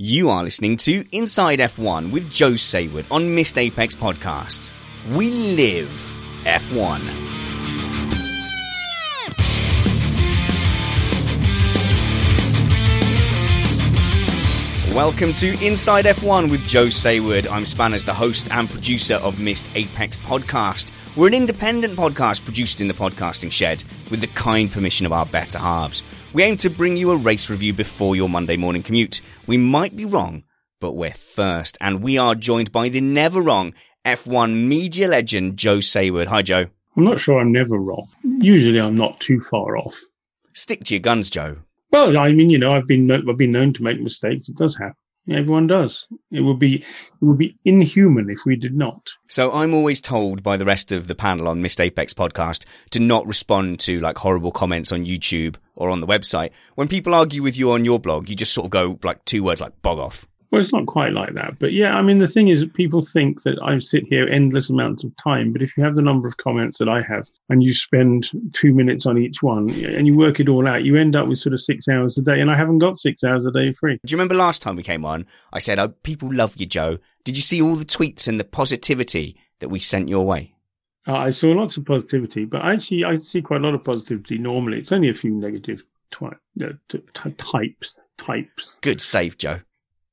You 0.00 0.30
are 0.30 0.44
listening 0.44 0.76
to 0.76 1.04
Inside 1.10 1.58
F1 1.58 2.12
with 2.12 2.30
Joe 2.30 2.52
Saward 2.52 3.04
on 3.10 3.34
Missed 3.34 3.58
Apex 3.58 3.96
Podcast. 3.96 4.72
We 5.12 5.28
live 5.28 5.88
F1. 6.44 7.00
Welcome 14.94 15.32
to 15.32 15.66
Inside 15.66 16.04
F1 16.04 16.48
with 16.48 16.64
Joe 16.68 16.86
Saward. 16.86 17.50
I'm 17.50 17.66
Spanners, 17.66 18.04
the 18.04 18.14
host 18.14 18.52
and 18.52 18.70
producer 18.70 19.14
of 19.14 19.40
Missed 19.40 19.68
Apex 19.74 20.16
Podcast. 20.18 20.92
We're 21.16 21.26
an 21.26 21.34
independent 21.34 21.98
podcast 21.98 22.44
produced 22.44 22.80
in 22.80 22.86
the 22.86 22.94
podcasting 22.94 23.50
shed 23.50 23.82
with 24.12 24.20
the 24.20 24.28
kind 24.28 24.70
permission 24.70 25.06
of 25.06 25.12
our 25.12 25.26
better 25.26 25.58
halves. 25.58 26.04
We 26.34 26.42
aim 26.42 26.58
to 26.58 26.68
bring 26.68 26.98
you 26.98 27.10
a 27.10 27.16
race 27.16 27.48
review 27.48 27.72
before 27.72 28.14
your 28.14 28.28
Monday 28.28 28.58
morning 28.58 28.82
commute. 28.82 29.22
We 29.46 29.56
might 29.56 29.96
be 29.96 30.04
wrong, 30.04 30.44
but 30.78 30.92
we're 30.92 31.10
first. 31.10 31.78
And 31.80 32.02
we 32.02 32.18
are 32.18 32.34
joined 32.34 32.70
by 32.70 32.90
the 32.90 33.00
never 33.00 33.40
wrong 33.40 33.72
F1 34.04 34.66
media 34.66 35.08
legend, 35.08 35.56
Joe 35.56 35.78
Saward. 35.78 36.26
Hi, 36.26 36.42
Joe. 36.42 36.66
I'm 36.98 37.04
not 37.04 37.18
sure 37.18 37.40
I'm 37.40 37.50
never 37.50 37.78
wrong. 37.78 38.06
Usually 38.22 38.78
I'm 38.78 38.94
not 38.94 39.18
too 39.20 39.40
far 39.40 39.78
off. 39.78 39.98
Stick 40.52 40.84
to 40.84 40.94
your 40.94 41.00
guns, 41.00 41.30
Joe. 41.30 41.56
Well, 41.92 42.18
I 42.18 42.28
mean, 42.28 42.50
you 42.50 42.58
know, 42.58 42.74
I've 42.74 42.86
been 42.86 43.10
I've 43.10 43.38
been 43.38 43.52
known 43.52 43.72
to 43.72 43.82
make 43.82 43.98
mistakes. 43.98 44.50
It 44.50 44.56
does 44.56 44.76
happen. 44.76 44.96
Everyone 45.30 45.66
does. 45.66 46.06
It 46.30 46.40
would 46.40 46.58
be 46.58 46.76
it 46.76 46.84
would 47.20 47.38
be 47.38 47.56
inhuman 47.64 48.30
if 48.30 48.40
we 48.46 48.56
did 48.56 48.74
not. 48.74 49.10
So 49.26 49.52
I'm 49.52 49.74
always 49.74 50.00
told 50.00 50.42
by 50.42 50.56
the 50.56 50.64
rest 50.64 50.92
of 50.92 51.06
the 51.06 51.14
panel 51.14 51.48
on 51.48 51.62
Missed 51.62 51.80
Apex 51.80 52.14
podcast 52.14 52.64
to 52.90 53.00
not 53.00 53.26
respond 53.26 53.80
to 53.80 54.00
like 54.00 54.18
horrible 54.18 54.52
comments 54.52 54.92
on 54.92 55.04
YouTube 55.04 55.56
or 55.74 55.90
on 55.90 56.00
the 56.00 56.06
website. 56.06 56.50
When 56.76 56.88
people 56.88 57.14
argue 57.14 57.42
with 57.42 57.56
you 57.56 57.70
on 57.72 57.84
your 57.84 57.98
blog, 57.98 58.28
you 58.28 58.36
just 58.36 58.54
sort 58.54 58.66
of 58.66 58.70
go 58.70 58.98
like 59.02 59.24
two 59.24 59.42
words 59.42 59.60
like 59.60 59.80
bog 59.82 59.98
off. 59.98 60.26
Well, 60.50 60.62
it's 60.62 60.72
not 60.72 60.86
quite 60.86 61.12
like 61.12 61.34
that, 61.34 61.58
but 61.58 61.72
yeah, 61.72 61.96
I 61.96 62.00
mean, 62.00 62.20
the 62.20 62.26
thing 62.26 62.48
is, 62.48 62.60
that 62.60 62.72
people 62.72 63.02
think 63.02 63.42
that 63.42 63.58
I 63.62 63.76
sit 63.76 64.04
here 64.06 64.26
endless 64.26 64.70
amounts 64.70 65.04
of 65.04 65.14
time. 65.16 65.52
But 65.52 65.60
if 65.60 65.76
you 65.76 65.84
have 65.84 65.94
the 65.94 66.02
number 66.02 66.26
of 66.26 66.38
comments 66.38 66.78
that 66.78 66.88
I 66.88 67.02
have, 67.02 67.28
and 67.50 67.62
you 67.62 67.74
spend 67.74 68.30
two 68.54 68.72
minutes 68.72 69.04
on 69.04 69.18
each 69.18 69.42
one, 69.42 69.68
and 69.84 70.06
you 70.06 70.16
work 70.16 70.40
it 70.40 70.48
all 70.48 70.66
out, 70.66 70.84
you 70.84 70.96
end 70.96 71.16
up 71.16 71.28
with 71.28 71.38
sort 71.38 71.52
of 71.52 71.60
six 71.60 71.86
hours 71.86 72.16
a 72.16 72.22
day. 72.22 72.40
And 72.40 72.50
I 72.50 72.56
haven't 72.56 72.78
got 72.78 72.98
six 72.98 73.22
hours 73.24 73.44
a 73.44 73.52
day 73.52 73.74
free. 73.74 74.00
Do 74.04 74.10
you 74.10 74.16
remember 74.16 74.34
last 74.34 74.62
time 74.62 74.76
we 74.76 74.82
came 74.82 75.04
on? 75.04 75.26
I 75.52 75.58
said, 75.58 75.78
oh, 75.78 75.88
people 75.88 76.32
love 76.32 76.54
you, 76.56 76.64
Joe. 76.64 76.98
Did 77.24 77.36
you 77.36 77.42
see 77.42 77.60
all 77.60 77.76
the 77.76 77.84
tweets 77.84 78.26
and 78.26 78.40
the 78.40 78.44
positivity 78.44 79.38
that 79.58 79.68
we 79.68 79.78
sent 79.78 80.08
your 80.08 80.24
way? 80.24 80.54
Uh, 81.06 81.16
I 81.16 81.30
saw 81.30 81.48
lots 81.48 81.76
of 81.76 81.84
positivity, 81.84 82.46
but 82.46 82.62
actually, 82.64 83.04
I 83.04 83.16
see 83.16 83.42
quite 83.42 83.60
a 83.60 83.64
lot 83.64 83.74
of 83.74 83.84
positivity 83.84 84.38
normally. 84.38 84.78
It's 84.78 84.92
only 84.92 85.10
a 85.10 85.14
few 85.14 85.32
negative 85.32 85.84
twi- 86.10 86.36
uh, 86.62 86.68
t- 86.88 87.02
t- 87.12 87.30
types. 87.32 88.00
Types. 88.16 88.80
Good 88.82 89.00
save, 89.00 89.38
Joe. 89.38 89.60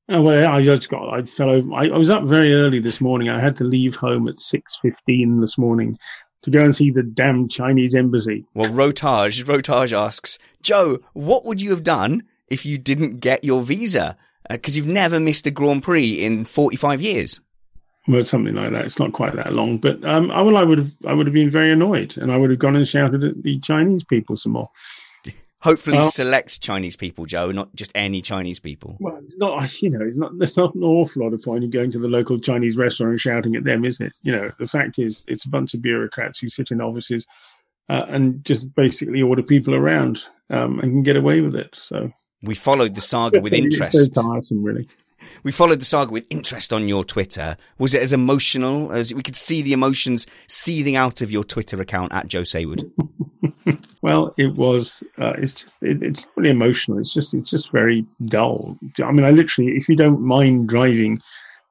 Oh, 0.08 0.22
well, 0.22 0.48
I 0.48 0.62
just 0.62 0.88
got. 0.88 1.12
I 1.12 1.22
fell 1.22 1.50
over. 1.50 1.72
I, 1.74 1.88
I 1.88 1.98
was 1.98 2.10
up 2.10 2.24
very 2.24 2.54
early 2.54 2.78
this 2.78 3.00
morning. 3.00 3.28
I 3.28 3.40
had 3.40 3.56
to 3.56 3.64
leave 3.64 3.96
home 3.96 4.28
at 4.28 4.40
six 4.40 4.78
fifteen 4.80 5.40
this 5.40 5.58
morning 5.58 5.98
to 6.42 6.50
go 6.50 6.62
and 6.62 6.74
see 6.74 6.92
the 6.92 7.02
damn 7.02 7.48
Chinese 7.48 7.94
embassy. 7.94 8.44
Well, 8.54 8.70
Rotage, 8.70 9.44
Rotage 9.44 9.96
asks, 9.96 10.38
Joe, 10.62 11.00
what 11.12 11.44
would 11.44 11.60
you 11.60 11.70
have 11.70 11.82
done 11.82 12.22
if 12.48 12.64
you 12.64 12.78
didn't 12.78 13.18
get 13.18 13.42
your 13.42 13.62
visa? 13.62 14.16
Because 14.48 14.76
you've 14.76 14.86
never 14.86 15.18
missed 15.18 15.48
a 15.48 15.50
Grand 15.50 15.82
Prix 15.82 16.12
in 16.12 16.44
45 16.44 17.00
years. 17.00 17.40
Well, 18.06 18.20
it's 18.20 18.30
something 18.30 18.54
like 18.54 18.70
that. 18.70 18.84
It's 18.84 19.00
not 19.00 19.12
quite 19.12 19.34
that 19.34 19.54
long, 19.54 19.78
but 19.78 20.04
um, 20.04 20.30
I, 20.30 20.40
well, 20.42 20.56
I 20.56 20.62
would 20.62 20.78
have. 20.78 20.92
I 21.04 21.12
would 21.12 21.26
have 21.26 21.34
been 21.34 21.50
very 21.50 21.72
annoyed, 21.72 22.16
and 22.16 22.30
I 22.30 22.36
would 22.36 22.50
have 22.50 22.60
gone 22.60 22.76
and 22.76 22.86
shouted 22.86 23.24
at 23.24 23.42
the 23.42 23.58
Chinese 23.58 24.04
people 24.04 24.36
some 24.36 24.52
more. 24.52 24.70
Hopefully, 25.66 25.98
Well- 25.98 26.10
select 26.10 26.60
Chinese 26.60 26.96
people, 26.96 27.26
Joe, 27.26 27.50
not 27.50 27.74
just 27.74 27.92
any 27.94 28.22
Chinese 28.22 28.60
people. 28.60 28.96
Well, 29.00 29.18
it's 29.26 29.36
not. 29.36 29.70
You 29.82 29.90
know, 29.90 30.00
it's 30.04 30.18
not. 30.18 30.36
There's 30.38 30.56
not 30.56 30.74
an 30.74 30.82
awful 30.82 31.22
lot 31.24 31.32
of 31.34 31.42
point 31.42 31.64
in 31.64 31.70
going 31.70 31.90
to 31.92 31.98
the 31.98 32.08
local 32.08 32.38
Chinese 32.38 32.76
restaurant 32.76 33.10
and 33.12 33.20
shouting 33.20 33.56
at 33.56 33.64
them, 33.64 33.84
is 33.84 34.00
it? 34.00 34.12
You 34.22 34.32
know, 34.32 34.50
the 34.58 34.66
fact 34.66 34.98
is, 34.98 35.24
it's 35.28 35.44
a 35.44 35.48
bunch 35.48 35.74
of 35.74 35.82
bureaucrats 35.82 36.38
who 36.38 36.48
sit 36.48 36.70
in 36.70 36.80
offices 36.80 37.26
uh, 37.88 38.04
and 38.08 38.44
just 38.44 38.74
basically 38.74 39.20
order 39.22 39.42
people 39.42 39.74
around 39.74 40.22
um, 40.50 40.78
and 40.80 40.90
can 40.92 41.02
get 41.02 41.16
away 41.16 41.40
with 41.40 41.54
it. 41.56 41.70
So 41.74 42.10
We 42.42 42.54
followed 42.54 42.94
the 42.94 43.00
saga 43.00 43.40
with 43.40 43.52
It's 43.54 43.64
interest. 43.80 44.14
so 44.14 44.22
tiresome, 44.22 44.62
really. 44.62 44.88
We 45.42 45.52
followed 45.52 45.80
the 45.80 45.84
saga 45.84 46.12
with 46.12 46.26
interest 46.30 46.72
on 46.72 46.88
your 46.88 47.04
Twitter. 47.04 47.56
Was 47.78 47.94
it 47.94 48.02
as 48.02 48.12
emotional 48.12 48.92
as 48.92 49.14
we 49.14 49.22
could 49.22 49.36
see 49.36 49.62
the 49.62 49.72
emotions 49.72 50.26
seething 50.48 50.96
out 50.96 51.20
of 51.22 51.30
your 51.30 51.44
Twitter 51.44 51.80
account 51.80 52.12
at 52.12 52.28
Joe 52.28 52.42
Saward? 52.42 52.90
Well, 54.06 54.32
it 54.38 54.54
was. 54.54 55.02
Uh, 55.20 55.32
it's 55.38 55.52
just. 55.52 55.82
It, 55.82 56.00
it's 56.00 56.28
really 56.36 56.50
emotional. 56.50 56.98
It's 56.98 57.12
just. 57.12 57.34
It's 57.34 57.50
just 57.50 57.72
very 57.72 58.06
dull. 58.26 58.78
I 59.02 59.10
mean, 59.10 59.24
I 59.24 59.30
literally, 59.30 59.72
if 59.72 59.88
you 59.88 59.96
don't 59.96 60.20
mind 60.20 60.68
driving 60.68 61.18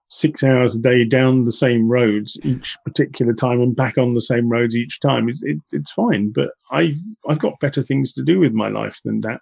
six 0.10 0.44
hours 0.44 0.76
a 0.76 0.80
day 0.80 1.06
down 1.06 1.46
the 1.46 1.52
same 1.52 1.88
roads 1.88 2.38
each 2.44 2.78
particular 2.86 3.34
time 3.34 3.62
and 3.62 3.76
back 3.76 3.98
on 3.98 4.14
the 4.14 4.22
same 4.22 4.50
roads 4.50 4.76
each 4.76 5.00
time, 5.00 5.30
it, 5.30 5.38
it, 5.44 5.58
it's 5.72 5.94
fine. 5.94 6.32
But 6.32 6.50
I've 6.72 6.98
I've 7.28 7.40
got 7.40 7.60
better 7.62 7.82
things 7.82 8.14
to 8.16 8.24
do 8.24 8.40
with 8.40 8.52
my 8.52 8.68
life 8.68 9.00
than 9.06 9.22
that. 9.22 9.40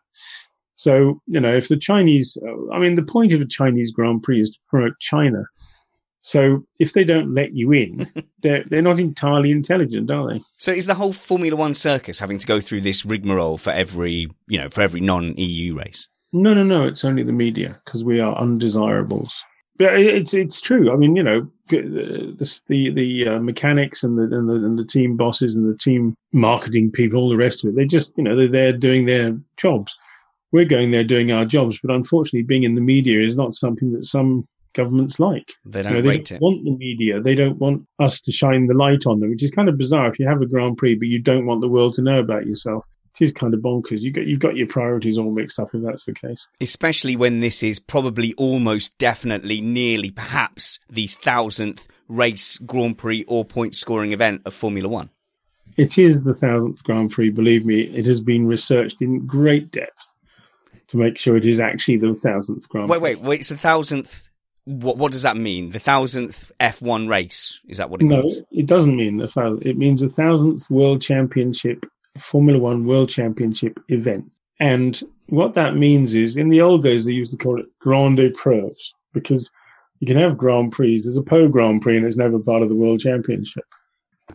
So 0.75 1.21
you 1.27 1.39
know, 1.39 1.55
if 1.55 1.67
the 1.67 1.77
Chinese, 1.77 2.37
I 2.73 2.79
mean, 2.79 2.95
the 2.95 3.03
point 3.03 3.33
of 3.33 3.41
a 3.41 3.47
Chinese 3.47 3.91
Grand 3.91 4.23
Prix 4.23 4.41
is 4.41 4.51
to 4.51 4.59
promote 4.69 4.99
China. 4.99 5.43
So 6.21 6.65
if 6.79 6.93
they 6.93 7.03
don't 7.03 7.35
let 7.35 7.53
you 7.53 7.73
in, 7.73 8.09
they're 8.41 8.63
they're 8.63 8.81
not 8.81 8.99
entirely 8.99 9.51
intelligent, 9.51 10.09
are 10.09 10.33
they? 10.33 10.41
So 10.57 10.71
is 10.71 10.85
the 10.85 10.95
whole 10.95 11.13
Formula 11.13 11.55
One 11.55 11.75
circus 11.75 12.19
having 12.19 12.37
to 12.37 12.47
go 12.47 12.61
through 12.61 12.81
this 12.81 13.05
rigmarole 13.05 13.57
for 13.57 13.71
every, 13.71 14.29
you 14.47 14.59
know, 14.59 14.69
for 14.69 14.81
every 14.81 15.01
non-EU 15.01 15.77
race? 15.77 16.07
No, 16.31 16.53
no, 16.53 16.63
no. 16.63 16.85
It's 16.85 17.05
only 17.05 17.23
the 17.23 17.33
media 17.33 17.79
because 17.85 18.03
we 18.03 18.19
are 18.19 18.35
undesirables. 18.35 19.43
But 19.77 19.99
it's 19.99 20.33
it's 20.33 20.61
true. 20.61 20.93
I 20.93 20.95
mean, 20.95 21.15
you 21.15 21.23
know, 21.23 21.49
the 21.67 22.35
the 22.69 22.91
the 22.91 23.27
uh, 23.27 23.39
mechanics 23.39 24.03
and 24.03 24.17
the, 24.17 24.23
and 24.23 24.47
the 24.47 24.53
and 24.53 24.77
the 24.77 24.85
team 24.85 25.17
bosses 25.17 25.57
and 25.57 25.71
the 25.71 25.77
team 25.77 26.15
marketing 26.31 26.91
people, 26.91 27.19
all 27.19 27.29
the 27.29 27.37
rest 27.37 27.63
of 27.63 27.69
it. 27.69 27.75
They 27.75 27.85
just, 27.85 28.13
you 28.17 28.23
know, 28.23 28.35
they're 28.35 28.47
there 28.47 28.73
doing 28.73 29.05
their 29.05 29.37
jobs. 29.57 29.95
We're 30.53 30.65
going 30.65 30.91
there 30.91 31.03
doing 31.03 31.31
our 31.31 31.45
jobs, 31.45 31.79
but 31.81 31.93
unfortunately, 31.93 32.43
being 32.43 32.63
in 32.63 32.75
the 32.75 32.81
media 32.81 33.19
is 33.19 33.35
not 33.35 33.55
something 33.55 33.91
that 33.93 34.05
some 34.05 34.47
governments 34.73 35.19
like. 35.19 35.51
They 35.65 35.81
don't 35.81 35.93
know, 35.93 36.01
they 36.01 36.19
don't 36.19 36.41
want 36.41 36.63
the 36.63 36.77
media. 36.77 37.19
They 37.19 37.35
don't 37.35 37.57
want 37.57 37.87
us 37.99 38.21
to 38.21 38.31
shine 38.31 38.67
the 38.67 38.75
light 38.75 39.05
on 39.07 39.19
them, 39.19 39.31
which 39.31 39.43
is 39.43 39.51
kind 39.51 39.67
of 39.67 39.77
bizarre. 39.77 40.09
If 40.09 40.19
you 40.19 40.27
have 40.27 40.41
a 40.41 40.45
Grand 40.45 40.77
Prix, 40.77 40.95
but 40.95 41.07
you 41.07 41.19
don't 41.19 41.47
want 41.47 41.61
the 41.61 41.67
world 41.67 41.95
to 41.95 42.03
know 42.03 42.19
about 42.19 42.45
yourself, 42.45 42.85
it 43.15 43.23
is 43.23 43.31
kind 43.31 43.53
of 43.55 43.61
bonkers. 43.61 44.01
You 44.01 44.11
got 44.11 44.27
you've 44.27 44.39
got 44.39 44.55
your 44.55 44.67
priorities 44.67 45.17
all 45.17 45.31
mixed 45.31 45.59
up 45.59 45.73
if 45.73 45.81
that's 45.83 46.05
the 46.05 46.13
case. 46.13 46.47
Especially 46.61 47.15
when 47.15 47.39
this 47.39 47.63
is 47.63 47.79
probably 47.79 48.33
almost 48.33 48.97
definitely, 48.97 49.61
nearly, 49.61 50.11
perhaps 50.11 50.79
the 50.89 51.07
thousandth 51.07 51.87
race 52.07 52.59
Grand 52.59 52.97
Prix 52.97 53.23
or 53.27 53.45
point 53.45 53.75
scoring 53.75 54.11
event 54.11 54.43
of 54.45 54.53
Formula 54.53 54.87
One. 54.87 55.09
It 55.77 55.97
is 55.97 56.23
the 56.23 56.33
thousandth 56.35 56.83
Grand 56.83 57.09
Prix. 57.09 57.31
Believe 57.31 57.65
me, 57.65 57.81
it 57.81 58.05
has 58.05 58.21
been 58.21 58.45
researched 58.45 59.01
in 59.01 59.25
great 59.25 59.71
depth 59.71 60.13
to 60.93 60.97
make 60.99 61.17
sure 61.17 61.35
it 61.35 61.45
is 61.45 61.59
actually 61.59 61.97
the 61.97 62.13
thousandth 62.13 62.69
Grand 62.69 62.87
Wait, 62.87 63.01
wait, 63.01 63.19
wait! 63.19 63.39
It's 63.39 63.49
the 63.49 63.57
thousandth. 63.57 64.29
What 64.65 64.97
what 64.97 65.11
does 65.11 65.23
that 65.23 65.35
mean? 65.35 65.71
The 65.71 65.79
thousandth 65.79 66.51
F1 66.59 67.09
race? 67.09 67.59
Is 67.67 67.79
that 67.79 67.89
what 67.89 68.01
it 68.01 68.05
No, 68.05 68.17
means? 68.17 68.37
No, 68.37 68.45
it 68.51 68.67
doesn't 68.67 68.95
mean 68.95 69.17
the 69.17 69.27
thousand. 69.27 69.65
It 69.65 69.75
means 69.75 70.01
the 70.01 70.09
thousandth 70.09 70.69
World 70.69 71.01
Championship, 71.01 71.87
Formula 72.19 72.59
One 72.59 72.85
World 72.85 73.09
Championship 73.09 73.79
event. 73.89 74.31
And 74.59 75.01
what 75.29 75.55
that 75.55 75.75
means 75.75 76.13
is, 76.13 76.37
in 76.37 76.49
the 76.49 76.61
old 76.61 76.83
days, 76.83 77.05
they 77.05 77.13
used 77.13 77.31
to 77.31 77.39
call 77.39 77.59
it 77.59 77.65
Grand 77.79 78.19
Épreuves 78.19 78.93
because 79.13 79.51
you 79.99 80.05
can 80.05 80.19
have 80.19 80.37
Grand 80.37 80.71
Prix. 80.71 81.01
There's 81.01 81.17
a 81.17 81.23
Pau 81.23 81.47
Grand 81.47 81.81
Prix, 81.81 81.97
and 81.97 82.05
it's 82.05 82.17
never 82.17 82.37
part 82.37 82.61
of 82.61 82.69
the 82.69 82.75
World 82.75 82.99
Championship. 82.99 83.65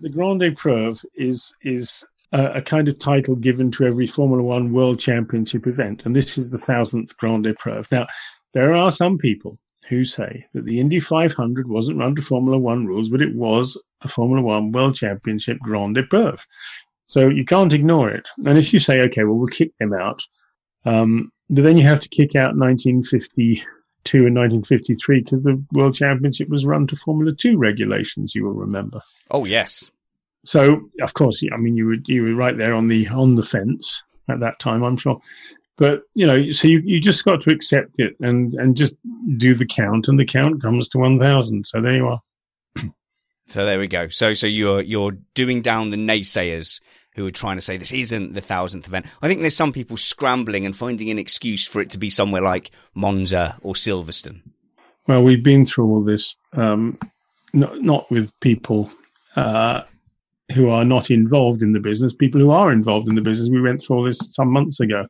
The 0.00 0.10
Grand 0.10 0.40
Épreuve 0.40 1.04
is 1.14 1.54
is 1.62 2.04
a, 2.32 2.62
kind 2.62 2.88
of 2.88 2.98
title 2.98 3.36
given 3.36 3.70
to 3.72 3.84
every 3.86 4.06
Formula 4.06 4.42
One 4.42 4.72
World 4.72 4.98
Championship 4.98 5.66
event, 5.66 6.04
and 6.04 6.14
this 6.14 6.36
is 6.38 6.50
the 6.50 6.58
thousandth 6.58 7.16
Grand 7.16 7.46
Épreuve. 7.46 7.90
Now, 7.90 8.06
there 8.52 8.74
are 8.74 8.92
some 8.92 9.18
people 9.18 9.58
who 9.88 10.04
say 10.04 10.44
that 10.52 10.64
the 10.64 10.80
Indy 10.80 11.00
500 11.00 11.68
wasn't 11.68 11.98
run 11.98 12.14
to 12.14 12.22
Formula 12.22 12.58
One 12.58 12.86
rules, 12.86 13.08
but 13.08 13.22
it 13.22 13.34
was 13.34 13.80
a 14.02 14.08
Formula 14.08 14.42
One 14.42 14.72
World 14.72 14.96
Championship 14.96 15.58
Grand 15.60 15.96
Épreuve. 15.96 16.44
So 17.06 17.28
you 17.28 17.44
can't 17.44 17.72
ignore 17.72 18.10
it. 18.10 18.28
And 18.46 18.58
if 18.58 18.72
you 18.72 18.78
say, 18.78 19.00
okay, 19.00 19.24
well, 19.24 19.36
we'll 19.36 19.46
kick 19.46 19.72
them 19.78 19.94
out, 19.94 20.22
um, 20.84 21.32
then 21.48 21.78
you 21.78 21.84
have 21.84 22.00
to 22.00 22.08
kick 22.10 22.36
out 22.36 22.56
1952 22.56 23.64
and 24.26 24.36
1953 24.36 25.20
because 25.22 25.42
the 25.42 25.62
World 25.72 25.94
Championship 25.94 26.48
was 26.50 26.66
run 26.66 26.86
to 26.86 26.96
Formula 26.96 27.32
Two 27.34 27.56
regulations. 27.56 28.34
You 28.34 28.44
will 28.44 28.52
remember. 28.52 29.00
Oh 29.30 29.46
yes. 29.46 29.90
So 30.46 30.88
of 31.02 31.14
course, 31.14 31.42
I 31.52 31.56
mean, 31.56 31.76
you 31.76 31.86
were 31.86 31.96
you 32.06 32.22
were 32.22 32.34
right 32.34 32.56
there 32.56 32.74
on 32.74 32.88
the 32.88 33.08
on 33.08 33.34
the 33.34 33.42
fence 33.42 34.02
at 34.28 34.40
that 34.40 34.58
time, 34.58 34.82
I'm 34.82 34.96
sure. 34.96 35.20
But 35.76 36.02
you 36.14 36.26
know, 36.26 36.50
so 36.50 36.68
you, 36.68 36.82
you 36.84 37.00
just 37.00 37.24
got 37.24 37.42
to 37.42 37.50
accept 37.50 37.92
it 37.98 38.14
and 38.20 38.54
and 38.54 38.76
just 38.76 38.96
do 39.36 39.54
the 39.54 39.66
count, 39.66 40.08
and 40.08 40.18
the 40.18 40.24
count 40.24 40.60
comes 40.60 40.88
to 40.88 40.98
one 40.98 41.18
thousand. 41.18 41.66
So 41.66 41.80
there 41.80 41.96
you 41.96 42.08
are. 42.08 42.20
So 43.50 43.64
there 43.64 43.78
we 43.78 43.88
go. 43.88 44.08
So 44.08 44.34
so 44.34 44.46
you're 44.46 44.82
you're 44.82 45.12
doing 45.32 45.62
down 45.62 45.88
the 45.88 45.96
naysayers 45.96 46.82
who 47.14 47.26
are 47.26 47.30
trying 47.30 47.56
to 47.56 47.62
say 47.62 47.78
this 47.78 47.92
isn't 47.92 48.34
the 48.34 48.42
thousandth 48.42 48.86
event. 48.86 49.06
I 49.22 49.28
think 49.28 49.40
there's 49.40 49.56
some 49.56 49.72
people 49.72 49.96
scrambling 49.96 50.66
and 50.66 50.76
finding 50.76 51.08
an 51.08 51.18
excuse 51.18 51.66
for 51.66 51.80
it 51.80 51.88
to 51.90 51.98
be 51.98 52.10
somewhere 52.10 52.42
like 52.42 52.70
Monza 52.94 53.56
or 53.62 53.72
Silverstone. 53.72 54.42
Well, 55.06 55.22
we've 55.22 55.42
been 55.42 55.64
through 55.64 55.86
all 55.86 56.02
this, 56.02 56.36
um, 56.52 56.98
not 57.54 57.80
not 57.80 58.10
with 58.10 58.38
people 58.40 58.90
uh, 59.34 59.84
who 60.54 60.70
are 60.70 60.84
not 60.84 61.10
involved 61.10 61.62
in 61.62 61.72
the 61.72 61.80
business. 61.80 62.14
People 62.14 62.40
who 62.40 62.50
are 62.50 62.72
involved 62.72 63.08
in 63.08 63.14
the 63.14 63.20
business. 63.20 63.50
We 63.50 63.60
went 63.60 63.82
through 63.82 63.96
all 63.96 64.04
this 64.04 64.20
some 64.30 64.50
months 64.50 64.80
ago 64.80 65.06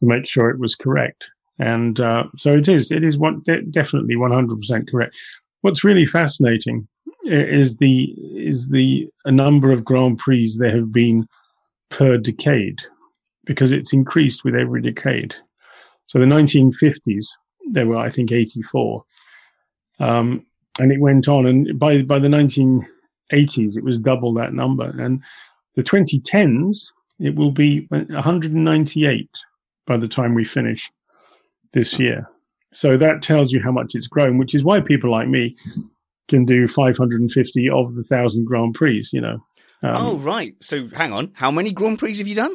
to 0.00 0.06
make 0.06 0.26
sure 0.26 0.50
it 0.50 0.58
was 0.58 0.74
correct, 0.74 1.28
and 1.58 2.00
uh, 2.00 2.24
so 2.36 2.52
it 2.52 2.68
is. 2.68 2.90
It 2.90 3.04
is 3.04 3.18
one 3.18 3.42
de- 3.44 3.62
definitely 3.62 4.16
one 4.16 4.32
hundred 4.32 4.58
percent 4.58 4.90
correct. 4.90 5.16
What's 5.60 5.84
really 5.84 6.06
fascinating 6.06 6.88
is 7.24 7.76
the 7.76 8.14
is 8.36 8.68
the 8.68 9.08
number 9.26 9.72
of 9.72 9.84
Grand 9.84 10.18
Prix 10.18 10.52
there 10.58 10.76
have 10.76 10.92
been 10.92 11.26
per 11.90 12.18
decade, 12.18 12.80
because 13.44 13.72
it's 13.72 13.92
increased 13.92 14.44
with 14.44 14.54
every 14.54 14.82
decade. 14.82 15.34
So 16.06 16.18
the 16.18 16.26
1950s, 16.26 17.26
there 17.70 17.86
were 17.86 17.96
I 17.96 18.10
think 18.10 18.32
84, 18.32 19.04
um, 20.00 20.44
and 20.78 20.92
it 20.92 21.00
went 21.00 21.28
on. 21.28 21.46
And 21.46 21.78
by 21.78 22.02
by 22.02 22.18
the 22.18 22.28
1980s, 23.32 23.76
it 23.76 23.84
was 23.84 23.98
double 23.98 24.34
that 24.34 24.52
number. 24.52 24.88
And 25.00 25.22
the 25.74 25.82
2010s, 25.82 26.92
it 27.18 27.34
will 27.34 27.52
be 27.52 27.86
198 27.90 29.28
by 29.86 29.96
the 29.96 30.08
time 30.08 30.34
we 30.34 30.44
finish 30.44 30.90
this 31.72 31.98
year. 31.98 32.26
So 32.72 32.96
that 32.96 33.22
tells 33.22 33.52
you 33.52 33.62
how 33.62 33.70
much 33.72 33.94
it's 33.94 34.06
grown, 34.08 34.38
which 34.38 34.54
is 34.54 34.64
why 34.64 34.80
people 34.80 35.10
like 35.10 35.28
me 35.28 35.56
can 36.28 36.44
do 36.44 36.66
550 36.66 37.70
of 37.70 37.94
the 37.94 38.02
thousand 38.02 38.46
Grand 38.46 38.74
Prix. 38.74 39.06
You 39.12 39.20
know. 39.20 39.38
Um, 39.82 39.92
oh 39.94 40.16
right. 40.18 40.54
So 40.60 40.88
hang 40.88 41.12
on. 41.12 41.30
How 41.34 41.50
many 41.50 41.72
Grand 41.72 41.98
Prix 41.98 42.18
have 42.18 42.26
you 42.26 42.34
done? 42.34 42.54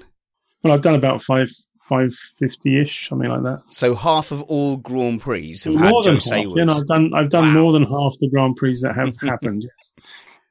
Well, 0.64 0.74
I've 0.74 0.82
done 0.82 0.96
about 0.96 1.22
five. 1.22 1.50
550 1.88 2.82
ish, 2.82 3.10
something 3.10 3.28
like 3.30 3.42
that. 3.42 3.64
So 3.70 3.96
half 3.96 4.30
of 4.32 4.44
all 4.44 4.78
Grand 4.78 5.22
Prix 5.22 5.56
have 5.64 5.74
had 5.74 5.90
more 5.90 6.04
Joe 6.04 6.12
than 6.12 6.20
half. 6.20 6.46
You 6.56 6.66
know, 6.66 6.74
I've 6.76 6.86
done 6.86 7.12
I've 7.16 7.30
done 7.32 7.48
Wow. 7.56 7.62
more 7.62 7.74
than 7.74 7.82
half 7.82 8.14
the 8.20 8.30
Grand 8.30 8.58
Prix 8.58 8.78
that 8.84 8.96
have 8.96 9.20
happened. 9.22 9.66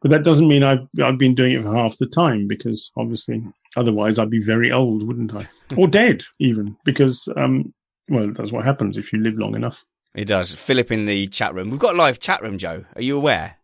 But 0.00 0.12
that 0.12 0.24
doesn't 0.24 0.48
mean 0.48 0.62
I've 0.62 0.86
I've 1.02 1.18
been 1.18 1.34
doing 1.34 1.54
it 1.54 1.62
for 1.62 1.74
half 1.74 1.96
the 1.98 2.06
time 2.06 2.46
because 2.46 2.90
obviously 2.96 3.42
otherwise 3.76 4.18
I'd 4.18 4.30
be 4.30 4.42
very 4.42 4.70
old, 4.70 5.06
wouldn't 5.06 5.34
I? 5.34 5.48
Or 5.76 5.88
dead 5.88 6.22
even 6.38 6.76
because 6.84 7.28
um 7.36 7.74
well 8.10 8.30
that's 8.32 8.52
what 8.52 8.64
happens 8.64 8.96
if 8.96 9.12
you 9.12 9.20
live 9.20 9.38
long 9.38 9.56
enough. 9.56 9.84
It 10.14 10.26
does. 10.26 10.54
Philip 10.54 10.90
in 10.90 11.06
the 11.06 11.26
chat 11.28 11.54
room. 11.54 11.70
We've 11.70 11.80
got 11.80 11.94
a 11.94 11.98
live 11.98 12.18
chat 12.18 12.42
room, 12.42 12.58
Joe. 12.58 12.84
Are 12.96 13.02
you 13.02 13.16
aware? 13.16 13.56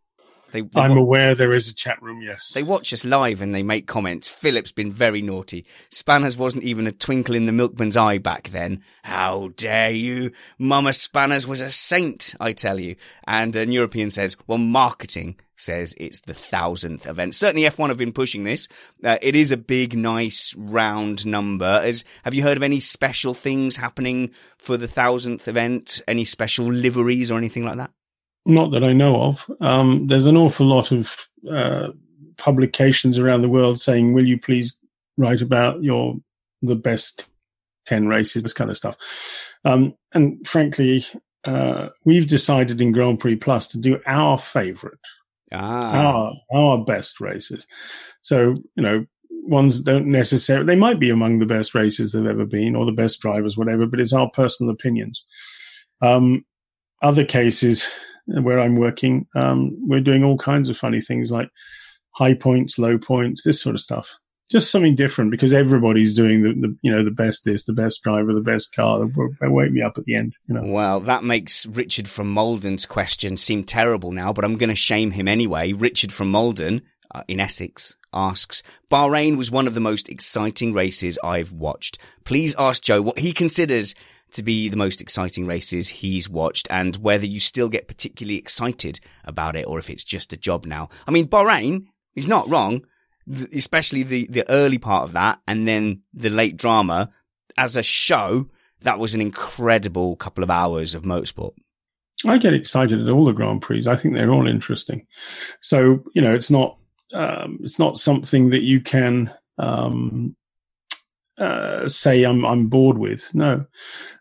They, 0.52 0.60
they 0.60 0.80
I'm 0.80 0.92
wa- 0.92 0.98
aware 0.98 1.34
there 1.34 1.52
is 1.52 1.68
a 1.68 1.74
chat 1.74 2.00
room. 2.00 2.22
Yes. 2.22 2.52
They 2.52 2.62
watch 2.62 2.92
us 2.92 3.04
live 3.04 3.42
and 3.42 3.52
they 3.52 3.64
make 3.64 3.88
comments. 3.88 4.28
Philip's 4.28 4.70
been 4.70 4.92
very 4.92 5.20
naughty. 5.20 5.66
Spanners 5.90 6.36
wasn't 6.36 6.62
even 6.62 6.86
a 6.86 6.92
twinkle 6.92 7.34
in 7.34 7.46
the 7.46 7.52
milkman's 7.52 7.96
eye 7.96 8.18
back 8.18 8.50
then. 8.50 8.84
How 9.02 9.50
dare 9.56 9.90
you? 9.90 10.30
Mama 10.56 10.92
Spanners 10.92 11.48
was 11.48 11.60
a 11.60 11.72
saint, 11.72 12.36
I 12.38 12.52
tell 12.52 12.78
you. 12.78 12.94
And 13.26 13.56
an 13.56 13.72
European 13.72 14.10
says, 14.10 14.36
well, 14.46 14.58
marketing 14.58 15.36
says 15.56 15.94
it's 15.98 16.20
the 16.22 16.34
thousandth 16.34 17.06
event. 17.06 17.34
Certainly 17.34 17.68
F1 17.68 17.88
have 17.88 17.98
been 17.98 18.12
pushing 18.12 18.44
this. 18.44 18.68
Uh, 19.02 19.18
it 19.22 19.36
is 19.36 19.52
a 19.52 19.56
big, 19.56 19.96
nice, 19.96 20.54
round 20.56 21.26
number. 21.26 21.82
Is, 21.84 22.04
have 22.24 22.34
you 22.34 22.42
heard 22.42 22.56
of 22.56 22.62
any 22.62 22.80
special 22.80 23.34
things 23.34 23.76
happening 23.76 24.30
for 24.58 24.76
the 24.76 24.88
thousandth 24.88 25.48
event? 25.48 26.02
Any 26.08 26.24
special 26.24 26.66
liveries 26.66 27.30
or 27.30 27.38
anything 27.38 27.64
like 27.64 27.76
that? 27.76 27.90
Not 28.46 28.72
that 28.72 28.84
I 28.84 28.92
know 28.92 29.22
of. 29.22 29.50
Um, 29.60 30.06
there's 30.06 30.26
an 30.26 30.36
awful 30.36 30.66
lot 30.66 30.92
of 30.92 31.28
uh, 31.50 31.88
publications 32.36 33.18
around 33.18 33.42
the 33.42 33.48
world 33.48 33.80
saying, 33.80 34.12
"Will 34.12 34.26
you 34.26 34.38
please 34.38 34.76
write 35.16 35.40
about 35.40 35.82
your 35.82 36.16
the 36.60 36.74
best 36.74 37.30
ten 37.86 38.06
races?" 38.06 38.42
This 38.42 38.52
kind 38.52 38.70
of 38.70 38.76
stuff. 38.76 38.96
Um, 39.64 39.94
and 40.12 40.46
frankly, 40.46 41.04
uh, 41.44 41.88
we've 42.04 42.28
decided 42.28 42.80
in 42.80 42.92
Grand 42.92 43.18
Prix 43.18 43.36
Plus 43.36 43.68
to 43.68 43.78
do 43.78 44.00
our 44.06 44.38
favourite, 44.38 44.98
Ah. 45.52 46.32
our 46.52 46.84
best 46.84 47.20
races. 47.20 47.66
So 48.22 48.54
you 48.76 48.82
know, 48.82 49.06
ones 49.30 49.80
don't 49.80 50.06
necessarily 50.06 50.66
they 50.66 50.76
might 50.76 50.98
be 50.98 51.10
among 51.10 51.38
the 51.38 51.46
best 51.46 51.74
races 51.74 52.12
they've 52.12 52.26
ever 52.26 52.46
been, 52.46 52.74
or 52.74 52.86
the 52.86 52.92
best 52.92 53.20
drivers, 53.20 53.56
whatever. 53.56 53.86
But 53.86 54.00
it's 54.00 54.12
our 54.12 54.30
personal 54.30 54.72
opinions. 54.72 55.24
Um, 56.00 56.44
other 57.02 57.24
cases 57.24 57.88
where 58.26 58.58
I'm 58.58 58.76
working, 58.76 59.26
um, 59.34 59.76
we're 59.86 60.00
doing 60.00 60.24
all 60.24 60.38
kinds 60.38 60.68
of 60.68 60.76
funny 60.76 61.00
things 61.00 61.30
like 61.30 61.48
high 62.12 62.34
points, 62.34 62.78
low 62.78 62.96
points, 62.98 63.42
this 63.42 63.60
sort 63.60 63.74
of 63.74 63.80
stuff. 63.80 64.16
Just 64.50 64.70
something 64.70 64.94
different 64.94 65.30
because 65.30 65.54
everybody's 65.54 66.12
doing 66.12 66.42
the, 66.42 66.52
the 66.52 66.76
you 66.82 66.94
know 66.94 67.02
the 67.02 67.10
best 67.10 67.44
this, 67.44 67.64
the 67.64 67.72
best 67.72 68.02
driver, 68.02 68.34
the 68.34 68.40
best 68.40 68.74
car. 68.74 69.06
They 69.40 69.48
wake 69.48 69.72
me 69.72 69.80
up 69.80 69.96
at 69.96 70.04
the 70.04 70.16
end. 70.16 70.34
You 70.46 70.54
know. 70.54 70.62
Well, 70.64 71.00
that 71.00 71.24
makes 71.24 71.64
Richard 71.66 72.08
from 72.08 72.32
Maldon's 72.32 72.84
question 72.84 73.36
seem 73.36 73.64
terrible 73.64 74.12
now, 74.12 74.32
but 74.32 74.44
I'm 74.44 74.58
going 74.58 74.68
to 74.68 74.74
shame 74.74 75.12
him 75.12 75.28
anyway. 75.28 75.72
Richard 75.72 76.12
from 76.12 76.30
Maldon, 76.30 76.82
uh, 77.10 77.22
in 77.26 77.40
Essex, 77.40 77.96
asks, 78.12 78.62
Bahrain 78.90 79.36
was 79.36 79.50
one 79.50 79.66
of 79.66 79.74
the 79.74 79.80
most 79.80 80.08
exciting 80.08 80.72
races 80.72 81.18
I've 81.24 81.52
watched. 81.52 81.98
Please 82.24 82.54
ask 82.58 82.82
Joe 82.82 83.02
what 83.02 83.18
he 83.18 83.32
considers 83.32 83.94
to 84.32 84.42
be 84.42 84.68
the 84.68 84.76
most 84.76 85.00
exciting 85.00 85.46
races 85.46 85.88
he's 85.88 86.28
watched 86.28 86.66
and 86.70 86.96
whether 86.96 87.26
you 87.26 87.40
still 87.40 87.68
get 87.68 87.88
particularly 87.88 88.38
excited 88.38 89.00
about 89.24 89.56
it 89.56 89.66
or 89.66 89.78
if 89.78 89.88
it's 89.88 90.04
just 90.04 90.32
a 90.32 90.36
job 90.36 90.66
now. 90.66 90.88
I 91.06 91.12
mean, 91.12 91.28
Bahrain 91.28 91.86
is 92.16 92.28
not 92.28 92.48
wrong, 92.48 92.84
especially 93.54 94.02
the, 94.02 94.26
the 94.30 94.48
early 94.50 94.78
part 94.78 95.04
of 95.04 95.12
that 95.12 95.40
and 95.46 95.66
then 95.66 96.02
the 96.12 96.30
late 96.30 96.56
drama 96.56 97.10
as 97.56 97.76
a 97.76 97.82
show. 97.82 98.48
That 98.82 98.98
was 98.98 99.14
an 99.14 99.22
incredible 99.22 100.14
couple 100.16 100.44
of 100.44 100.50
hours 100.50 100.94
of 100.94 101.02
motorsport. 101.02 101.52
I 102.26 102.38
get 102.38 102.54
excited 102.54 103.00
at 103.00 103.08
all 103.10 103.24
the 103.24 103.32
Grand 103.32 103.62
Prix. 103.62 103.86
I 103.86 103.96
think 103.96 104.14
they're 104.14 104.32
all 104.32 104.46
interesting. 104.46 105.06
So 105.60 106.04
you 106.14 106.22
know, 106.22 106.34
it's 106.34 106.50
not 106.50 106.76
um, 107.12 107.58
it's 107.62 107.78
not 107.78 107.98
something 107.98 108.50
that 108.50 108.62
you 108.62 108.80
can 108.80 109.32
um, 109.58 110.36
uh, 111.38 111.88
say 111.88 112.24
I'm 112.24 112.44
I'm 112.44 112.68
bored 112.68 112.98
with. 112.98 113.34
No. 113.34 113.64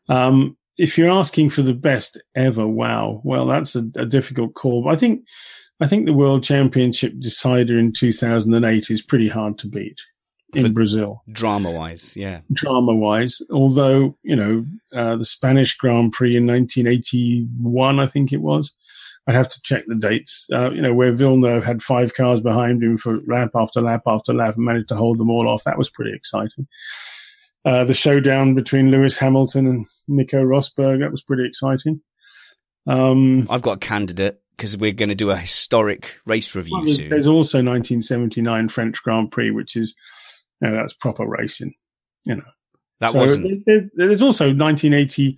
Um, 0.10 0.58
if 0.78 0.98
you're 0.98 1.12
asking 1.12 1.50
for 1.50 1.62
the 1.62 1.74
best 1.74 2.22
ever, 2.36 2.68
wow, 2.68 3.22
well, 3.24 3.46
that's 3.46 3.76
a, 3.76 3.86
a 3.96 4.06
difficult 4.06 4.56
call. 4.56 4.84
But 4.84 4.94
I 4.94 4.96
think 4.96 5.26
I 5.84 5.86
think 5.86 6.06
the 6.06 6.14
World 6.14 6.46
Championship 6.46 7.12
decider 7.20 7.78
in 7.78 7.92
2008 7.92 8.90
is 8.90 9.02
pretty 9.02 9.28
hard 9.28 9.58
to 9.58 9.68
beat 9.68 10.00
in 10.54 10.68
For- 10.68 10.72
Brazil, 10.72 11.24
Drama 11.30 11.72
wise, 11.72 12.16
yeah. 12.16 12.40
drama 12.54 12.96
wise. 12.96 13.42
Although, 13.52 14.18
you 14.24 14.34
know, 14.34 14.66
uh, 14.96 15.18
the 15.18 15.26
Spanish 15.26 15.76
Grand 15.76 16.14
Prix 16.14 16.38
in 16.38 16.48
1981, 16.48 18.00
I 18.00 18.08
think 18.08 18.32
it 18.32 18.38
was. 18.38 18.72
I'd 19.28 19.36
have 19.36 19.50
to 19.50 19.62
check 19.64 19.84
the 19.86 19.96
dates, 19.96 20.48
uh, 20.54 20.72
you 20.72 20.82
know, 20.82 20.94
where 20.94 21.12
Villeneuve 21.12 21.66
had 21.66 21.84
five 21.84 22.14
cars 22.14 22.40
behind 22.40 22.82
him 22.82 22.98
for 22.98 23.18
lap 23.28 23.52
after 23.54 23.82
lap 23.82 24.04
after 24.08 24.34
lap 24.34 24.56
and 24.56 24.64
managed 24.64 24.88
to 24.88 24.96
hold 24.96 25.18
them 25.18 25.30
all 25.30 25.50
off. 25.50 25.66
That 25.66 25.78
was 25.78 25.90
pretty 25.90 26.16
exciting. 26.16 26.66
Uh, 27.66 27.84
the 27.84 27.94
showdown 27.94 28.56
between 28.56 28.90
Lewis 28.90 29.18
Hamilton 29.18 29.68
and 29.68 29.86
Nico 30.08 30.42
Rosberg, 30.42 31.00
that 31.00 31.12
was 31.12 31.24
pretty 31.24 31.46
exciting. 31.46 32.00
Um, 32.88 33.48
I've 33.50 33.62
got 33.62 33.78
a 33.78 33.80
candidate 33.80 34.43
because 34.56 34.78
we're 34.78 34.94
going 34.94 35.10
to 35.10 35.16
do 35.16 35.30
a 35.32 35.36
historic 35.38 36.20
race 36.26 36.56
review 36.56 36.74
Well, 36.76 36.86
there's, 36.86 36.98
soon. 36.98 37.10
there's 37.10 37.28
also 37.28 37.58
1979 37.58 38.70
French 38.70 39.02
Grand 39.04 39.32
Prix, 39.32 39.52
which 39.52 39.76
is 39.76 39.96
you 40.62 40.70
know, 40.70 40.76
that's 40.78 40.94
proper 40.94 41.26
racing. 41.26 41.74
You 42.26 42.36
know, 42.38 42.44
that 43.00 43.12
So 43.12 43.20
wasn't. 43.20 43.66
there- 43.66 43.90
there's 43.96 44.22
also 44.22 44.46
1980, 44.54 45.38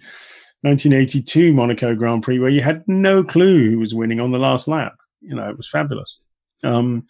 1982 0.62 1.53
Monaco 1.53 1.95
Grand 1.95 2.24
Prix 2.24 2.39
where 2.39 2.50
you 2.50 2.62
had 2.62 2.84
no 2.88 3.24
clue 3.24 3.72
who 3.72 3.79
was 3.79 3.93
winning 3.95 4.19
on 4.19 4.31
the 4.31 4.38
last 4.39 4.67
lap. 4.67 4.95
You 5.22 5.36
know, 5.36 5.50
it 5.50 5.57
was 5.57 5.69
fabulous. 5.69 6.19
Um, 6.63 7.05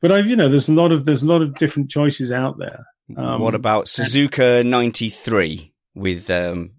but 0.00 0.12
I, 0.12 0.18
you 0.20 0.36
know, 0.36 0.48
there's 0.48 0.68
a 0.68 0.72
lot 0.72 0.92
of 0.92 1.04
there's 1.04 1.22
a 1.22 1.26
lot 1.26 1.42
of 1.42 1.54
different 1.54 1.90
choices 1.90 2.30
out 2.30 2.58
there. 2.58 2.84
Um, 3.16 3.40
what 3.40 3.54
about 3.54 3.86
Suzuka 3.86 4.64
93 4.64 5.72
with 5.94 6.28
um, 6.30 6.72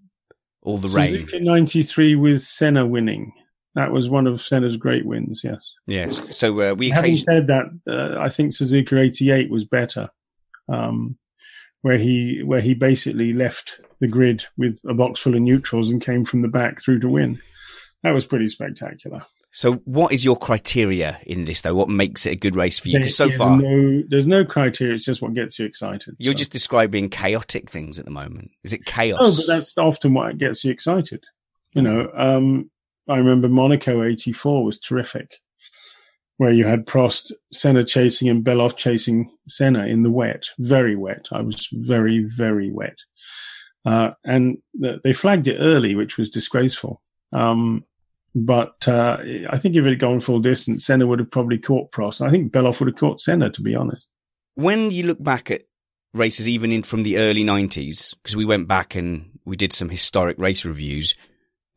all 0.62 0.78
the 0.78 0.88
rain? 0.88 1.26
Suzuka 1.26 1.40
93 1.42 2.14
with 2.14 2.40
Senna 2.42 2.86
winning? 2.86 3.32
That 3.76 3.92
was 3.92 4.10
one 4.10 4.26
of 4.26 4.42
Senna's 4.42 4.76
great 4.76 5.06
wins. 5.06 5.42
Yes. 5.44 5.74
Yes. 5.86 6.36
So 6.36 6.60
uh, 6.60 6.74
we 6.74 6.90
Having 6.90 7.16
said 7.16 7.46
that, 7.46 7.66
uh, 7.88 8.18
I 8.20 8.28
think 8.28 8.50
Suzuka 8.52 8.98
88 8.98 9.48
was 9.50 9.64
better, 9.64 10.08
um, 10.68 11.16
where 11.82 11.98
he 11.98 12.42
where 12.44 12.60
he 12.60 12.74
basically 12.74 13.32
left 13.32 13.80
the 14.00 14.08
grid 14.08 14.44
with 14.58 14.80
a 14.88 14.94
box 14.94 15.20
full 15.20 15.34
of 15.36 15.40
neutrals 15.42 15.90
and 15.90 16.02
came 16.02 16.24
from 16.24 16.42
the 16.42 16.48
back 16.48 16.80
through 16.80 17.00
to 17.00 17.08
win. 17.08 17.40
That 18.02 18.10
was 18.10 18.26
pretty 18.26 18.48
spectacular. 18.48 19.22
So 19.52 19.74
what 19.84 20.12
is 20.12 20.24
your 20.24 20.36
criteria 20.36 21.18
in 21.26 21.44
this 21.44 21.60
though? 21.60 21.74
What 21.74 21.88
makes 21.88 22.24
it 22.26 22.30
a 22.32 22.36
good 22.36 22.56
race 22.56 22.78
for 22.80 22.88
you? 22.88 22.94
There 22.94 23.02
'Cause 23.02 23.16
so 23.16 23.26
is 23.26 23.36
far 23.36 23.60
no, 23.60 24.02
there's 24.08 24.26
no 24.26 24.44
criteria. 24.44 24.94
It's 24.94 25.04
just 25.04 25.20
what 25.22 25.34
gets 25.34 25.58
you 25.58 25.66
excited. 25.66 26.14
you're 26.18 26.32
So- 26.32 26.38
just 26.38 26.52
describing 26.52 27.08
chaotic 27.08 27.68
things 27.70 27.98
at 27.98 28.04
the 28.04 28.10
moment. 28.10 28.50
Is 28.64 28.72
it 28.72 28.84
chaos? 28.84 29.18
Oh, 29.22 29.34
but 29.36 29.46
that's 29.46 29.76
often 29.78 30.14
what 30.14 30.38
gets 30.38 30.64
you 30.64 30.70
excited. 30.72 31.24
You 31.74 31.82
know, 31.82 32.10
um, 32.16 32.70
I 33.10 33.16
remember 33.16 33.48
Monaco 33.48 34.02
84 34.04 34.64
was 34.64 34.78
terrific, 34.78 35.36
where 36.36 36.52
you 36.52 36.64
had 36.64 36.86
Prost, 36.86 37.32
Senna 37.52 37.84
chasing 37.84 38.28
and 38.28 38.44
Bellof 38.44 38.76
chasing 38.76 39.28
Senna 39.48 39.86
in 39.86 40.02
the 40.02 40.10
wet, 40.10 40.46
very 40.58 40.96
wet. 40.96 41.26
I 41.32 41.42
was 41.42 41.68
very, 41.72 42.24
very 42.24 42.70
wet. 42.70 42.96
Uh, 43.84 44.10
and 44.24 44.58
th- 44.80 45.00
they 45.04 45.12
flagged 45.12 45.48
it 45.48 45.58
early, 45.58 45.94
which 45.94 46.18
was 46.18 46.30
disgraceful. 46.30 47.02
Um, 47.32 47.84
but 48.34 48.86
uh, 48.86 49.16
I 49.50 49.58
think 49.58 49.74
if 49.74 49.84
it 49.84 49.90
had 49.90 49.98
gone 49.98 50.20
full 50.20 50.38
distance, 50.40 50.86
Senna 50.86 51.06
would 51.06 51.18
have 51.18 51.30
probably 51.30 51.58
caught 51.58 51.90
Prost. 51.90 52.24
I 52.24 52.30
think 52.30 52.52
Bellof 52.52 52.78
would 52.80 52.88
have 52.88 52.98
caught 52.98 53.20
Senna, 53.20 53.50
to 53.50 53.62
be 53.62 53.74
honest. 53.74 54.06
when 54.54 54.90
you 54.90 55.04
look 55.06 55.22
back 55.22 55.50
at 55.50 55.62
races, 56.14 56.48
even 56.48 56.70
in 56.72 56.82
from 56.82 57.02
the 57.02 57.18
early 57.18 57.42
'90s, 57.42 58.14
because 58.22 58.36
we 58.36 58.44
went 58.44 58.68
back 58.68 58.94
and 58.94 59.38
we 59.44 59.56
did 59.56 59.72
some 59.72 59.88
historic 59.88 60.38
race 60.38 60.64
reviews, 60.64 61.14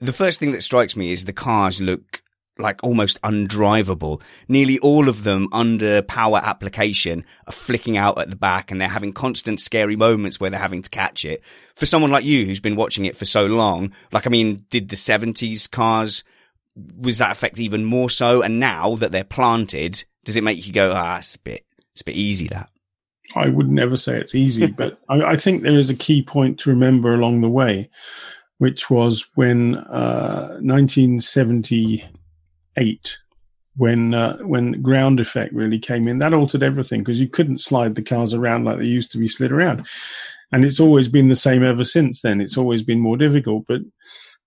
the 0.04 0.14
first 0.14 0.40
thing 0.40 0.52
that 0.52 0.62
strikes 0.62 0.96
me 0.96 1.12
is 1.12 1.26
the 1.26 1.34
cars 1.34 1.82
look 1.82 2.22
like 2.58 2.84
almost 2.84 3.20
undrivable. 3.22 4.22
Nearly 4.48 4.78
all 4.80 5.08
of 5.08 5.24
them 5.24 5.48
under 5.52 6.02
power 6.04 6.40
application 6.44 7.26
are 7.48 7.54
flicking 7.54 7.98
out 7.98 8.20
at 8.20 8.30
the 8.30 8.36
back 8.36 8.70
and 8.70 8.80
they're 8.80 8.88
having 8.88 9.14
constant 9.14 9.60
scary 9.60 9.96
moments 9.96 10.40
where 10.40 10.50
they're 10.50 10.60
having 10.60 10.82
to 10.84 10.90
catch 10.90 11.26
it. 11.26 11.44
For 11.74 11.86
someone 11.86 12.12
like 12.12 12.26
you 12.26 12.46
who's 12.46 12.60
been 12.60 12.76
watching 12.76 13.06
it 13.06 13.18
for 13.18 13.26
so 13.26 13.46
long, 13.46 13.92
like, 14.12 14.28
I 14.28 14.30
mean, 14.30 14.66
did 14.70 14.90
the 14.90 14.96
70s 14.96 15.72
cars, 15.72 16.24
was 16.98 17.18
that 17.18 17.32
effect 17.32 17.60
even 17.60 17.86
more 17.86 18.10
so? 18.10 18.44
And 18.44 18.60
now 18.60 18.96
that 18.98 19.12
they're 19.12 19.24
planted, 19.24 20.04
does 20.24 20.36
it 20.36 20.44
make 20.44 20.68
you 20.68 20.74
go, 20.74 20.92
ah, 20.94 21.18
it's 21.18 21.36
a 21.36 21.40
bit, 21.40 21.66
it's 21.94 22.02
a 22.02 22.06
bit 22.06 22.16
easy 22.16 22.50
that? 22.50 22.70
I 23.36 23.48
would 23.48 23.72
never 23.72 23.98
say 23.98 24.20
it's 24.20 24.36
easy, 24.36 24.68
but 24.78 25.00
I, 25.10 25.22
I 25.22 25.38
think 25.38 25.64
there 25.64 25.80
is 25.80 25.90
a 25.90 25.96
key 25.96 26.22
point 26.22 26.60
to 26.60 26.70
remember 26.70 27.16
along 27.16 27.42
the 27.42 27.50
way, 27.50 27.90
which 28.58 28.90
was 28.90 29.26
when 29.36 29.76
uh, 29.76 30.58
1978, 30.62 33.18
when 33.76 34.14
uh, 34.14 34.38
when 34.38 34.82
ground 34.82 35.20
effect 35.20 35.54
really 35.54 35.80
came 35.80 36.08
in. 36.08 36.20
That 36.20 36.34
altered 36.34 36.64
everything 36.64 37.02
because 37.02 37.20
you 37.20 37.28
couldn't 37.28 37.62
slide 37.62 37.96
the 37.96 38.04
cars 38.04 38.34
around 38.34 38.66
like 38.66 38.80
they 38.80 38.86
used 38.86 39.12
to 39.14 39.18
be 39.18 39.28
slid 39.28 39.52
around, 39.52 39.86
and 40.52 40.64
it's 40.66 40.80
always 40.80 41.08
been 41.08 41.28
the 41.28 41.36
same 41.36 41.64
ever 41.64 41.84
since 41.84 42.22
then. 42.22 42.42
It's 42.42 42.58
always 42.58 42.84
been 42.84 43.00
more 43.00 43.18
difficult, 43.18 43.66
but 43.68 43.82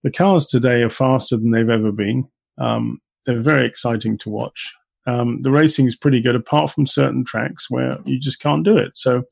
the 0.02 0.10
cars 0.10 0.46
today 0.46 0.82
are 0.82 0.88
faster 0.88 1.36
than 1.36 1.50
they've 1.50 1.68
ever 1.68 1.92
been. 1.92 2.28
Um, 2.58 3.00
they're 3.24 3.40
very 3.40 3.66
exciting 3.66 4.18
to 4.18 4.30
watch 4.30 4.72
um, 5.06 5.38
the 5.38 5.50
racing 5.50 5.86
is 5.86 5.96
pretty 5.96 6.20
good, 6.20 6.34
apart 6.34 6.70
from 6.70 6.86
certain 6.86 7.24
tracks 7.24 7.70
where 7.70 7.98
you 8.04 8.18
just 8.18 8.40
can't 8.40 8.64
do 8.64 8.76
it. 8.76 8.92
So 8.94 9.22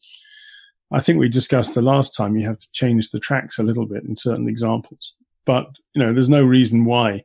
I 0.92 1.00
think 1.00 1.18
we 1.18 1.28
discussed 1.28 1.74
the 1.74 1.82
last 1.82 2.14
time 2.16 2.36
you 2.36 2.46
have 2.46 2.58
to 2.58 2.72
change 2.72 3.10
the 3.10 3.20
tracks 3.20 3.58
a 3.58 3.62
little 3.62 3.86
bit 3.86 4.04
in 4.04 4.16
certain 4.16 4.48
examples. 4.48 5.14
But, 5.44 5.66
you 5.94 6.02
know, 6.02 6.12
there's 6.12 6.28
no 6.28 6.42
reason 6.42 6.84
why 6.84 7.22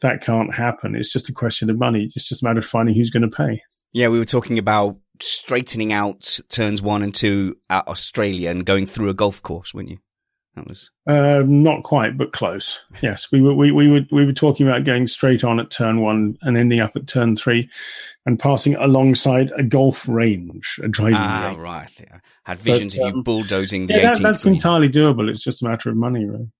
that 0.00 0.22
can't 0.22 0.54
happen. 0.54 0.94
It's 0.94 1.12
just 1.12 1.28
a 1.28 1.32
question 1.32 1.70
of 1.70 1.78
money. 1.78 2.10
It's 2.14 2.28
just 2.28 2.42
a 2.42 2.46
matter 2.46 2.60
of 2.60 2.66
finding 2.66 2.94
who's 2.94 3.10
going 3.10 3.28
to 3.28 3.36
pay. 3.36 3.62
Yeah, 3.92 4.08
we 4.08 4.18
were 4.18 4.24
talking 4.24 4.58
about 4.58 4.96
straightening 5.20 5.92
out 5.92 6.38
turns 6.48 6.80
one 6.80 7.02
and 7.02 7.14
two 7.14 7.56
at 7.68 7.86
Australia 7.88 8.50
and 8.50 8.64
going 8.64 8.86
through 8.86 9.08
a 9.08 9.14
golf 9.14 9.42
course, 9.42 9.74
weren't 9.74 9.90
you? 9.90 9.98
That 10.60 10.68
was 10.68 10.90
Uh, 11.06 11.42
not 11.46 11.82
quite, 11.82 12.16
but 12.18 12.32
close. 12.32 12.78
Yes, 13.02 13.28
we 13.32 13.40
were 13.40 13.54
we, 13.54 13.72
we 13.72 13.88
were 13.88 14.00
we 14.12 14.24
were 14.26 14.32
talking 14.32 14.66
about 14.68 14.84
going 14.84 15.06
straight 15.06 15.42
on 15.44 15.58
at 15.58 15.70
turn 15.70 16.00
one 16.00 16.36
and 16.42 16.56
ending 16.56 16.80
up 16.80 16.94
at 16.96 17.06
turn 17.06 17.34
three, 17.36 17.68
and 18.26 18.38
passing 18.38 18.74
alongside 18.76 19.50
a 19.56 19.62
golf 19.62 20.08
range, 20.08 20.78
a 20.82 20.88
driving 20.88 21.16
ah 21.16 21.46
range. 21.48 21.58
right. 21.58 22.04
I 22.46 22.50
had 22.50 22.58
visions 22.58 22.94
But, 22.96 23.02
of 23.06 23.08
you 23.12 23.16
um, 23.18 23.22
bulldozing 23.22 23.86
the 23.86 23.94
Yeah, 23.94 24.02
that, 24.12 24.20
that's 24.20 24.44
green. 24.44 24.54
entirely 24.54 24.88
doable. 24.88 25.28
It's 25.30 25.42
just 25.42 25.62
a 25.62 25.68
matter 25.68 25.88
of 25.90 25.96
money, 25.96 26.24
really. 26.26 26.50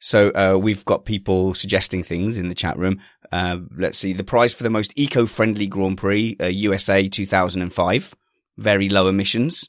So 0.00 0.28
uh, 0.30 0.56
we've 0.56 0.84
got 0.84 1.04
people 1.04 1.54
suggesting 1.54 2.02
things 2.04 2.36
in 2.38 2.46
the 2.48 2.54
chat 2.54 2.78
room. 2.78 3.00
Uh, 3.32 3.58
let's 3.76 3.98
see 3.98 4.12
the 4.12 4.22
prize 4.24 4.54
for 4.54 4.62
the 4.62 4.70
most 4.70 4.92
eco-friendly 4.96 5.66
Grand 5.66 5.98
Prix, 5.98 6.36
uh, 6.40 6.46
USA 6.46 7.08
2005, 7.08 8.14
very 8.56 8.88
low 8.88 9.08
emissions. 9.08 9.68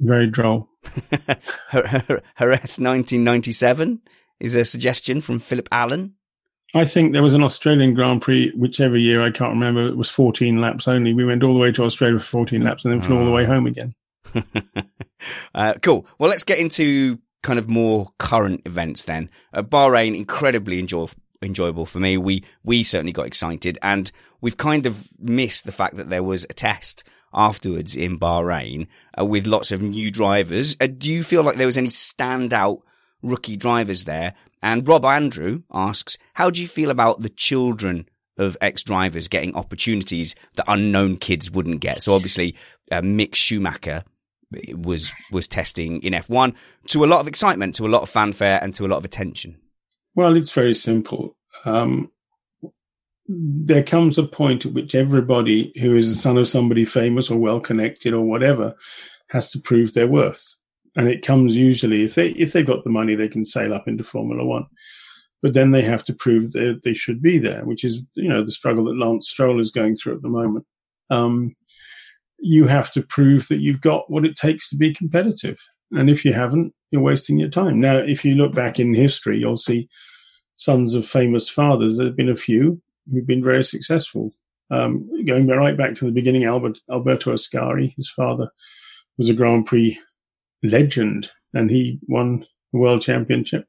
Very 0.00 0.28
droll. 0.28 0.68
Jerez 1.72 2.78
1997 2.78 4.00
is 4.40 4.54
a 4.54 4.64
suggestion 4.64 5.20
from 5.20 5.38
Philip 5.38 5.68
Allen. 5.72 6.14
I 6.74 6.84
think 6.84 7.12
there 7.12 7.22
was 7.22 7.34
an 7.34 7.42
Australian 7.42 7.94
Grand 7.94 8.20
Prix, 8.20 8.52
whichever 8.56 8.96
year 8.96 9.22
I 9.22 9.30
can't 9.30 9.52
remember. 9.52 9.86
It 9.86 9.96
was 9.96 10.10
14 10.10 10.60
laps 10.60 10.88
only. 10.88 11.14
We 11.14 11.24
went 11.24 11.44
all 11.44 11.52
the 11.52 11.58
way 11.58 11.70
to 11.72 11.84
Australia 11.84 12.18
for 12.18 12.24
14 12.24 12.62
laps 12.62 12.84
and 12.84 12.92
then 12.92 13.00
flew 13.00 13.18
all 13.18 13.24
the 13.24 13.30
way 13.30 13.44
home 13.44 13.66
again. 13.66 13.94
uh, 15.54 15.74
cool. 15.82 16.06
Well, 16.18 16.30
let's 16.30 16.42
get 16.42 16.58
into 16.58 17.20
kind 17.44 17.60
of 17.60 17.68
more 17.68 18.08
current 18.18 18.62
events 18.66 19.04
then. 19.04 19.30
Uh, 19.52 19.62
Bahrain, 19.62 20.16
incredibly 20.16 20.80
enjoy- 20.80 21.06
enjoyable 21.42 21.86
for 21.86 22.00
me. 22.00 22.16
We 22.16 22.42
we 22.64 22.82
certainly 22.82 23.12
got 23.12 23.26
excited, 23.26 23.78
and 23.80 24.10
we've 24.40 24.56
kind 24.56 24.86
of 24.86 25.08
missed 25.20 25.66
the 25.66 25.72
fact 25.72 25.96
that 25.96 26.10
there 26.10 26.24
was 26.24 26.44
a 26.44 26.54
test 26.54 27.04
afterwards 27.34 27.96
in 27.96 28.18
Bahrain 28.18 28.86
uh, 29.18 29.24
with 29.24 29.46
lots 29.46 29.72
of 29.72 29.82
new 29.82 30.10
drivers. 30.10 30.76
Uh, 30.80 30.86
do 30.86 31.12
you 31.12 31.22
feel 31.22 31.42
like 31.42 31.56
there 31.56 31.66
was 31.66 31.78
any 31.78 31.88
standout 31.88 32.82
rookie 33.22 33.56
drivers 33.56 34.04
there? 34.04 34.34
And 34.62 34.88
Rob 34.88 35.04
Andrew 35.04 35.62
asks, 35.72 36.16
how 36.34 36.50
do 36.50 36.62
you 36.62 36.68
feel 36.68 36.90
about 36.90 37.20
the 37.20 37.28
children 37.28 38.08
of 38.38 38.56
ex 38.60 38.82
drivers 38.82 39.28
getting 39.28 39.54
opportunities 39.54 40.34
that 40.54 40.64
unknown 40.68 41.16
kids 41.16 41.50
wouldn't 41.50 41.80
get? 41.80 42.02
So 42.02 42.14
obviously, 42.14 42.56
uh, 42.90 43.00
Mick 43.00 43.34
Schumacher 43.34 44.04
was 44.74 45.12
was 45.30 45.48
testing 45.48 46.02
in 46.02 46.12
F1 46.12 46.54
to 46.88 47.04
a 47.04 47.06
lot 47.06 47.20
of 47.20 47.28
excitement, 47.28 47.74
to 47.76 47.86
a 47.86 47.88
lot 47.88 48.02
of 48.02 48.08
fanfare, 48.08 48.58
and 48.62 48.72
to 48.74 48.86
a 48.86 48.88
lot 48.88 48.98
of 48.98 49.04
attention. 49.04 49.58
Well, 50.14 50.36
it's 50.36 50.52
very 50.52 50.74
simple. 50.74 51.36
Um, 51.64 52.10
there 53.26 53.82
comes 53.82 54.18
a 54.18 54.22
point 54.22 54.66
at 54.66 54.72
which 54.72 54.94
everybody 54.94 55.72
who 55.80 55.96
is 55.96 56.08
the 56.08 56.20
son 56.20 56.36
of 56.36 56.48
somebody 56.48 56.84
famous 56.84 57.30
or 57.30 57.38
well 57.38 57.60
connected 57.60 58.12
or 58.12 58.22
whatever 58.22 58.74
has 59.30 59.50
to 59.52 59.60
prove 59.60 59.94
their 59.94 60.06
worth. 60.08 60.54
And 60.96 61.08
it 61.08 61.26
comes 61.26 61.56
usually 61.56 62.04
if 62.04 62.14
they 62.14 62.28
if 62.30 62.52
they've 62.52 62.66
got 62.66 62.84
the 62.84 62.90
money, 62.90 63.14
they 63.14 63.28
can 63.28 63.44
sail 63.44 63.74
up 63.74 63.88
into 63.88 64.04
Formula 64.04 64.44
One. 64.44 64.66
But 65.42 65.54
then 65.54 65.72
they 65.72 65.82
have 65.82 66.04
to 66.04 66.14
prove 66.14 66.52
that 66.52 66.80
they 66.84 66.94
should 66.94 67.20
be 67.20 67.38
there, 67.38 67.64
which 67.64 67.84
is 67.84 68.04
you 68.14 68.28
know 68.28 68.44
the 68.44 68.52
struggle 68.52 68.84
that 68.84 68.98
Lance 68.98 69.28
Stroll 69.28 69.60
is 69.60 69.70
going 69.70 69.96
through 69.96 70.16
at 70.16 70.22
the 70.22 70.28
moment. 70.28 70.66
Um, 71.10 71.56
you 72.38 72.66
have 72.66 72.92
to 72.92 73.02
prove 73.02 73.48
that 73.48 73.60
you've 73.60 73.80
got 73.80 74.10
what 74.10 74.24
it 74.24 74.36
takes 74.36 74.68
to 74.68 74.76
be 74.76 74.94
competitive. 74.94 75.58
And 75.92 76.10
if 76.10 76.24
you 76.24 76.32
haven't, 76.32 76.74
you're 76.90 77.02
wasting 77.02 77.38
your 77.38 77.48
time. 77.48 77.80
Now, 77.80 77.96
if 77.96 78.24
you 78.24 78.34
look 78.34 78.54
back 78.54 78.78
in 78.78 78.94
history, 78.94 79.38
you'll 79.38 79.56
see 79.56 79.88
sons 80.56 80.94
of 80.94 81.06
famous 81.06 81.48
fathers. 81.48 81.96
There 81.96 82.06
have 82.06 82.16
been 82.16 82.28
a 82.28 82.36
few 82.36 82.80
who've 83.10 83.26
been 83.26 83.42
very 83.42 83.64
successful. 83.64 84.32
Um, 84.70 85.08
going 85.24 85.46
right 85.46 85.76
back 85.76 85.94
to 85.96 86.06
the 86.06 86.12
beginning, 86.12 86.44
Albert, 86.44 86.80
Alberto 86.90 87.32
Ascari, 87.32 87.94
his 87.94 88.10
father, 88.10 88.50
was 89.18 89.28
a 89.28 89.34
Grand 89.34 89.66
Prix 89.66 89.98
legend, 90.62 91.30
and 91.52 91.70
he 91.70 91.98
won 92.08 92.46
the 92.72 92.78
world 92.78 93.02
championship. 93.02 93.66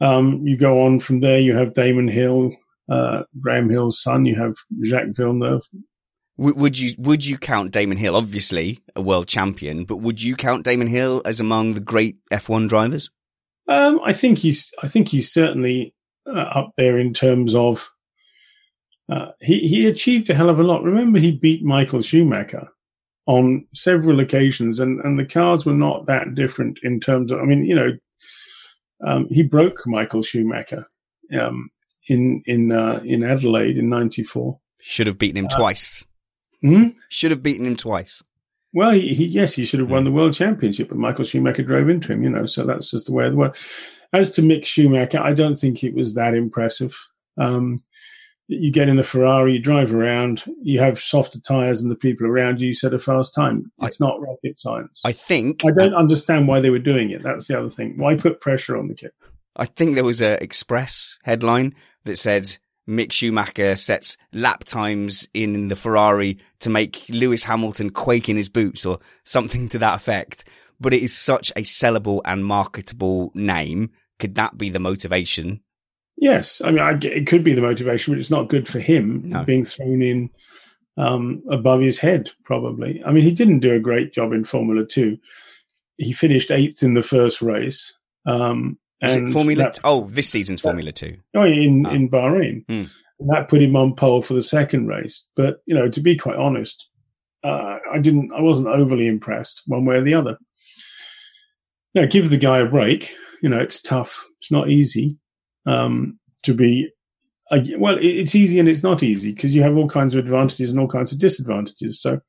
Um, 0.00 0.46
you 0.46 0.56
go 0.56 0.82
on 0.82 1.00
from 1.00 1.20
there. 1.20 1.38
You 1.38 1.56
have 1.56 1.74
Damon 1.74 2.08
Hill, 2.08 2.52
uh, 2.90 3.22
Graham 3.40 3.70
Hill's 3.70 4.02
son. 4.02 4.26
You 4.26 4.36
have 4.36 4.54
Jacques 4.84 5.14
Villeneuve. 5.14 5.68
would 6.36 6.78
you 6.78 6.94
would 6.98 7.24
you 7.24 7.38
count 7.38 7.72
Damon 7.72 7.98
Hill, 7.98 8.16
obviously 8.16 8.80
a 8.96 9.02
world 9.02 9.28
champion, 9.28 9.84
but 9.84 9.98
would 9.98 10.22
you 10.22 10.36
count 10.36 10.64
Damon 10.64 10.88
Hill 10.88 11.22
as 11.24 11.40
among 11.40 11.72
the 11.72 11.80
great 11.80 12.16
F1 12.32 12.68
drivers? 12.68 13.10
Um, 13.68 14.00
I 14.04 14.12
think 14.12 14.38
he's 14.38 14.72
I 14.82 14.88
think 14.88 15.08
he's 15.08 15.32
certainly 15.32 15.94
uh, 16.26 16.40
up 16.40 16.72
there 16.76 16.98
in 16.98 17.14
terms 17.14 17.54
of 17.54 17.90
uh, 19.10 19.32
he 19.40 19.66
he 19.66 19.86
achieved 19.86 20.30
a 20.30 20.34
hell 20.34 20.50
of 20.50 20.60
a 20.60 20.62
lot. 20.62 20.84
Remember, 20.84 21.18
he 21.18 21.32
beat 21.32 21.64
Michael 21.64 22.00
Schumacher 22.00 22.68
on 23.26 23.66
several 23.74 24.20
occasions, 24.20 24.78
and 24.78 25.00
and 25.00 25.18
the 25.18 25.24
cars 25.24 25.66
were 25.66 25.74
not 25.74 26.06
that 26.06 26.34
different 26.34 26.78
in 26.82 27.00
terms 27.00 27.32
of. 27.32 27.40
I 27.40 27.44
mean, 27.44 27.64
you 27.64 27.74
know, 27.74 27.90
um, 29.06 29.26
he 29.28 29.42
broke 29.42 29.86
Michael 29.86 30.22
Schumacher 30.22 30.86
um, 31.38 31.70
in 32.08 32.42
in 32.46 32.70
uh, 32.70 33.00
in 33.04 33.24
Adelaide 33.24 33.78
in 33.78 33.88
'94. 33.88 34.58
Should 34.80 35.08
have 35.08 35.18
beaten 35.18 35.38
him 35.38 35.46
uh, 35.46 35.56
twice. 35.56 36.04
Hmm? 36.60 36.88
Should 37.08 37.32
have 37.32 37.42
beaten 37.42 37.66
him 37.66 37.76
twice. 37.76 38.22
Well, 38.72 38.92
he, 38.92 39.14
he, 39.14 39.24
yes, 39.26 39.54
he 39.54 39.64
should 39.64 39.80
have 39.80 39.90
won 39.90 40.04
the 40.04 40.12
world 40.12 40.34
championship, 40.34 40.88
but 40.88 40.98
Michael 40.98 41.24
Schumacher 41.24 41.62
drove 41.62 41.88
into 41.88 42.12
him. 42.12 42.22
You 42.22 42.30
know, 42.30 42.46
so 42.46 42.64
that's 42.64 42.90
just 42.90 43.06
the 43.06 43.12
way 43.12 43.26
of 43.26 43.32
the 43.32 43.38
world. 43.38 43.56
As 44.12 44.30
to 44.32 44.42
Mick 44.42 44.64
Schumacher, 44.64 45.20
I 45.20 45.32
don't 45.32 45.56
think 45.56 45.82
it 45.82 45.94
was 45.94 46.14
that 46.14 46.34
impressive. 46.34 46.96
Um, 47.38 47.78
you 48.50 48.72
get 48.72 48.88
in 48.88 48.98
a 48.98 49.02
Ferrari, 49.02 49.54
you 49.54 49.58
drive 49.60 49.94
around, 49.94 50.42
you 50.60 50.80
have 50.80 50.98
softer 50.98 51.40
tires 51.40 51.80
than 51.80 51.88
the 51.88 51.96
people 51.96 52.26
around 52.26 52.60
you, 52.60 52.68
you 52.68 52.74
set 52.74 52.92
a 52.92 52.98
fast 52.98 53.32
time. 53.32 53.70
It's 53.80 54.02
I, 54.02 54.06
not 54.06 54.20
rocket 54.20 54.58
science. 54.58 55.00
I 55.04 55.12
think. 55.12 55.64
I 55.64 55.70
don't 55.70 55.94
understand 55.94 56.48
why 56.48 56.60
they 56.60 56.70
were 56.70 56.80
doing 56.80 57.10
it. 57.10 57.22
That's 57.22 57.46
the 57.46 57.58
other 57.58 57.70
thing. 57.70 57.96
Why 57.96 58.16
put 58.16 58.40
pressure 58.40 58.76
on 58.76 58.88
the 58.88 58.94
kid? 58.94 59.12
I 59.54 59.66
think 59.66 59.94
there 59.94 60.04
was 60.04 60.20
a 60.20 60.42
Express 60.42 61.16
headline 61.22 61.74
that 62.04 62.16
said 62.16 62.56
Mick 62.88 63.12
Schumacher 63.12 63.76
sets 63.76 64.16
lap 64.32 64.64
times 64.64 65.28
in 65.32 65.68
the 65.68 65.76
Ferrari 65.76 66.38
to 66.58 66.70
make 66.70 67.06
Lewis 67.08 67.44
Hamilton 67.44 67.90
quake 67.90 68.28
in 68.28 68.36
his 68.36 68.48
boots 68.48 68.84
or 68.84 68.98
something 69.24 69.68
to 69.68 69.78
that 69.78 69.94
effect. 69.94 70.44
But 70.80 70.92
it 70.92 71.02
is 71.02 71.16
such 71.16 71.50
a 71.50 71.62
sellable 71.62 72.20
and 72.24 72.44
marketable 72.44 73.30
name. 73.34 73.90
Could 74.18 74.34
that 74.34 74.58
be 74.58 74.70
the 74.70 74.80
motivation 74.80 75.62
Yes, 76.20 76.60
I 76.62 76.70
mean, 76.70 76.80
I, 76.80 76.98
it 77.02 77.26
could 77.26 77.42
be 77.42 77.54
the 77.54 77.62
motivation, 77.62 78.12
but 78.12 78.20
it's 78.20 78.30
not 78.30 78.50
good 78.50 78.68
for 78.68 78.78
him 78.78 79.22
no. 79.24 79.42
being 79.42 79.64
thrown 79.64 80.02
in 80.02 80.28
um, 80.98 81.42
above 81.50 81.80
his 81.80 81.98
head. 81.98 82.30
Probably. 82.44 83.02
I 83.04 83.10
mean, 83.10 83.24
he 83.24 83.32
didn't 83.32 83.60
do 83.60 83.72
a 83.72 83.80
great 83.80 84.12
job 84.12 84.34
in 84.34 84.44
Formula 84.44 84.84
Two. 84.84 85.16
He 85.96 86.12
finished 86.12 86.50
eighth 86.50 86.82
in 86.82 86.92
the 86.92 87.02
first 87.02 87.40
race. 87.40 87.96
Um, 88.26 88.78
and 89.00 89.32
Formula? 89.32 89.64
That, 89.64 89.80
oh, 89.82 90.08
this 90.10 90.28
season's 90.28 90.60
Formula 90.60 90.92
Two. 90.92 91.16
Oh, 91.34 91.44
in 91.44 91.86
oh. 91.86 91.90
in 91.90 92.10
Bahrain. 92.10 92.64
Hmm. 92.68 92.84
That 93.30 93.48
put 93.48 93.62
him 93.62 93.74
on 93.74 93.94
pole 93.94 94.20
for 94.20 94.34
the 94.34 94.42
second 94.42 94.88
race. 94.88 95.26
But 95.36 95.62
you 95.64 95.74
know, 95.74 95.88
to 95.88 96.00
be 96.02 96.16
quite 96.16 96.36
honest, 96.36 96.90
uh, 97.42 97.78
I 97.90 97.98
didn't. 97.98 98.30
I 98.36 98.42
wasn't 98.42 98.68
overly 98.68 99.06
impressed 99.06 99.62
one 99.64 99.86
way 99.86 99.96
or 99.96 100.04
the 100.04 100.14
other. 100.14 100.36
Yeah, 101.94 102.04
give 102.04 102.28
the 102.28 102.36
guy 102.36 102.58
a 102.58 102.66
break. 102.66 103.14
You 103.42 103.48
know, 103.48 103.58
it's 103.58 103.80
tough. 103.80 104.26
It's 104.38 104.50
not 104.50 104.68
easy 104.68 105.16
um, 105.70 106.18
to 106.42 106.54
be 106.54 106.90
uh, 107.50 107.60
well 107.78 107.96
it's 108.00 108.34
easy 108.34 108.58
and 108.58 108.68
it's 108.68 108.82
not 108.82 109.02
easy 109.02 109.32
because 109.32 109.54
you 109.54 109.62
have 109.62 109.76
all 109.76 109.88
kinds 109.88 110.14
of 110.14 110.20
advantages 110.20 110.70
and 110.70 110.80
all 110.80 110.88
kinds 110.88 111.12
of 111.12 111.18
disadvantages. 111.18 112.00
So 112.00 112.20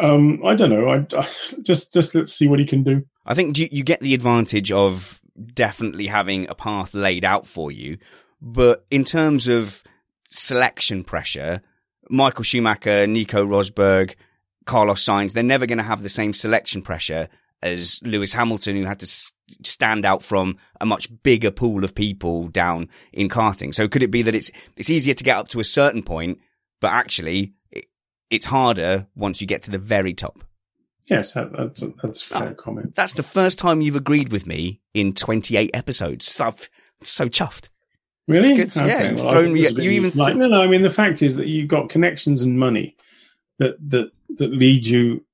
um, 0.00 0.40
i 0.44 0.54
don't 0.54 0.70
know. 0.70 0.88
I, 0.88 1.06
I, 1.16 1.28
just 1.62 1.92
just 1.92 2.14
let's 2.14 2.32
see 2.32 2.48
what 2.48 2.58
he 2.58 2.66
can 2.66 2.82
do. 2.82 3.04
I 3.26 3.34
think 3.34 3.58
you, 3.58 3.68
you 3.70 3.84
get 3.84 4.00
the 4.00 4.14
advantage 4.14 4.72
of 4.72 5.20
definitely 5.54 6.06
having 6.06 6.48
a 6.48 6.54
path 6.54 6.92
laid 6.92 7.24
out 7.24 7.46
for 7.46 7.72
you 7.72 7.96
but 8.42 8.84
in 8.90 9.04
terms 9.04 9.48
of 9.48 9.82
selection 10.28 11.02
pressure 11.02 11.62
michael 12.10 12.44
schumacher 12.44 13.06
nico 13.06 13.44
rosberg 13.46 14.14
carlos 14.66 15.02
sainz 15.02 15.32
they're 15.32 15.42
never 15.42 15.64
going 15.64 15.78
to 15.78 15.84
have 15.84 16.02
the 16.02 16.10
same 16.10 16.34
selection 16.34 16.82
pressure 16.82 17.26
as 17.62 18.00
Lewis 18.02 18.32
Hamilton, 18.32 18.76
who 18.76 18.84
had 18.84 19.00
to 19.00 19.32
stand 19.64 20.04
out 20.04 20.22
from 20.22 20.56
a 20.80 20.86
much 20.86 21.08
bigger 21.22 21.50
pool 21.50 21.84
of 21.84 21.94
people 21.94 22.48
down 22.48 22.88
in 23.12 23.28
karting. 23.28 23.74
So 23.74 23.88
could 23.88 24.02
it 24.02 24.10
be 24.10 24.22
that 24.22 24.34
it's 24.34 24.50
it's 24.76 24.90
easier 24.90 25.14
to 25.14 25.24
get 25.24 25.36
up 25.36 25.48
to 25.48 25.60
a 25.60 25.64
certain 25.64 26.02
point, 26.02 26.38
but 26.80 26.92
actually 26.92 27.54
it, 27.70 27.86
it's 28.30 28.46
harder 28.46 29.06
once 29.14 29.40
you 29.40 29.46
get 29.46 29.62
to 29.62 29.70
the 29.70 29.78
very 29.78 30.14
top? 30.14 30.44
Yes, 31.08 31.32
that, 31.32 31.50
that's 31.52 31.82
that's 32.02 32.32
ah, 32.32 32.38
fair 32.38 32.48
oh, 32.50 32.54
comment. 32.54 32.94
That's 32.94 33.14
the 33.14 33.24
first 33.24 33.58
time 33.58 33.80
you've 33.80 33.96
agreed 33.96 34.30
with 34.30 34.46
me 34.46 34.80
in 34.94 35.12
28 35.12 35.70
episodes. 35.74 36.40
I'm 36.40 36.54
so 37.02 37.28
chuffed. 37.28 37.70
Really? 38.28 38.52
Okay, 38.52 38.68
yeah, 38.86 39.12
well, 39.14 39.42
me, 39.42 39.68
you 39.68 39.90
even 39.90 40.12
like, 40.16 40.36
no, 40.36 40.46
no. 40.46 40.62
I 40.62 40.68
mean, 40.68 40.82
the 40.82 40.90
fact 40.90 41.20
is 41.20 41.34
that 41.36 41.48
you've 41.48 41.66
got 41.66 41.88
connections 41.88 42.42
and 42.42 42.58
money 42.60 42.96
that 43.58 43.74
that 43.90 44.12
that 44.38 44.52
lead 44.52 44.86
you 44.86 45.24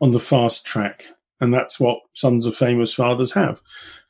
on 0.00 0.12
the 0.12 0.20
fast 0.20 0.64
track 0.64 1.08
and 1.44 1.54
that's 1.54 1.78
what 1.78 1.98
sons 2.14 2.46
of 2.46 2.56
famous 2.56 2.92
fathers 2.94 3.32
have. 3.32 3.60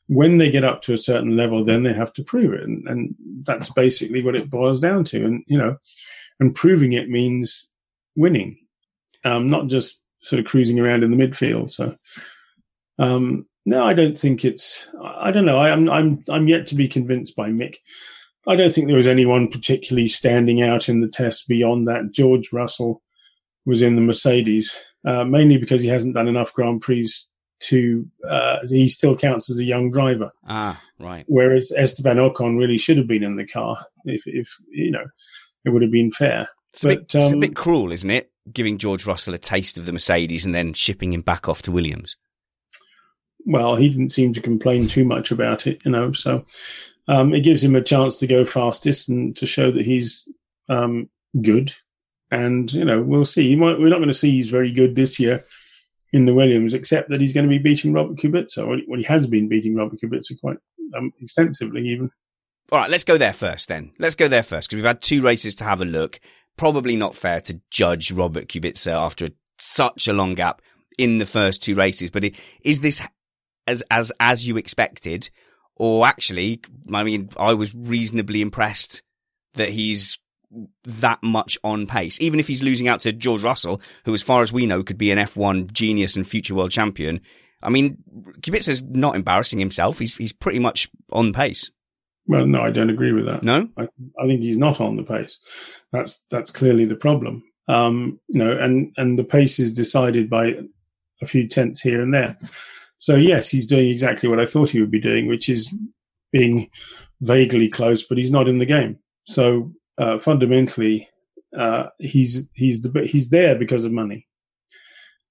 When 0.07 0.37
they 0.37 0.49
get 0.49 0.63
up 0.63 0.81
to 0.83 0.93
a 0.93 0.97
certain 0.97 1.35
level, 1.35 1.63
then 1.63 1.83
they 1.83 1.93
have 1.93 2.13
to 2.13 2.23
prove 2.23 2.53
it. 2.53 2.63
And, 2.63 2.87
and 2.87 3.15
that's 3.43 3.71
basically 3.71 4.23
what 4.23 4.35
it 4.35 4.49
boils 4.49 4.79
down 4.79 5.03
to. 5.05 5.25
And, 5.25 5.43
you 5.47 5.57
know, 5.57 5.77
and 6.39 6.55
proving 6.55 6.93
it 6.93 7.09
means 7.09 7.69
winning, 8.15 8.57
um, 9.23 9.47
not 9.47 9.67
just 9.67 9.99
sort 10.19 10.39
of 10.39 10.45
cruising 10.45 10.79
around 10.79 11.03
in 11.03 11.11
the 11.11 11.17
midfield. 11.17 11.71
So, 11.71 11.95
um, 12.99 13.45
no, 13.65 13.85
I 13.85 13.93
don't 13.93 14.17
think 14.17 14.45
it's. 14.45 14.87
I 15.03 15.31
don't 15.31 15.45
know. 15.45 15.57
I, 15.57 15.69
am 15.69 15.89
I'm 15.89 16.23
I'm 16.29 16.47
yet 16.47 16.67
to 16.67 16.75
be 16.75 16.87
convinced 16.87 17.35
by 17.35 17.49
Mick. 17.49 17.77
I 18.47 18.55
don't 18.55 18.71
think 18.71 18.87
there 18.87 18.95
was 18.95 19.07
anyone 19.07 19.47
particularly 19.47 20.07
standing 20.07 20.61
out 20.61 20.87
in 20.87 21.01
the 21.01 21.07
test 21.07 21.47
beyond 21.47 21.87
that. 21.87 22.11
George 22.11 22.53
Russell 22.53 23.01
was 23.65 23.81
in 23.81 23.95
the 23.95 24.01
Mercedes, 24.01 24.75
uh, 25.05 25.23
mainly 25.23 25.57
because 25.57 25.81
he 25.81 25.87
hasn't 25.87 26.15
done 26.15 26.27
enough 26.27 26.53
Grand 26.53 26.81
Prix 26.81 27.09
to. 27.59 28.05
Uh, 28.27 28.57
he 28.67 28.87
still 28.87 29.15
counts 29.15 29.49
as 29.49 29.59
a 29.59 29.63
young 29.63 29.91
driver. 29.91 30.31
Ah, 30.47 30.81
right. 30.99 31.25
Whereas 31.27 31.71
Esteban 31.75 32.17
Ocon 32.17 32.57
really 32.57 32.77
should 32.77 32.97
have 32.97 33.07
been 33.07 33.23
in 33.23 33.35
the 33.35 33.47
car 33.47 33.85
if, 34.05 34.23
if 34.25 34.49
you 34.69 34.91
know, 34.91 35.05
it 35.63 35.69
would 35.69 35.81
have 35.81 35.91
been 35.91 36.11
fair. 36.11 36.49
It's, 36.73 36.83
but, 36.83 36.91
a, 36.91 36.99
bit, 36.99 37.15
um, 37.15 37.21
it's 37.21 37.33
a 37.33 37.37
bit 37.37 37.55
cruel, 37.55 37.91
isn't 37.93 38.09
it? 38.09 38.31
Giving 38.51 38.77
George 38.77 39.05
Russell 39.05 39.33
a 39.33 39.37
taste 39.37 39.77
of 39.77 39.85
the 39.85 39.93
Mercedes 39.93 40.45
and 40.45 40.53
then 40.53 40.73
shipping 40.73 41.13
him 41.13 41.21
back 41.21 41.47
off 41.47 41.61
to 41.63 41.71
Williams. 41.71 42.15
Well, 43.45 43.75
he 43.75 43.89
didn't 43.89 44.11
seem 44.11 44.33
to 44.33 44.41
complain 44.41 44.87
too 44.87 45.05
much 45.05 45.31
about 45.31 45.67
it, 45.67 45.83
you 45.85 45.91
know. 45.91 46.11
So 46.11 46.45
um, 47.07 47.33
it 47.33 47.41
gives 47.41 47.63
him 47.63 47.75
a 47.75 47.81
chance 47.81 48.17
to 48.17 48.27
go 48.27 48.43
fastest 48.43 49.07
and 49.09 49.35
to 49.37 49.45
show 49.45 49.71
that 49.71 49.85
he's 49.85 50.27
um, 50.67 51.09
good 51.41 51.73
and 52.31 52.71
you 52.71 52.85
know 52.85 53.01
we'll 53.01 53.25
see. 53.25 53.55
Might, 53.55 53.79
we're 53.79 53.89
not 53.89 53.97
going 53.97 54.07
to 54.07 54.13
see 54.13 54.31
he's 54.31 54.49
very 54.49 54.71
good 54.71 54.95
this 54.95 55.19
year 55.19 55.43
in 56.13 56.25
the 56.25 56.33
Williams, 56.33 56.73
except 56.73 57.09
that 57.09 57.21
he's 57.21 57.33
going 57.33 57.45
to 57.45 57.49
be 57.49 57.57
beating 57.57 57.93
Robert 57.93 58.17
Kubica. 58.17 58.65
Well, 58.87 58.99
he 58.99 59.03
has 59.05 59.27
been 59.27 59.49
beating 59.49 59.75
Robert 59.75 59.99
Kubica 59.99 60.39
quite 60.39 60.57
um, 60.95 61.11
extensively, 61.19 61.87
even. 61.89 62.09
All 62.71 62.79
right, 62.79 62.89
let's 62.89 63.03
go 63.03 63.17
there 63.17 63.33
first. 63.33 63.67
Then 63.67 63.91
let's 63.99 64.15
go 64.15 64.27
there 64.27 64.43
first 64.43 64.69
because 64.69 64.77
we've 64.77 64.85
had 64.85 65.01
two 65.01 65.21
races 65.21 65.55
to 65.55 65.63
have 65.63 65.81
a 65.81 65.85
look. 65.85 66.19
Probably 66.57 66.95
not 66.95 67.15
fair 67.15 67.41
to 67.41 67.59
judge 67.69 68.11
Robert 68.11 68.47
Kubica 68.47 68.93
after 68.93 69.27
such 69.59 70.07
a 70.07 70.13
long 70.13 70.35
gap 70.35 70.61
in 70.97 71.17
the 71.17 71.25
first 71.25 71.61
two 71.61 71.75
races. 71.75 72.09
But 72.09 72.31
is 72.61 72.79
this 72.79 73.01
as 73.67 73.83
as 73.91 74.11
as 74.19 74.47
you 74.47 74.57
expected, 74.57 75.29
or 75.75 76.07
actually, 76.07 76.61
I 76.91 77.03
mean, 77.03 77.29
I 77.37 77.53
was 77.53 77.75
reasonably 77.75 78.41
impressed 78.41 79.03
that 79.55 79.69
he's 79.69 80.17
that 80.83 81.21
much 81.23 81.57
on 81.63 81.87
pace. 81.87 82.19
Even 82.21 82.39
if 82.39 82.47
he's 82.47 82.63
losing 82.63 82.87
out 82.87 83.01
to 83.01 83.11
George 83.11 83.43
Russell, 83.43 83.81
who, 84.05 84.13
as 84.13 84.21
far 84.21 84.41
as 84.41 84.53
we 84.53 84.65
know, 84.65 84.83
could 84.83 84.97
be 84.97 85.11
an 85.11 85.17
F1 85.17 85.71
genius 85.71 86.15
and 86.15 86.27
future 86.27 86.55
world 86.55 86.71
champion. 86.71 87.21
I 87.61 87.69
mean, 87.69 87.97
Kubica's 88.41 88.83
not 88.83 89.15
embarrassing 89.15 89.59
himself. 89.59 89.99
He's 89.99 90.15
he's 90.15 90.33
pretty 90.33 90.59
much 90.59 90.89
on 91.11 91.33
pace. 91.33 91.71
Well, 92.27 92.45
no, 92.45 92.61
I 92.61 92.71
don't 92.71 92.89
agree 92.89 93.11
with 93.11 93.25
that. 93.25 93.43
No, 93.43 93.69
I, 93.77 93.83
I 94.19 94.27
think 94.27 94.41
he's 94.41 94.57
not 94.57 94.81
on 94.81 94.95
the 94.95 95.03
pace. 95.03 95.37
That's 95.91 96.25
that's 96.29 96.51
clearly 96.51 96.85
the 96.85 96.95
problem. 96.95 97.43
Um, 97.67 98.19
you 98.27 98.39
know, 98.39 98.51
and 98.57 98.91
and 98.97 99.17
the 99.17 99.23
pace 99.23 99.59
is 99.59 99.73
decided 99.73 100.29
by 100.29 100.53
a 101.21 101.25
few 101.25 101.47
tenths 101.47 101.81
here 101.81 102.01
and 102.01 102.13
there. 102.13 102.37
So 102.97 103.15
yes, 103.15 103.49
he's 103.49 103.67
doing 103.67 103.89
exactly 103.89 104.29
what 104.29 104.39
I 104.39 104.45
thought 104.45 104.69
he 104.69 104.79
would 104.79 104.91
be 104.91 105.01
doing, 105.01 105.27
which 105.27 105.49
is 105.49 105.73
being 106.31 106.69
vaguely 107.21 107.69
close, 107.69 108.03
but 108.03 108.17
he's 108.17 108.31
not 108.31 108.47
in 108.47 108.57
the 108.57 108.65
game. 108.65 108.99
So 109.27 109.71
uh, 109.97 110.17
fundamentally, 110.17 111.09
uh, 111.57 111.85
he's 111.99 112.47
he's 112.53 112.81
the 112.81 113.01
he's 113.01 113.29
there 113.29 113.55
because 113.55 113.85
of 113.85 113.91
money, 113.91 114.27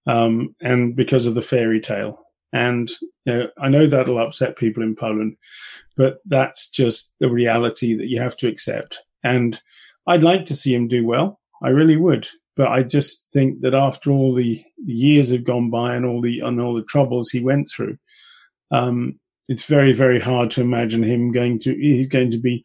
um, 0.06 0.54
and 0.60 0.96
because 0.96 1.26
of 1.26 1.34
the 1.34 1.42
fairy 1.42 1.80
tale. 1.80 2.20
And 2.52 2.88
you 3.26 3.32
know, 3.32 3.48
I 3.58 3.68
know 3.68 3.86
that'll 3.86 4.18
upset 4.18 4.56
people 4.56 4.82
in 4.82 4.94
Poland, 4.94 5.36
but 5.96 6.18
that's 6.24 6.68
just 6.68 7.14
the 7.18 7.28
reality 7.28 7.94
that 7.96 8.06
you 8.06 8.20
have 8.20 8.36
to 8.38 8.48
accept. 8.48 9.02
And 9.24 9.60
I'd 10.06 10.22
like 10.22 10.44
to 10.46 10.54
see 10.54 10.74
him 10.74 10.86
do 10.86 11.04
well. 11.04 11.40
I 11.62 11.68
really 11.68 11.96
would. 11.96 12.28
But 12.56 12.68
I 12.68 12.82
just 12.82 13.32
think 13.32 13.60
that 13.62 13.74
after 13.74 14.10
all 14.12 14.32
the 14.34 14.62
years 14.84 15.30
have 15.30 15.44
gone 15.44 15.70
by 15.70 15.96
and 15.96 16.06
all 16.06 16.20
the 16.20 16.40
and 16.40 16.60
all 16.60 16.74
the 16.74 16.84
troubles 16.84 17.30
he 17.30 17.40
went 17.40 17.68
through, 17.74 17.96
um, 18.70 19.18
it's 19.48 19.64
very 19.64 19.92
very 19.92 20.20
hard 20.20 20.52
to 20.52 20.60
imagine 20.60 21.02
him 21.02 21.32
going 21.32 21.58
to 21.60 21.74
he's 21.74 22.08
going 22.08 22.30
to 22.30 22.38
be 22.38 22.64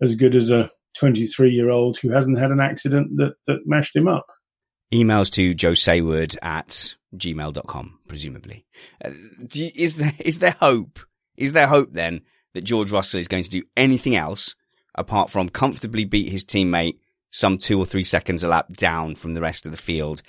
as 0.00 0.14
good 0.14 0.34
as 0.34 0.50
a 0.50 0.70
23 0.98 1.50
year 1.50 1.70
old 1.70 1.98
who 1.98 2.10
hasn't 2.10 2.38
had 2.38 2.50
an 2.50 2.60
accident 2.60 3.16
that 3.16 3.34
that 3.46 3.60
mashed 3.66 3.96
him 3.96 4.08
up. 4.08 4.26
Emails 4.92 5.30
to 5.32 5.52
Joe 5.52 5.72
Saward 5.72 6.36
at 6.42 6.94
gmail.com, 7.16 7.98
presumably. 8.06 8.66
Uh, 9.04 9.10
you, 9.52 9.70
is 9.74 9.96
there 9.96 10.12
is 10.20 10.38
there 10.38 10.56
hope? 10.60 11.00
Is 11.36 11.52
there 11.52 11.66
hope 11.66 11.92
then 11.92 12.22
that 12.54 12.62
George 12.62 12.90
Russell 12.90 13.20
is 13.20 13.28
going 13.28 13.44
to 13.44 13.50
do 13.50 13.62
anything 13.76 14.16
else 14.16 14.54
apart 14.94 15.30
from 15.30 15.48
comfortably 15.48 16.04
beat 16.04 16.30
his 16.30 16.44
teammate 16.44 16.98
some 17.30 17.58
two 17.58 17.78
or 17.78 17.84
three 17.84 18.02
seconds 18.02 18.42
a 18.44 18.48
lap 18.48 18.72
down 18.72 19.14
from 19.14 19.34
the 19.34 19.42
rest 19.42 19.66
of 19.66 19.72
the 19.72 19.78
field. 19.78 20.22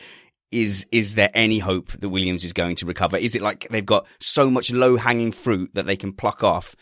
Is 0.52 0.88
is 0.92 1.16
there 1.16 1.30
any 1.34 1.60
hope 1.60 1.92
that 1.92 2.10
Williams 2.10 2.44
is 2.44 2.54
going 2.54 2.76
to 2.78 2.86
recover? 2.86 3.18
Is 3.18 3.36
it 3.36 3.42
like 3.42 3.68
they've 3.70 3.86
got 3.86 4.08
so 4.20 4.50
much 4.50 4.72
low 4.72 4.98
hanging 4.98 5.32
fruit 5.32 5.72
that 5.74 5.86
they 5.86 5.98
can 5.98 6.14
pluck 6.14 6.44
off, 6.44 6.76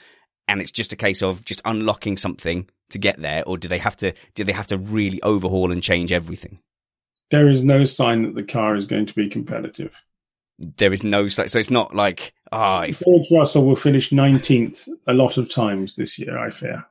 and 0.48 0.62
it's 0.62 0.72
just 0.72 0.94
a 0.94 0.96
case 0.96 1.24
of 1.24 1.44
just 1.44 1.62
unlocking 1.66 2.18
something 2.18 2.70
to 2.90 2.98
get 2.98 3.20
there, 3.20 3.44
or 3.46 3.58
do 3.58 3.68
they 3.68 3.80
have 3.80 3.98
to 3.98 4.14
do 4.34 4.44
they 4.44 4.54
have 4.54 4.68
to 4.68 4.78
really 4.78 5.22
overhaul 5.22 5.72
and 5.72 5.82
change 5.82 6.12
everything? 6.12 6.60
There 7.32 7.50
is 7.50 7.64
no 7.64 7.84
sign 7.84 8.24
that 8.24 8.36
the 8.36 8.44
car 8.44 8.76
is 8.76 8.88
going 8.88 9.06
to 9.08 9.14
be 9.14 9.30
competitive. 9.30 10.02
There 10.60 10.94
is 10.94 11.04
no 11.04 11.28
so 11.28 11.44
it's 11.44 11.70
not 11.70 11.96
like 11.96 12.34
ah. 12.52 12.80
Oh, 12.80 12.84
if- 12.84 13.00
George 13.00 13.28
Russell 13.32 13.66
will 13.66 13.76
finish 13.76 14.12
nineteenth 14.12 14.88
a 15.08 15.14
lot 15.14 15.38
of 15.38 15.52
times 15.52 15.96
this 15.96 16.20
year. 16.20 16.38
I 16.38 16.50
fear. 16.50 16.86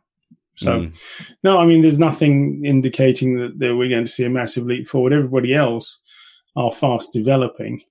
So, 0.57 0.83
mm. 0.83 1.33
no, 1.42 1.59
I 1.59 1.66
mean, 1.66 1.80
there's 1.80 1.98
nothing 1.98 2.64
indicating 2.64 3.37
that, 3.38 3.59
that 3.59 3.74
we're 3.74 3.88
going 3.88 4.07
to 4.07 4.12
see 4.12 4.24
a 4.24 4.30
massive 4.30 4.64
leap 4.66 4.87
forward. 4.87 5.12
Everybody 5.12 5.52
else 5.52 6.00
are 6.54 6.70
fast 6.70 7.12
developing. 7.12 7.83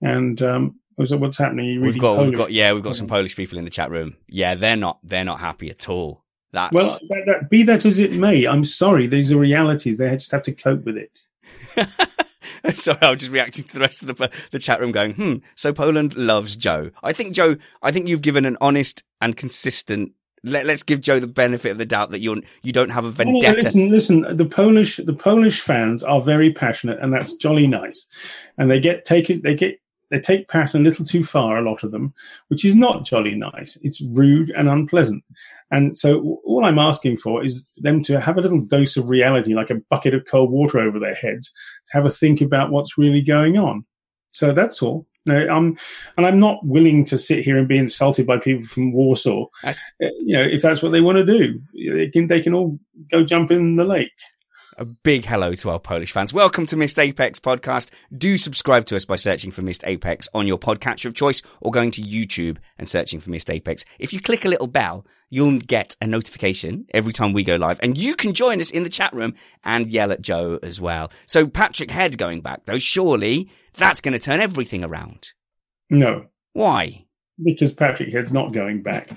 And 0.00 0.40
um, 0.40 0.78
what's 0.94 1.38
happening? 1.38 1.80
We've 1.80 1.98
got, 1.98 2.22
we've 2.22 2.36
got, 2.36 2.52
yeah, 2.52 2.72
we've 2.72 2.84
got 2.84 2.94
some 2.94 3.08
Polish 3.08 3.34
people 3.34 3.58
in 3.58 3.64
the 3.64 3.70
chat 3.70 3.90
room. 3.90 4.16
Yeah, 4.28 4.54
they're 4.54 4.76
not, 4.76 5.00
they're 5.02 5.24
not 5.24 5.40
happy 5.40 5.70
at 5.70 5.88
all. 5.88 6.23
That's 6.54 6.72
well, 6.72 6.98
that, 7.08 7.22
that, 7.26 7.50
be 7.50 7.64
that 7.64 7.84
as 7.84 7.98
it 7.98 8.12
may. 8.12 8.46
I'm 8.46 8.64
sorry, 8.64 9.08
these 9.08 9.32
are 9.32 9.36
realities. 9.36 9.98
They 9.98 10.08
just 10.10 10.30
have 10.30 10.44
to 10.44 10.52
cope 10.52 10.84
with 10.84 10.96
it. 10.96 11.10
Sorry, 12.76 12.98
I 13.02 13.10
was 13.10 13.18
just 13.18 13.32
reacting 13.32 13.64
to 13.64 13.74
the 13.74 13.80
rest 13.80 14.02
of 14.02 14.08
the 14.08 14.30
the 14.52 14.58
chat 14.60 14.80
room, 14.80 14.92
going, 14.92 15.14
"Hmm." 15.14 15.34
So 15.56 15.72
Poland 15.72 16.16
loves 16.16 16.56
Joe. 16.56 16.92
I 17.02 17.12
think 17.12 17.34
Joe. 17.34 17.56
I 17.82 17.90
think 17.90 18.08
you've 18.08 18.22
given 18.22 18.46
an 18.46 18.56
honest 18.60 19.02
and 19.20 19.36
consistent 19.36 20.12
let, 20.44 20.68
us 20.68 20.82
give 20.82 21.00
Joe 21.00 21.18
the 21.18 21.26
benefit 21.26 21.70
of 21.70 21.78
the 21.78 21.86
doubt 21.86 22.10
that 22.12 22.20
you're 22.20 22.36
you 22.62 22.72
don't 22.72 22.90
have 22.90 23.04
a 23.04 23.10
vendetta. 23.10 23.48
No, 23.48 23.54
listen, 23.54 23.90
listen. 23.90 24.36
The 24.36 24.44
Polish 24.44 24.98
the 24.98 25.14
Polish 25.14 25.60
fans 25.60 26.04
are 26.04 26.20
very 26.20 26.52
passionate, 26.52 27.00
and 27.00 27.12
that's 27.12 27.32
jolly 27.34 27.66
nice. 27.66 28.06
And 28.58 28.70
they 28.70 28.78
get 28.78 29.04
taken 29.04 29.40
they 29.42 29.54
get 29.54 29.80
they 30.10 30.20
take 30.20 30.48
passion 30.48 30.80
a 30.80 30.84
little 30.84 31.04
too 31.04 31.24
far. 31.24 31.56
A 31.56 31.68
lot 31.68 31.82
of 31.82 31.90
them, 31.90 32.14
which 32.48 32.64
is 32.64 32.74
not 32.74 33.04
jolly 33.04 33.34
nice. 33.34 33.76
It's 33.82 34.02
rude 34.12 34.50
and 34.50 34.68
unpleasant. 34.68 35.24
And 35.70 35.96
so 35.98 36.40
all 36.44 36.64
I'm 36.64 36.78
asking 36.78 37.16
for 37.18 37.44
is 37.44 37.66
for 37.74 37.80
them 37.80 38.02
to 38.04 38.20
have 38.20 38.36
a 38.36 38.40
little 38.40 38.60
dose 38.60 38.96
of 38.96 39.08
reality, 39.08 39.54
like 39.54 39.70
a 39.70 39.80
bucket 39.90 40.14
of 40.14 40.26
cold 40.26 40.50
water 40.50 40.78
over 40.78 40.98
their 40.98 41.14
heads, 41.14 41.50
to 41.86 41.92
have 41.94 42.06
a 42.06 42.10
think 42.10 42.40
about 42.40 42.70
what's 42.70 42.98
really 42.98 43.22
going 43.22 43.58
on. 43.58 43.84
So 44.30 44.52
that's 44.52 44.82
all. 44.82 45.06
No, 45.26 45.48
I'm, 45.48 45.78
and 46.18 46.26
I'm 46.26 46.38
not 46.38 46.64
willing 46.66 47.04
to 47.06 47.16
sit 47.16 47.44
here 47.44 47.56
and 47.56 47.66
be 47.66 47.78
insulted 47.78 48.26
by 48.26 48.36
people 48.36 48.66
from 48.66 48.92
Warsaw. 48.92 49.46
That's, 49.62 49.78
uh, 50.02 50.08
you 50.18 50.36
know, 50.36 50.42
if 50.42 50.60
that's 50.60 50.82
what 50.82 50.92
they 50.92 51.00
want 51.00 51.16
to 51.16 51.24
do, 51.24 51.60
they 51.74 52.10
can 52.10 52.26
they 52.26 52.42
can 52.42 52.52
all 52.52 52.78
go 53.10 53.24
jump 53.24 53.50
in 53.50 53.76
the 53.76 53.84
lake. 53.84 54.12
A 54.76 54.84
big 54.84 55.24
hello 55.24 55.54
to 55.54 55.70
our 55.70 55.78
Polish 55.78 56.10
fans. 56.10 56.32
Welcome 56.32 56.66
to 56.66 56.76
Missed 56.76 56.98
Apex 56.98 57.38
podcast. 57.38 57.90
Do 58.16 58.36
subscribe 58.36 58.86
to 58.86 58.96
us 58.96 59.04
by 59.04 59.14
searching 59.14 59.52
for 59.52 59.62
Missed 59.62 59.84
Apex 59.86 60.28
on 60.34 60.48
your 60.48 60.58
podcatcher 60.58 61.06
of 61.06 61.14
choice 61.14 61.42
or 61.60 61.70
going 61.70 61.92
to 61.92 62.02
YouTube 62.02 62.56
and 62.76 62.88
searching 62.88 63.20
for 63.20 63.30
Missed 63.30 63.50
Apex. 63.50 63.84
If 64.00 64.12
you 64.12 64.20
click 64.20 64.44
a 64.44 64.48
little 64.48 64.66
bell, 64.66 65.06
you'll 65.30 65.60
get 65.60 65.96
a 66.00 66.08
notification 66.08 66.86
every 66.92 67.12
time 67.12 67.32
we 67.32 67.44
go 67.44 67.54
live 67.54 67.78
and 67.84 67.96
you 67.96 68.16
can 68.16 68.34
join 68.34 68.60
us 68.60 68.72
in 68.72 68.82
the 68.82 68.88
chat 68.88 69.12
room 69.12 69.34
and 69.62 69.90
yell 69.90 70.10
at 70.10 70.22
Joe 70.22 70.58
as 70.60 70.80
well. 70.80 71.12
So 71.26 71.46
Patrick 71.46 71.92
Head 71.92 72.18
going 72.18 72.40
back 72.40 72.64
though, 72.64 72.78
surely 72.78 73.50
that's 73.74 74.00
going 74.00 74.14
to 74.14 74.18
turn 74.18 74.40
everything 74.40 74.82
around. 74.82 75.34
No. 75.88 76.26
Why? 76.52 77.03
Because 77.42 77.72
Patrick 77.72 78.12
Head's 78.12 78.32
not 78.32 78.52
going 78.52 78.82
back. 78.82 79.08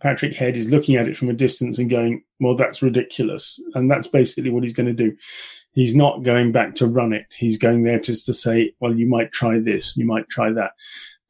Patrick 0.00 0.34
Head 0.34 0.56
is 0.56 0.70
looking 0.70 0.96
at 0.96 1.08
it 1.08 1.16
from 1.16 1.28
a 1.28 1.34
distance 1.34 1.78
and 1.78 1.90
going, 1.90 2.22
well, 2.40 2.54
that's 2.54 2.82
ridiculous. 2.82 3.60
And 3.74 3.90
that's 3.90 4.06
basically 4.06 4.50
what 4.50 4.62
he's 4.62 4.72
going 4.72 4.86
to 4.86 4.92
do. 4.92 5.16
He's 5.72 5.94
not 5.94 6.22
going 6.22 6.52
back 6.52 6.76
to 6.76 6.86
run 6.86 7.12
it. 7.12 7.26
He's 7.36 7.58
going 7.58 7.82
there 7.82 7.98
just 7.98 8.26
to 8.26 8.34
say, 8.34 8.72
well, 8.80 8.94
you 8.94 9.06
might 9.06 9.32
try 9.32 9.58
this, 9.58 9.96
you 9.96 10.06
might 10.06 10.28
try 10.28 10.52
that. 10.52 10.72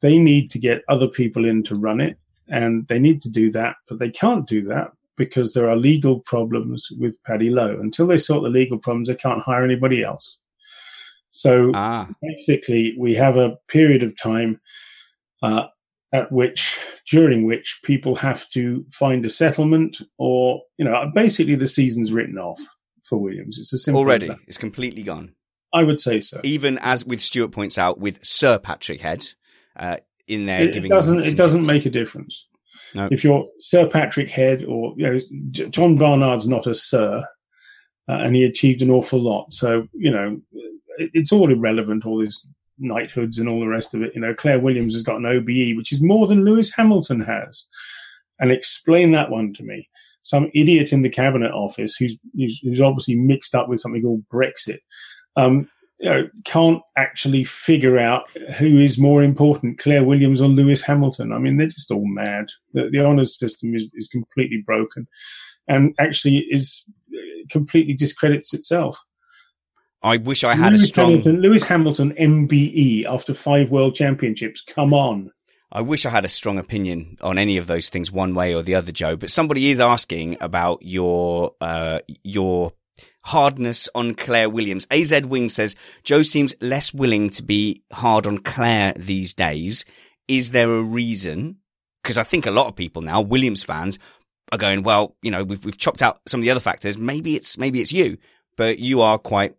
They 0.01 0.19
need 0.19 0.51
to 0.51 0.59
get 0.59 0.83
other 0.87 1.07
people 1.07 1.45
in 1.45 1.63
to 1.63 1.75
run 1.75 1.99
it 1.99 2.17
and 2.47 2.87
they 2.87 2.99
need 2.99 3.21
to 3.21 3.29
do 3.29 3.51
that, 3.51 3.75
but 3.89 3.97
they 3.99 4.09
can't 4.09 4.45
do 4.47 4.63
that 4.65 4.91
because 5.17 5.53
there 5.53 5.69
are 5.69 5.75
legal 5.75 6.19
problems 6.19 6.89
with 6.99 7.21
Paddy 7.23 7.49
Lowe. 7.49 7.79
Until 7.79 8.05
they 8.05 8.17
sort 8.17 8.43
the 8.43 8.49
legal 8.49 8.77
problems, 8.77 9.07
they 9.07 9.15
can't 9.15 9.41
hire 9.41 9.63
anybody 9.63 10.03
else. 10.03 10.37
So 11.29 11.71
ah. 11.73 12.09
basically, 12.21 12.95
we 12.97 13.15
have 13.15 13.37
a 13.37 13.57
period 13.67 14.03
of 14.03 14.15
time 14.21 14.59
uh, 15.41 15.63
at 16.15 16.31
which 16.31 16.77
during 17.11 17.45
which 17.45 17.79
people 17.83 18.15
have 18.15 18.49
to 18.49 18.85
find 18.91 19.25
a 19.25 19.29
settlement 19.29 19.97
or 20.17 20.61
you 20.77 20.85
know 20.85 21.11
basically 21.13 21.55
the 21.55 21.67
season's 21.67 22.11
written 22.11 22.37
off 22.37 22.59
for 23.03 23.17
Williams. 23.17 23.57
It's 23.59 23.73
a 23.73 23.77
simple 23.77 23.99
already. 23.99 24.29
It's 24.47 24.57
completely 24.57 25.03
gone. 25.03 25.35
I 25.73 25.83
would 25.83 25.99
say 25.99 26.21
so. 26.21 26.39
Even 26.43 26.79
as 26.81 27.05
with 27.05 27.21
Stuart 27.21 27.49
points 27.49 27.77
out, 27.77 27.99
with 27.99 28.23
Sir 28.23 28.57
Patrick 28.57 29.01
Head 29.01 29.27
uh, 29.75 29.97
in 30.27 30.45
there, 30.45 30.61
it, 30.61 30.73
giving 30.73 30.91
it 30.91 30.95
doesn't 30.95 31.25
it 31.25 31.35
doesn't 31.35 31.67
make 31.67 31.85
a 31.85 31.89
difference. 31.89 32.47
No. 32.93 33.09
If 33.11 33.23
you're 33.23 33.45
Sir 33.59 33.87
Patrick 33.89 34.29
Head 34.29 34.63
or 34.63 34.93
you 34.97 35.09
know 35.09 35.19
John 35.69 35.97
Barnard's 35.97 36.47
not 36.47 36.65
a 36.65 36.73
Sir, 36.73 37.25
uh, 38.07 38.13
and 38.13 38.35
he 38.35 38.43
achieved 38.45 38.81
an 38.81 38.89
awful 38.89 39.19
lot. 39.19 39.51
So 39.51 39.87
you 39.93 40.11
know 40.11 40.39
it, 40.97 41.11
it's 41.13 41.33
all 41.33 41.51
irrelevant. 41.51 42.05
All 42.05 42.23
this 42.23 42.47
knighthoods 42.77 43.37
and 43.37 43.49
all 43.49 43.59
the 43.59 43.67
rest 43.67 43.93
of 43.93 44.01
it. 44.01 44.13
You 44.15 44.21
know, 44.21 44.33
Claire 44.33 44.59
Williams 44.59 44.93
has 44.93 45.03
got 45.03 45.17
an 45.17 45.25
OBE, 45.25 45.77
which 45.77 45.91
is 45.91 46.03
more 46.03 46.27
than 46.27 46.45
Lewis 46.45 46.71
Hamilton 46.73 47.21
has. 47.21 47.65
And 48.39 48.51
explain 48.51 49.11
that 49.13 49.31
one 49.31 49.53
to 49.53 49.63
me. 49.63 49.89
Some 50.21 50.49
idiot 50.53 50.91
in 50.91 51.01
the 51.01 51.09
cabinet 51.09 51.51
office 51.51 51.95
who's 51.95 52.17
who's, 52.35 52.59
who's 52.63 52.81
obviously 52.81 53.15
mixed 53.15 53.55
up 53.55 53.69
with 53.69 53.79
something 53.79 54.01
called 54.01 54.25
Brexit. 54.33 54.79
Um, 55.35 55.69
you 55.99 56.09
know, 56.09 56.27
can't 56.43 56.81
actually 56.97 57.45
figure 57.45 57.97
out 57.97 58.29
who 58.57 58.79
is 58.79 58.97
more 58.97 59.23
important, 59.23 59.77
Claire 59.77 60.03
Williams 60.03 60.41
or 60.41 60.49
Lewis 60.49 60.81
Hamilton. 60.81 61.31
I 61.31 61.37
mean, 61.37 61.55
they're 61.55 61.67
just 61.67 61.91
all 61.91 62.05
mad. 62.05 62.47
The, 62.73 62.89
the 62.89 62.99
honours 62.99 63.39
system 63.39 63.73
is, 63.73 63.87
is 63.93 64.09
completely 64.09 64.61
broken 64.65 65.07
and 65.69 65.95
actually 65.97 66.45
is 66.49 66.83
completely 67.49 67.93
discredits 67.93 68.53
itself. 68.53 68.99
I 70.05 70.17
wish 70.17 70.43
I 70.43 70.55
had 70.55 70.69
Lewis 70.69 70.83
a 70.83 70.85
strong 70.85 71.09
Hamilton, 71.09 71.41
Lewis 71.41 71.63
Hamilton 71.63 72.13
MBE 72.13 73.05
after 73.05 73.33
five 73.33 73.71
world 73.71 73.95
championships. 73.95 74.61
Come 74.61 74.93
on. 74.93 75.31
I 75.71 75.81
wish 75.81 76.05
I 76.05 76.11
had 76.11 76.23
a 76.23 76.29
strong 76.29 76.59
opinion 76.59 77.17
on 77.21 77.39
any 77.39 77.57
of 77.57 77.65
those 77.65 77.89
things, 77.89 78.11
one 78.11 78.35
way 78.35 78.53
or 78.53 78.61
the 78.61 78.75
other, 78.75 78.91
Joe. 78.91 79.15
But 79.15 79.31
somebody 79.31 79.71
is 79.71 79.81
asking 79.81 80.37
about 80.41 80.83
your 80.83 81.55
uh, 81.59 82.01
your 82.23 82.73
hardness 83.23 83.89
on 83.95 84.13
Claire 84.13 84.47
Williams. 84.47 84.85
AZ 84.91 85.25
Wing 85.25 85.49
says 85.49 85.75
Joe 86.03 86.21
seems 86.21 86.53
less 86.61 86.93
willing 86.93 87.31
to 87.31 87.41
be 87.41 87.81
hard 87.91 88.27
on 88.27 88.37
Claire 88.37 88.93
these 88.93 89.33
days. 89.33 89.85
Is 90.27 90.51
there 90.51 90.71
a 90.71 90.83
reason? 90.83 91.57
Because 92.03 92.19
I 92.19 92.23
think 92.23 92.45
a 92.45 92.51
lot 92.51 92.67
of 92.67 92.75
people 92.75 93.01
now, 93.01 93.21
Williams 93.21 93.63
fans, 93.63 93.97
are 94.51 94.59
going, 94.59 94.83
well, 94.83 95.15
you 95.23 95.31
know, 95.31 95.43
we've 95.43 95.65
we've 95.65 95.79
chopped 95.79 96.03
out 96.03 96.19
some 96.27 96.41
of 96.41 96.43
the 96.43 96.51
other 96.51 96.59
factors. 96.59 96.95
Maybe 96.95 97.35
it's 97.35 97.57
maybe 97.57 97.81
it's 97.81 97.91
you, 97.91 98.19
but 98.55 98.77
you 98.77 99.01
are 99.01 99.17
quite 99.17 99.55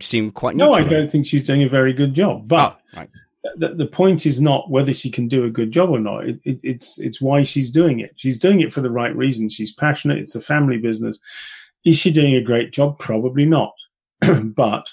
seem 0.00 0.30
quite 0.30 0.56
neutral. 0.56 0.78
No, 0.78 0.84
I 0.84 0.88
don't 0.88 1.10
think 1.10 1.26
she's 1.26 1.42
doing 1.42 1.62
a 1.62 1.68
very 1.68 1.92
good 1.92 2.14
job. 2.14 2.48
But 2.48 2.80
oh, 2.94 2.98
right. 2.98 3.08
the, 3.56 3.74
the 3.74 3.86
point 3.86 4.26
is 4.26 4.40
not 4.40 4.70
whether 4.70 4.92
she 4.92 5.10
can 5.10 5.28
do 5.28 5.44
a 5.44 5.50
good 5.50 5.70
job 5.70 5.90
or 5.90 6.00
not. 6.00 6.28
It, 6.28 6.40
it, 6.44 6.60
it's 6.62 6.98
it's 6.98 7.20
why 7.20 7.42
she's 7.42 7.70
doing 7.70 8.00
it. 8.00 8.12
She's 8.16 8.38
doing 8.38 8.60
it 8.60 8.72
for 8.72 8.80
the 8.80 8.90
right 8.90 9.14
reasons. 9.14 9.54
She's 9.54 9.74
passionate. 9.74 10.18
It's 10.18 10.34
a 10.34 10.40
family 10.40 10.78
business. 10.78 11.18
Is 11.84 11.98
she 11.98 12.10
doing 12.10 12.34
a 12.34 12.42
great 12.42 12.72
job? 12.72 12.98
Probably 12.98 13.44
not. 13.44 13.74
but 14.44 14.88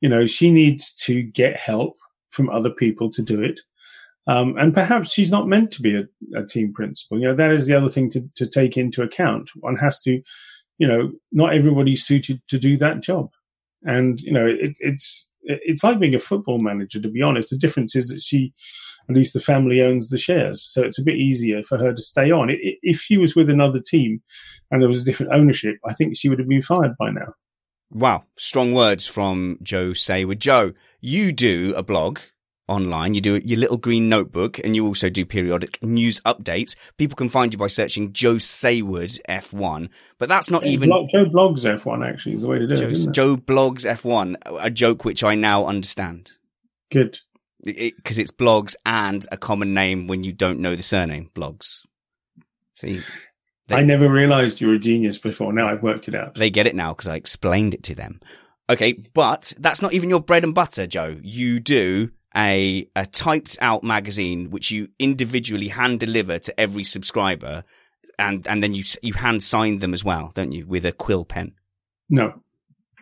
you 0.00 0.08
know, 0.08 0.26
she 0.26 0.50
needs 0.50 0.92
to 0.94 1.22
get 1.22 1.60
help 1.60 1.96
from 2.30 2.48
other 2.50 2.70
people 2.70 3.10
to 3.10 3.22
do 3.22 3.42
it. 3.42 3.60
Um, 4.26 4.56
and 4.58 4.72
perhaps 4.72 5.12
she's 5.12 5.30
not 5.30 5.48
meant 5.48 5.70
to 5.72 5.82
be 5.82 5.96
a, 5.96 6.04
a, 6.38 6.44
team 6.44 6.72
principal. 6.72 7.18
You 7.18 7.28
know, 7.28 7.34
that 7.34 7.50
is 7.50 7.66
the 7.66 7.74
other 7.74 7.88
thing 7.88 8.10
to, 8.10 8.28
to 8.36 8.46
take 8.46 8.76
into 8.76 9.02
account. 9.02 9.50
One 9.56 9.76
has 9.76 10.00
to, 10.02 10.22
you 10.78 10.86
know, 10.86 11.12
not 11.32 11.54
everybody's 11.54 12.04
suited 12.04 12.40
to 12.48 12.58
do 12.58 12.76
that 12.78 13.02
job. 13.02 13.30
And 13.84 14.20
you 14.20 14.32
know, 14.32 14.46
it, 14.46 14.76
it's 14.80 15.32
it's 15.42 15.82
like 15.82 15.98
being 15.98 16.14
a 16.14 16.18
football 16.18 16.58
manager. 16.58 17.00
To 17.00 17.08
be 17.08 17.22
honest, 17.22 17.50
the 17.50 17.58
difference 17.58 17.96
is 17.96 18.08
that 18.08 18.20
she, 18.20 18.52
at 19.08 19.16
least 19.16 19.32
the 19.32 19.40
family 19.40 19.80
owns 19.80 20.10
the 20.10 20.18
shares, 20.18 20.62
so 20.62 20.82
it's 20.82 20.98
a 20.98 21.04
bit 21.04 21.16
easier 21.16 21.62
for 21.62 21.78
her 21.78 21.92
to 21.92 22.02
stay 22.02 22.30
on. 22.30 22.50
If 22.82 23.00
she 23.00 23.16
was 23.16 23.34
with 23.34 23.50
another 23.50 23.80
team 23.80 24.22
and 24.70 24.80
there 24.80 24.88
was 24.88 25.02
a 25.02 25.04
different 25.04 25.32
ownership, 25.32 25.76
I 25.86 25.94
think 25.94 26.16
she 26.16 26.28
would 26.28 26.38
have 26.38 26.48
been 26.48 26.62
fired 26.62 26.96
by 26.98 27.10
now. 27.10 27.32
Wow, 27.92 28.24
strong 28.36 28.72
words 28.72 29.08
from 29.08 29.58
Joe 29.62 29.90
Saward. 29.90 30.38
Joe, 30.38 30.74
you 31.00 31.32
do 31.32 31.74
a 31.74 31.82
blog 31.82 32.20
online. 32.70 33.12
You 33.14 33.20
do 33.20 33.36
your 33.44 33.58
little 33.58 33.76
green 33.76 34.08
notebook 34.08 34.58
and 34.60 34.74
you 34.74 34.86
also 34.86 35.10
do 35.10 35.26
periodic 35.26 35.82
news 35.82 36.20
updates. 36.22 36.76
People 36.96 37.16
can 37.16 37.28
find 37.28 37.52
you 37.52 37.58
by 37.58 37.66
searching 37.66 38.12
Joe 38.12 38.36
Saward 38.36 39.20
F1, 39.28 39.90
but 40.18 40.28
that's 40.28 40.48
not 40.50 40.62
Joe 40.62 40.68
even 40.68 40.88
Blog- 40.88 41.10
Joe 41.12 41.24
blogs 41.26 41.64
F1 41.64 42.08
actually 42.08 42.34
is 42.36 42.42
the 42.42 42.48
way 42.48 42.58
to 42.60 42.66
do 42.66 42.76
Joe, 42.76 42.88
it. 42.88 42.96
It? 42.98 43.12
Joe 43.12 43.36
blogs 43.36 43.84
F1, 43.84 44.36
a 44.60 44.70
joke 44.70 45.04
which 45.04 45.22
I 45.24 45.34
now 45.34 45.66
understand. 45.66 46.30
Good. 46.90 47.18
Because 47.62 48.18
it's 48.18 48.30
blogs 48.32 48.74
and 48.86 49.26
a 49.30 49.36
common 49.36 49.74
name 49.74 50.06
when 50.06 50.24
you 50.24 50.32
don't 50.32 50.60
know 50.60 50.74
the 50.76 50.82
surname, 50.82 51.30
blogs. 51.34 51.84
See, 52.74 53.00
They- 53.68 53.76
I 53.76 53.82
never 53.82 54.08
realised 54.08 54.60
you 54.60 54.68
were 54.68 54.74
a 54.74 54.78
genius 54.78 55.18
before. 55.18 55.52
Now 55.52 55.68
I've 55.68 55.82
worked 55.82 56.08
it 56.08 56.14
out. 56.14 56.34
they 56.36 56.50
get 56.50 56.66
it 56.66 56.74
now 56.74 56.94
because 56.94 57.08
I 57.08 57.16
explained 57.16 57.74
it 57.74 57.82
to 57.84 57.94
them. 57.94 58.20
Okay, 58.70 58.94
but 59.14 59.52
that's 59.58 59.82
not 59.82 59.92
even 59.92 60.08
your 60.08 60.20
bread 60.20 60.44
and 60.44 60.54
butter, 60.54 60.86
Joe. 60.86 61.16
You 61.22 61.58
do 61.58 62.12
a 62.36 62.88
a 62.94 63.06
typed 63.06 63.58
out 63.60 63.82
magazine 63.82 64.50
which 64.50 64.70
you 64.70 64.88
individually 64.98 65.68
hand 65.68 66.00
deliver 66.00 66.38
to 66.38 66.60
every 66.60 66.84
subscriber, 66.84 67.64
and 68.18 68.46
and 68.48 68.62
then 68.62 68.74
you 68.74 68.84
you 69.02 69.14
hand 69.14 69.42
sign 69.42 69.78
them 69.78 69.94
as 69.94 70.04
well, 70.04 70.32
don't 70.34 70.52
you, 70.52 70.66
with 70.66 70.84
a 70.84 70.92
quill 70.92 71.24
pen? 71.24 71.52
No. 72.08 72.34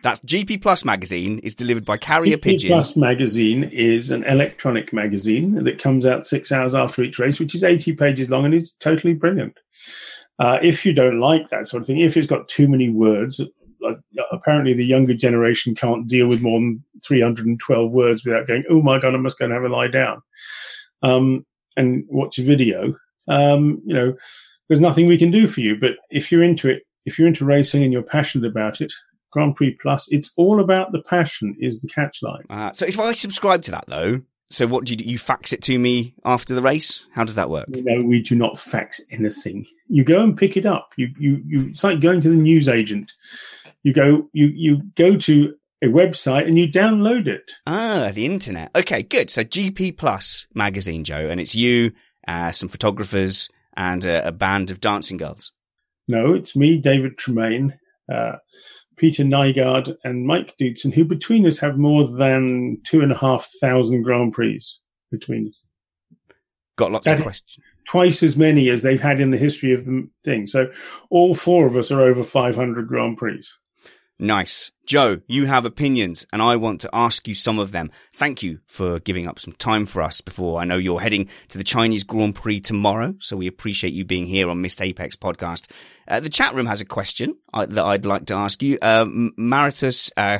That's 0.01 0.21
GP 0.21 0.61
Plus 0.61 0.85
magazine 0.85 1.39
is 1.39 1.55
delivered 1.55 1.83
by 1.83 1.97
Carrier 1.97 2.37
GP 2.37 2.41
Pigeon. 2.41 2.69
Plus 2.69 2.95
magazine 2.95 3.65
is 3.65 4.11
an 4.11 4.23
electronic 4.23 4.93
magazine 4.93 5.63
that 5.65 5.77
comes 5.77 6.05
out 6.05 6.25
six 6.25 6.51
hours 6.51 6.73
after 6.73 7.03
each 7.03 7.19
race, 7.19 7.39
which 7.39 7.53
is 7.53 7.65
80 7.65 7.95
pages 7.95 8.29
long 8.29 8.45
and 8.45 8.53
is 8.53 8.71
totally 8.71 9.13
brilliant. 9.13 9.59
Uh, 10.39 10.57
if 10.61 10.85
you 10.85 10.93
don't 10.93 11.19
like 11.19 11.49
that 11.49 11.67
sort 11.67 11.81
of 11.81 11.87
thing, 11.87 11.99
if 11.99 12.15
it's 12.15 12.27
got 12.27 12.47
too 12.47 12.69
many 12.69 12.89
words, 12.89 13.41
apparently 14.31 14.73
the 14.73 14.85
younger 14.85 15.13
generation 15.13 15.75
can't 15.75 16.07
deal 16.07 16.27
with 16.27 16.41
more 16.41 16.59
than 16.59 16.83
312 17.05 17.91
words 17.91 18.25
without 18.25 18.47
going, 18.47 18.63
oh 18.69 18.81
my 18.81 18.99
God, 18.99 19.15
I 19.15 19.17
must 19.17 19.39
go 19.39 19.45
and 19.45 19.53
have 19.53 19.63
a 19.63 19.69
lie 19.69 19.87
down 19.87 20.21
um, 21.01 21.45
and 21.77 22.03
watch 22.07 22.37
a 22.37 22.43
video. 22.43 22.95
Um, 23.27 23.81
you 23.85 23.93
know, 23.93 24.13
there's 24.67 24.81
nothing 24.81 25.07
we 25.07 25.17
can 25.17 25.31
do 25.31 25.47
for 25.47 25.61
you. 25.61 25.77
But 25.79 25.91
if 26.09 26.31
you're 26.31 26.43
into 26.43 26.69
it, 26.69 26.83
if 27.05 27.17
you're 27.17 27.27
into 27.27 27.45
racing 27.45 27.83
and 27.83 27.91
you're 27.93 28.03
passionate 28.03 28.47
about 28.47 28.81
it, 28.81 28.93
Grand 29.31 29.55
Prix 29.55 29.77
Plus, 29.81 30.07
it's 30.11 30.31
all 30.37 30.59
about 30.59 30.91
the 30.91 31.01
passion, 31.01 31.55
is 31.59 31.81
the 31.81 31.87
catch 31.87 32.21
line. 32.23 32.43
Uh, 32.49 32.71
so 32.73 32.85
if 32.85 32.99
I 32.99 33.13
subscribe 33.13 33.61
to 33.63 33.71
that 33.71 33.85
though, 33.87 34.21
so 34.51 34.65
what 34.65 34.85
do 34.85 34.93
you 34.93 34.97
do? 34.97 35.05
You 35.05 35.19
fax 35.19 35.53
it 35.53 35.61
to 35.63 35.77
me 35.77 36.15
after 36.25 36.55
the 36.55 36.61
race? 36.61 37.07
How 37.13 37.23
does 37.23 37.35
that 37.35 37.51
work? 37.51 37.67
No, 37.69 38.01
we 38.01 38.21
do 38.21 38.35
not 38.35 38.57
fax 38.57 38.99
anything. 39.11 39.67
You 39.87 40.03
go 40.03 40.23
and 40.23 40.35
pick 40.35 40.57
it 40.57 40.65
up. 40.65 40.93
You, 40.97 41.09
you, 41.19 41.41
you. 41.45 41.69
It's 41.69 41.83
like 41.83 41.99
going 41.99 42.21
to 42.21 42.29
the 42.29 42.35
news 42.35 42.67
agent. 42.67 43.11
You 43.83 43.93
go, 43.93 44.29
you, 44.33 44.47
you 44.53 44.81
go 44.95 45.15
to 45.17 45.53
a 45.81 45.87
website 45.87 46.47
and 46.47 46.57
you 46.57 46.67
download 46.67 47.27
it. 47.27 47.53
Ah, 47.65 48.11
the 48.13 48.25
internet. 48.25 48.71
Okay, 48.75 49.01
good. 49.03 49.29
So 49.29 49.43
GP 49.43 49.97
Plus 49.97 50.47
magazine, 50.53 51.03
Joe, 51.03 51.29
and 51.29 51.39
it's 51.39 51.55
you, 51.55 51.93
uh, 52.27 52.51
some 52.51 52.67
photographers, 52.69 53.49
and 53.77 54.05
a, 54.05 54.27
a 54.27 54.31
band 54.33 54.71
of 54.71 54.81
dancing 54.81 55.17
girls. 55.17 55.51
No, 56.07 56.33
it's 56.33 56.55
me, 56.55 56.77
David 56.77 57.17
Tremayne, 57.17 57.77
uh, 58.13 58.33
Peter 58.97 59.23
Nygaard, 59.23 59.95
and 60.03 60.25
Mike 60.25 60.55
Doodson, 60.59 60.91
who 60.91 61.05
between 61.05 61.45
us 61.47 61.59
have 61.59 61.77
more 61.77 62.05
than 62.07 62.79
two 62.83 62.99
and 63.01 63.11
a 63.13 63.17
half 63.17 63.47
thousand 63.61 64.01
Grand 64.03 64.33
Prix 64.33 64.59
between 65.11 65.47
us. 65.47 65.63
Got 66.75 66.91
lots 66.91 67.05
That- 67.05 67.19
of 67.19 67.23
questions. 67.23 67.57
Twice 67.87 68.21
as 68.21 68.37
many 68.37 68.69
as 68.69 68.83
they've 68.83 69.01
had 69.01 69.19
in 69.19 69.31
the 69.31 69.37
history 69.37 69.73
of 69.73 69.85
the 69.85 70.07
thing. 70.23 70.45
So 70.45 70.71
all 71.09 71.33
four 71.33 71.65
of 71.65 71.75
us 71.75 71.89
are 71.89 72.01
over 72.01 72.21
500 72.21 72.87
Grand 72.87 73.17
Prix. 73.17 73.41
Nice. 74.21 74.71
Joe, 74.85 75.21
you 75.27 75.45
have 75.45 75.65
opinions 75.65 76.25
and 76.33 76.41
I 76.41 76.57
want 76.57 76.81
to 76.81 76.89
ask 76.91 77.25
you 77.25 77.33
some 77.33 77.57
of 77.57 77.71
them. 77.71 77.89
Thank 78.13 78.43
you 78.43 78.59
for 78.65 78.99
giving 78.99 79.27
up 79.27 79.39
some 79.39 79.53
time 79.53 79.85
for 79.85 80.01
us 80.01 80.19
before 80.19 80.59
I 80.59 80.65
know 80.65 80.75
you're 80.75 80.99
heading 80.99 81.29
to 81.47 81.57
the 81.57 81.63
Chinese 81.63 82.03
Grand 82.03 82.35
Prix 82.35 82.59
tomorrow. 82.59 83.15
So 83.19 83.37
we 83.37 83.47
appreciate 83.47 83.93
you 83.93 84.03
being 84.03 84.25
here 84.25 84.49
on 84.49 84.59
Missed 84.61 84.81
Apex 84.81 85.15
podcast. 85.15 85.71
Uh, 86.05 86.19
the 86.19 86.27
chat 86.27 86.53
room 86.53 86.65
has 86.65 86.81
a 86.81 86.85
question 86.85 87.37
uh, 87.53 87.65
that 87.67 87.85
I'd 87.85 88.05
like 88.05 88.25
to 88.25 88.33
ask 88.33 88.61
you. 88.61 88.77
Um, 88.81 89.31
Maritus, 89.37 90.11
uh, 90.17 90.39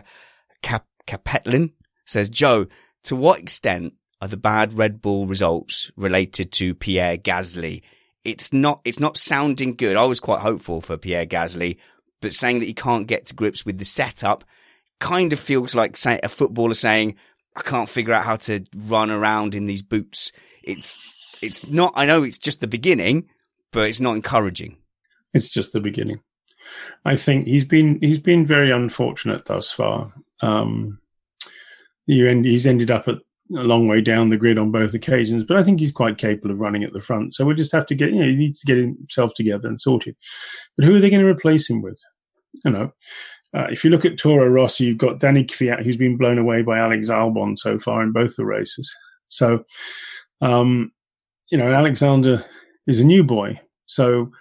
Cap- 0.61 0.87
Capetlin 1.07 1.71
says, 2.05 2.29
Joe, 2.29 2.65
to 3.03 3.15
what 3.15 3.39
extent 3.39 3.93
are 4.21 4.27
the 4.27 4.35
bad 4.35 4.73
Red 4.73 5.01
Bull 5.01 5.25
results 5.25 5.89
related 5.95 6.51
to 6.53 6.75
Pierre 6.75 7.17
Gasly? 7.17 7.83
It's 8.25 8.51
not, 8.51 8.81
it's 8.83 8.99
not 8.99 9.15
sounding 9.15 9.75
good. 9.75 9.95
I 9.95 10.03
was 10.03 10.19
quite 10.19 10.41
hopeful 10.41 10.81
for 10.81 10.97
Pierre 10.97 11.25
Gasly, 11.25 11.77
but 12.21 12.34
saying 12.34 12.60
that 12.60 12.65
he 12.65 12.73
can't 12.73 13.08
get 13.08 13.25
to 13.27 13.36
grips 13.36 13.65
with 13.65 13.77
the 13.77 13.86
setup 13.86 14.43
kind 14.99 15.32
of 15.34 15.39
feels 15.39 15.75
like 15.75 15.95
say, 15.95 16.19
a 16.23 16.29
footballer 16.29 16.73
saying, 16.73 17.15
I 17.55 17.62
can't 17.62 17.89
figure 17.89 18.13
out 18.13 18.25
how 18.25 18.36
to 18.36 18.63
run 18.75 19.12
around 19.12 19.55
in 19.55 19.65
these 19.65 19.82
boots. 19.82 20.32
It's, 20.63 20.97
it's 21.41 21.65
not, 21.67 21.93
I 21.95 22.05
know 22.05 22.23
it's 22.23 22.38
just 22.38 22.60
the 22.60 22.67
beginning, 22.67 23.29
but 23.71 23.88
it's 23.88 24.01
not 24.01 24.15
encouraging. 24.15 24.77
It's 25.34 25.49
just 25.49 25.73
the 25.73 25.79
beginning. 25.79 26.21
I 27.05 27.15
think 27.15 27.45
he's 27.45 27.65
been 27.65 27.99
he's 28.01 28.19
been 28.19 28.45
very 28.45 28.71
unfortunate 28.71 29.45
thus 29.45 29.71
far. 29.71 30.13
Um, 30.41 30.99
you 32.05 32.27
end, 32.27 32.45
he's 32.45 32.65
ended 32.65 32.91
up 32.91 33.08
at 33.08 33.17
a 33.57 33.63
long 33.63 33.88
way 33.88 34.01
down 34.01 34.29
the 34.29 34.38
grid 34.38 34.57
on 34.57 34.71
both 34.71 34.93
occasions, 34.93 35.43
but 35.43 35.57
I 35.57 35.63
think 35.63 35.79
he's 35.79 35.91
quite 35.91 36.17
capable 36.17 36.51
of 36.51 36.59
running 36.59 36.83
at 36.83 36.93
the 36.93 37.01
front. 37.01 37.33
So 37.33 37.45
we'll 37.45 37.55
just 37.55 37.71
have 37.71 37.85
to 37.88 37.95
get 37.95 38.12
you 38.12 38.19
know 38.19 38.27
he 38.27 38.35
needs 38.35 38.59
to 38.62 38.67
get 38.67 38.77
himself 38.77 39.33
together 39.33 39.67
and 39.67 39.81
sorted. 39.81 40.15
But 40.77 40.85
who 40.85 40.95
are 40.95 40.99
they 40.99 41.09
going 41.09 41.21
to 41.21 41.27
replace 41.27 41.69
him 41.69 41.81
with? 41.81 41.99
You 42.65 42.71
know, 42.71 42.91
uh, 43.55 43.67
if 43.69 43.83
you 43.83 43.89
look 43.89 44.05
at 44.05 44.17
Toro 44.17 44.47
Rosso, 44.47 44.83
you've 44.83 44.97
got 44.97 45.19
Danny 45.19 45.43
Kvyat, 45.43 45.83
who's 45.83 45.97
been 45.97 46.17
blown 46.17 46.38
away 46.38 46.62
by 46.62 46.77
Alex 46.77 47.09
Albon 47.09 47.57
so 47.57 47.79
far 47.79 48.03
in 48.03 48.12
both 48.12 48.35
the 48.35 48.45
races. 48.45 48.93
So, 49.29 49.63
um, 50.41 50.91
you 51.51 51.57
know, 51.57 51.71
Alexander 51.71 52.45
is 52.88 52.99
a 52.99 53.05
new 53.05 53.23
boy. 53.23 53.59
So, 53.88 54.31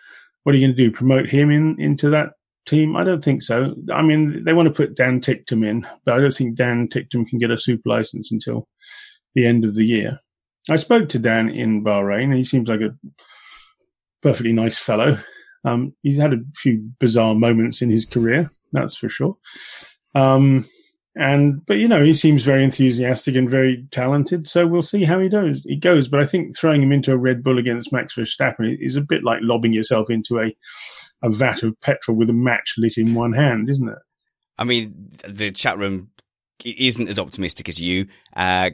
what 0.43 0.55
are 0.55 0.59
you 0.59 0.67
going 0.67 0.77
to 0.77 0.85
do? 0.85 0.91
Promote 0.91 1.29
him 1.29 1.51
in 1.51 1.81
into 1.81 2.11
that 2.11 2.33
team? 2.67 2.97
I 2.97 3.05
don't 3.05 3.25
think 3.25 3.43
so. 3.43 3.75
I 3.93 4.03
mean, 4.03 4.45
they 4.45 4.53
want 4.53 4.67
to 4.69 4.75
put 4.75 4.97
Dan 4.97 5.21
Ticktum 5.21 5.67
in, 5.67 5.87
but 6.05 6.15
I 6.15 6.19
don't 6.19 6.35
think 6.35 6.57
Dan 6.57 6.89
Ticktum 6.89 7.27
can 7.27 7.39
get 7.39 7.51
a 7.51 7.59
super 7.59 7.89
license 7.89 8.33
until 8.33 8.69
the 9.35 9.47
end 9.47 9.65
of 9.65 9.75
the 9.75 9.85
year. 9.85 10.19
I 10.71 10.77
spoke 10.77 11.09
to 11.11 11.19
Dan 11.19 11.49
in 11.49 11.83
Bahrain, 11.83 12.25
and 12.25 12.35
he 12.35 12.45
seems 12.45 12.69
like 12.69 12.81
a 12.81 12.97
perfectly 14.23 14.53
nice 14.53 14.79
fellow. 14.79 15.19
Um, 15.65 15.95
he's 16.03 16.19
had 16.19 16.33
a 16.33 16.39
few 16.57 16.91
bizarre 17.01 17.35
moments 17.35 17.83
in 17.83 17.91
his 17.91 18.07
career, 18.07 18.51
that's 18.73 18.97
for 18.97 19.09
sure. 19.09 19.37
Um, 20.15 20.65
and 21.19 21.67
but 21.67 21.79
you 21.79 21.89
know 21.89 22.03
he 22.03 22.15
seems 22.15 22.45
very 22.45 22.63
enthusiastic 22.63 23.35
and 23.35 23.51
very 23.51 23.87
talented. 23.91 24.47
So 24.47 24.67
we'll 24.67 24.83
see 24.83 25.05
how 25.05 25.19
he 25.19 25.29
does. 25.29 25.65
He 25.65 25.77
goes, 25.77 26.07
but 26.07 26.21
I 26.21 26.27
think 26.27 26.57
throwing 26.57 26.83
him 26.83 26.93
into 26.93 27.13
a 27.13 27.17
Red 27.17 27.43
Bull 27.43 27.59
against 27.59 27.93
Max 27.93 28.15
Verstappen 28.15 28.77
is 28.81 28.95
a 28.95 29.01
bit 29.01 29.25
like 29.25 29.41
lobbing 29.43 29.73
yourself 29.73 30.11
into 30.11 30.39
a 30.39 30.55
a 31.23 31.31
vat 31.31 31.63
of 31.63 31.81
petrol 31.81 32.17
with 32.17 32.31
a 32.31 32.35
match 32.35 32.75
lit 32.79 32.97
in 32.97 33.15
one 33.15 33.33
hand, 33.33 33.69
isn't 33.69 33.89
it? 33.89 33.99
I 34.59 34.65
mean, 34.65 35.11
the 35.29 35.51
chat 35.51 35.79
room 35.79 36.11
isn't 36.65 37.09
as 37.09 37.19
optimistic 37.19 37.69
as 37.69 37.81
you. 37.81 38.07
Uh, 38.35 38.71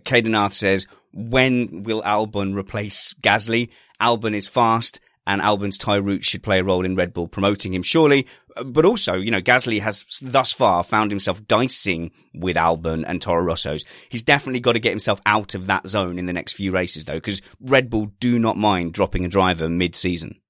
says, 0.50 0.86
when 1.12 1.82
will 1.82 2.02
Albon 2.02 2.56
replace 2.56 3.14
Gasly? 3.22 3.70
Albon 4.00 4.34
is 4.34 4.48
fast 4.48 5.00
and 5.26 5.40
Albon's 5.40 5.78
Thai 5.78 5.96
route 5.96 6.24
should 6.24 6.42
play 6.42 6.58
a 6.58 6.64
role 6.64 6.84
in 6.84 6.96
Red 6.96 7.14
Bull 7.14 7.28
promoting 7.28 7.72
him, 7.72 7.82
surely. 7.82 8.26
Uh, 8.56 8.64
But 8.64 8.84
also, 8.84 9.14
you 9.14 9.30
know, 9.30 9.40
Gasly 9.40 9.80
has 9.80 10.04
thus 10.20 10.52
far 10.52 10.82
found 10.82 11.10
himself 11.10 11.46
dicing 11.46 12.10
with 12.34 12.56
Albon 12.56 13.04
and 13.06 13.20
Toro 13.20 13.42
Rosso's. 13.42 13.84
He's 14.10 14.22
definitely 14.22 14.60
got 14.60 14.72
to 14.72 14.80
get 14.80 14.90
himself 14.90 15.20
out 15.24 15.54
of 15.54 15.66
that 15.66 15.86
zone 15.86 16.18
in 16.18 16.26
the 16.26 16.32
next 16.32 16.54
few 16.54 16.72
races, 16.72 17.04
though, 17.04 17.14
because 17.14 17.40
Red 17.60 17.90
Bull 17.90 18.12
do 18.20 18.38
not 18.38 18.56
mind 18.56 18.92
dropping 18.92 19.24
a 19.24 19.28
driver 19.28 19.68
mid-season. 19.68 20.40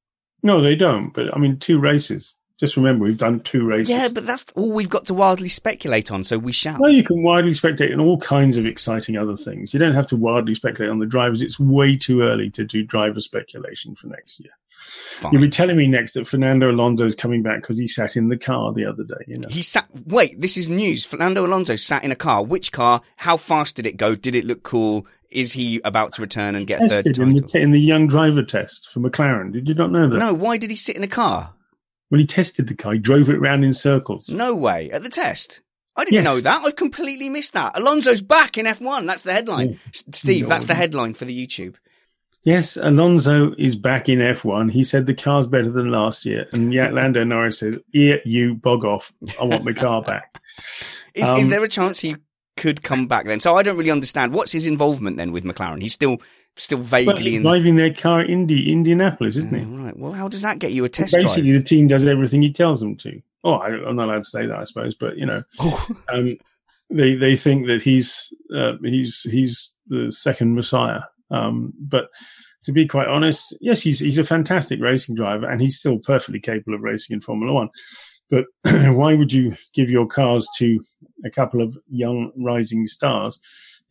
No, 0.45 0.63
they 0.63 0.77
don't. 0.77 1.13
But 1.15 1.35
I 1.37 1.41
mean, 1.41 1.59
two 1.59 1.81
races. 1.81 2.37
Just 2.59 2.77
remember, 2.77 3.05
we've 3.05 3.19
done 3.19 3.41
two 3.41 3.67
races. 3.67 3.91
Yeah, 3.91 4.09
but 4.09 4.27
that's 4.27 4.45
all 4.55 4.73
we've 4.73 4.89
got 4.89 5.07
to 5.07 5.15
wildly 5.15 5.49
speculate 5.49 6.13
on, 6.13 6.23
so 6.23 6.39
we 6.39 6.53
shall. 6.53 6.79
Well, 6.79 6.93
you 6.93 7.03
can 7.03 7.23
wildly 7.25 7.53
speculate 7.53 7.93
on 7.93 8.01
all 8.01 8.19
kinds 8.19 8.57
of 8.57 8.65
exciting 8.65 9.17
other 9.17 9.35
things. 9.35 9.75
You 9.75 9.81
don't 9.81 9.95
have 9.95 10.07
to 10.09 10.17
wildly 10.17 10.55
speculate 10.55 10.91
on 10.91 11.01
the 11.01 11.07
drivers. 11.07 11.43
It's 11.43 11.59
way 11.59 11.97
too 11.97 12.23
early 12.23 12.51
to 12.51 12.65
do 12.65 12.85
driver 12.85 13.21
speculation 13.21 13.97
for 13.97 14.07
next 14.07 14.39
year. 14.39 14.53
Fine. 14.69 15.33
You'll 15.33 15.43
be 15.43 15.49
telling 15.49 15.77
me 15.77 15.89
next 15.89 16.13
that 16.13 16.27
Fernando 16.29 16.71
Alonso 16.71 17.07
is 17.07 17.15
coming 17.15 17.43
back 17.43 17.63
because 17.63 17.79
he 17.79 17.89
sat 17.89 18.17
in 18.17 18.29
the 18.29 18.37
car 18.37 18.73
the 18.73 18.85
other 18.85 19.03
day. 19.03 19.25
You 19.27 19.39
know, 19.39 19.49
He 19.49 19.63
sat. 19.63 19.89
Wait, 20.07 20.41
this 20.41 20.57
is 20.57 20.69
news. 20.69 21.05
Fernando 21.05 21.45
Alonso 21.45 21.75
sat 21.75 22.05
in 22.05 22.13
a 22.13 22.17
car. 22.17 22.45
Which 22.45 22.71
car? 22.71 23.01
How 23.17 23.37
fast 23.37 23.77
did 23.77 23.87
it 23.87 23.97
go? 23.97 24.15
Did 24.15 24.35
it 24.35 24.45
look 24.45 24.63
cool? 24.63 25.07
Is 25.31 25.53
he 25.53 25.81
about 25.85 26.13
to 26.15 26.23
return 26.23 26.55
and 26.55 26.67
get 26.67 26.79
third 26.81 26.91
tested 27.05 27.19
in 27.19 27.31
the, 27.31 27.59
in 27.59 27.71
the 27.73 27.81
young 27.81 28.07
driver 28.07 28.43
test 28.45 28.89
for 28.91 29.01
McLaren. 29.01 29.53
Did 29.53 29.69
you 29.69 29.75
not 29.75 29.91
know 29.91 30.09
that? 30.09 30.19
no. 30.19 30.33
Why 30.33 30.57
did 30.57 30.71
he 30.71 30.77
sit 30.77 30.97
in 30.97 31.03
a 31.03 31.09
car? 31.09 31.55
When 32.15 32.21
he 32.21 32.27
tested 32.27 32.69
the 32.69 32.77
car, 32.77 32.93
he 32.93 33.01
drove 33.01 33.29
it 33.29 33.35
around 33.35 33.65
in 33.65 33.75
circles. 33.75 34.29
No 34.31 34.55
way. 34.55 34.89
At 34.93 35.03
the 35.03 35.09
test. 35.09 35.63
I 35.97 36.05
didn't 36.05 36.15
Yes. 36.15 36.25
know 36.25 36.39
that. 36.43 36.63
I've 36.65 36.77
completely 36.77 37.29
missed 37.29 37.55
that. 37.55 37.77
Alonso's 37.77 38.23
back 38.23 38.57
in 38.57 38.67
F1. 38.67 39.05
That's 39.05 39.23
the 39.23 39.33
headline. 39.33 39.81
S- 39.93 40.05
Steve, 40.13 40.45
No. 40.45 40.49
that's 40.51 40.67
the 40.67 40.75
headline 40.75 41.15
for 41.15 41.25
the 41.25 41.37
YouTube. 41.47 41.75
Yes, 42.45 42.77
Alonso 42.77 43.53
is 43.59 43.75
back 43.75 44.09
in 44.09 44.21
F1. 44.21 44.71
He 44.71 44.85
said 44.85 45.07
the 45.07 45.15
car's 45.15 45.49
better 45.49 45.73
than 45.73 45.91
last 45.91 46.25
year. 46.25 46.47
And 46.53 46.73
yet 46.73 46.95
Lando 46.95 47.25
Norris 47.25 47.59
says, 47.59 47.79
Yeah, 47.93 48.19
you 48.25 48.55
bog 48.55 48.85
off. 48.85 49.13
I 49.41 49.45
want 49.45 49.65
my 49.65 49.73
car 49.73 50.01
back. 50.07 50.41
is, 51.15 51.29
um, 51.33 51.37
is 51.39 51.49
there 51.49 51.65
a 51.65 51.69
chance 51.69 51.99
he 51.99 52.15
could 52.57 52.81
come 52.85 53.09
back 53.09 53.27
then? 53.27 53.41
So 53.41 53.57
I 53.57 53.65
don't 53.65 53.77
really 53.77 53.91
understand. 53.91 54.33
What's 54.33 54.53
his 54.53 54.67
involvement 54.67 55.17
then 55.17 55.33
with 55.33 55.43
McLaren? 55.43 55.83
He's 55.83 55.95
still 55.95 56.19
still 56.57 56.79
vaguely 56.79 57.37
in 57.37 57.43
driving 57.43 57.77
their 57.77 57.93
car 57.93 58.25
Indy 58.25 58.71
Indianapolis, 58.73 59.37
isn't 59.37 59.55
he? 59.55 59.65
right. 59.65 59.97
Well, 59.97 60.13
how 60.13 60.29
does 60.29 60.43
that 60.43 60.59
get 60.59 60.73
you 60.73 60.85
a 60.85 60.89
test 60.89 61.15
Basically, 61.15 61.51
drive? 61.51 61.63
the 61.63 61.69
team 61.69 61.89
does 61.89 62.07
everything 62.07 62.43
he 62.43 62.53
tells 62.53 62.81
them 62.81 62.97
to. 62.99 63.21
Oh, 63.43 63.55
I, 63.55 63.69
am 63.69 63.97
not 63.97 64.09
allowed 64.09 64.25
to 64.25 64.31
say 64.31 64.47
that, 64.47 64.59
I 64.59 64.65
suppose, 64.65 64.95
but 64.95 65.17
you 65.17 65.27
know, 65.27 65.43
um, 66.13 66.37
they 66.91 67.15
they 67.15 67.37
think 67.37 67.67
that 67.67 67.83
he's 67.83 68.33
uh, 68.57 68.75
he's 68.83 69.21
he's 69.23 69.73
the 69.87 70.11
second 70.11 70.55
Messiah. 70.55 71.01
Um, 71.31 71.73
but 71.79 72.09
to 72.65 72.73
be 72.73 72.87
quite 72.87 73.09
honest, 73.09 73.55
yes, 73.61 73.83
he's 73.83 73.99
he's 73.99 74.19
a 74.19 74.25
fantastic 74.25 74.81
racing 74.81 75.17
driver, 75.17 75.49
and 75.49 75.61
he's 75.61 75.79
still 75.79 75.99
perfectly 75.99 76.41
capable 76.41 76.75
of 76.75 76.83
racing 76.83 77.15
in 77.15 77.21
Formula 77.21 77.53
One. 77.53 77.69
But 78.31 78.45
why 78.95 79.15
would 79.15 79.33
you 79.33 79.55
give 79.75 79.91
your 79.91 80.07
cars 80.07 80.49
to 80.59 80.81
a 81.25 81.31
couple 81.31 81.61
of 81.61 81.77
young 81.89 82.33
rising 82.37 82.87
stars 82.87 83.39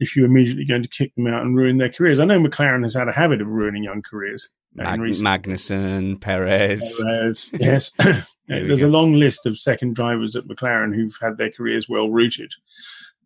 if 0.03 0.15
you're 0.15 0.25
immediately 0.25 0.65
going 0.65 0.83
to 0.83 0.89
kick 0.89 1.15
them 1.15 1.27
out 1.27 1.41
and 1.41 1.55
ruin 1.55 1.77
their 1.77 1.91
careers? 1.91 2.19
I 2.19 2.25
know 2.25 2.39
McLaren 2.39 2.83
has 2.83 2.93
had 2.93 3.07
a 3.07 3.13
habit 3.13 3.41
of 3.41 3.47
ruining 3.47 3.83
young 3.83 4.01
careers. 4.01 4.47
Mag- 4.75 4.99
Magnussen, 4.99 6.19
Perez. 6.19 7.01
Perez 7.03 7.49
yes. 7.53 7.91
There's 8.47 8.81
a 8.81 8.87
long 8.87 9.13
list 9.13 9.45
of 9.45 9.57
second 9.57 9.95
drivers 9.95 10.35
at 10.35 10.45
McLaren 10.45 10.93
who've 10.93 11.17
had 11.21 11.37
their 11.37 11.51
careers 11.51 11.87
well 11.89 12.09
rooted. 12.09 12.51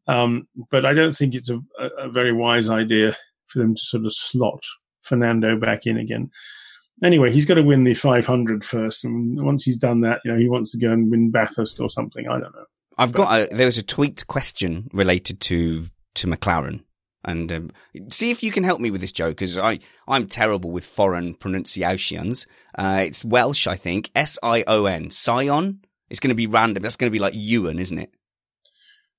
Um, 0.08 0.48
but 0.72 0.86
I 0.86 0.94
don't 0.94 1.16
think 1.16 1.36
it's 1.36 1.50
a, 1.50 1.60
a, 1.98 2.10
very 2.10 2.32
wise 2.32 2.70
idea 2.70 3.16
for 3.48 3.60
them 3.60 3.76
to 3.76 3.82
sort 3.82 4.06
of 4.06 4.14
slot 4.14 4.64
Fernando 5.02 5.60
back 5.60 5.86
in 5.86 5.98
again. 5.98 6.30
Anyway, 7.04 7.32
he's 7.32 7.46
got 7.46 7.56
to 7.56 7.62
win 7.64 7.84
the 7.84 7.94
500 7.94 8.64
first, 8.64 9.04
and 9.04 9.44
once 9.44 9.64
he's 9.64 9.78
done 9.78 10.02
that, 10.02 10.22
you 10.24 10.32
know, 10.32 10.38
he 10.38 10.48
wants 10.48 10.72
to 10.72 10.80
go 10.80 10.92
and 10.92 11.12
win 11.12 11.30
Bathurst 11.30 11.80
or 11.82 11.90
something. 11.90 12.28
I 12.28 12.40
don't 12.40 12.56
know. 12.56 12.66
I've 12.98 13.12
but, 13.12 13.18
got 13.18 13.40
a, 13.40 13.56
there 13.56 13.66
was 13.66 13.78
a 13.78 13.84
tweet 13.84 14.26
question 14.28 14.90
related 14.94 15.40
to 15.42 15.86
to 16.18 16.28
McLaren, 16.28 16.84
and 17.24 17.52
um, 17.52 17.72
see 18.10 18.32
if 18.32 18.44
you 18.44 18.52
can 18.52 18.64
help 18.64 18.80
me 18.80 18.92
with 18.92 19.02
this, 19.02 19.12
Joe, 19.12 19.30
because 19.30 19.58
I 19.58 19.80
I'm 20.08 20.28
terrible 20.28 20.72
with 20.72 20.86
foreign 20.86 21.34
pronunciations. 21.34 22.48
Uh, 22.78 23.04
it's 23.06 23.26
Welsh, 23.26 23.68
I 23.68 23.76
think. 23.76 24.12
S 24.16 24.38
I 24.44 24.64
O 24.68 24.86
N. 24.86 25.10
Sion. 25.10 25.80
It's 26.10 26.20
going 26.20 26.30
to 26.30 26.36
be 26.36 26.48
random. 26.48 26.84
That's 26.84 26.96
going 26.96 27.12
to 27.12 27.16
be 27.16 27.20
like 27.20 27.34
Ewan, 27.36 27.80
isn't 27.80 27.98
it? 27.98 28.14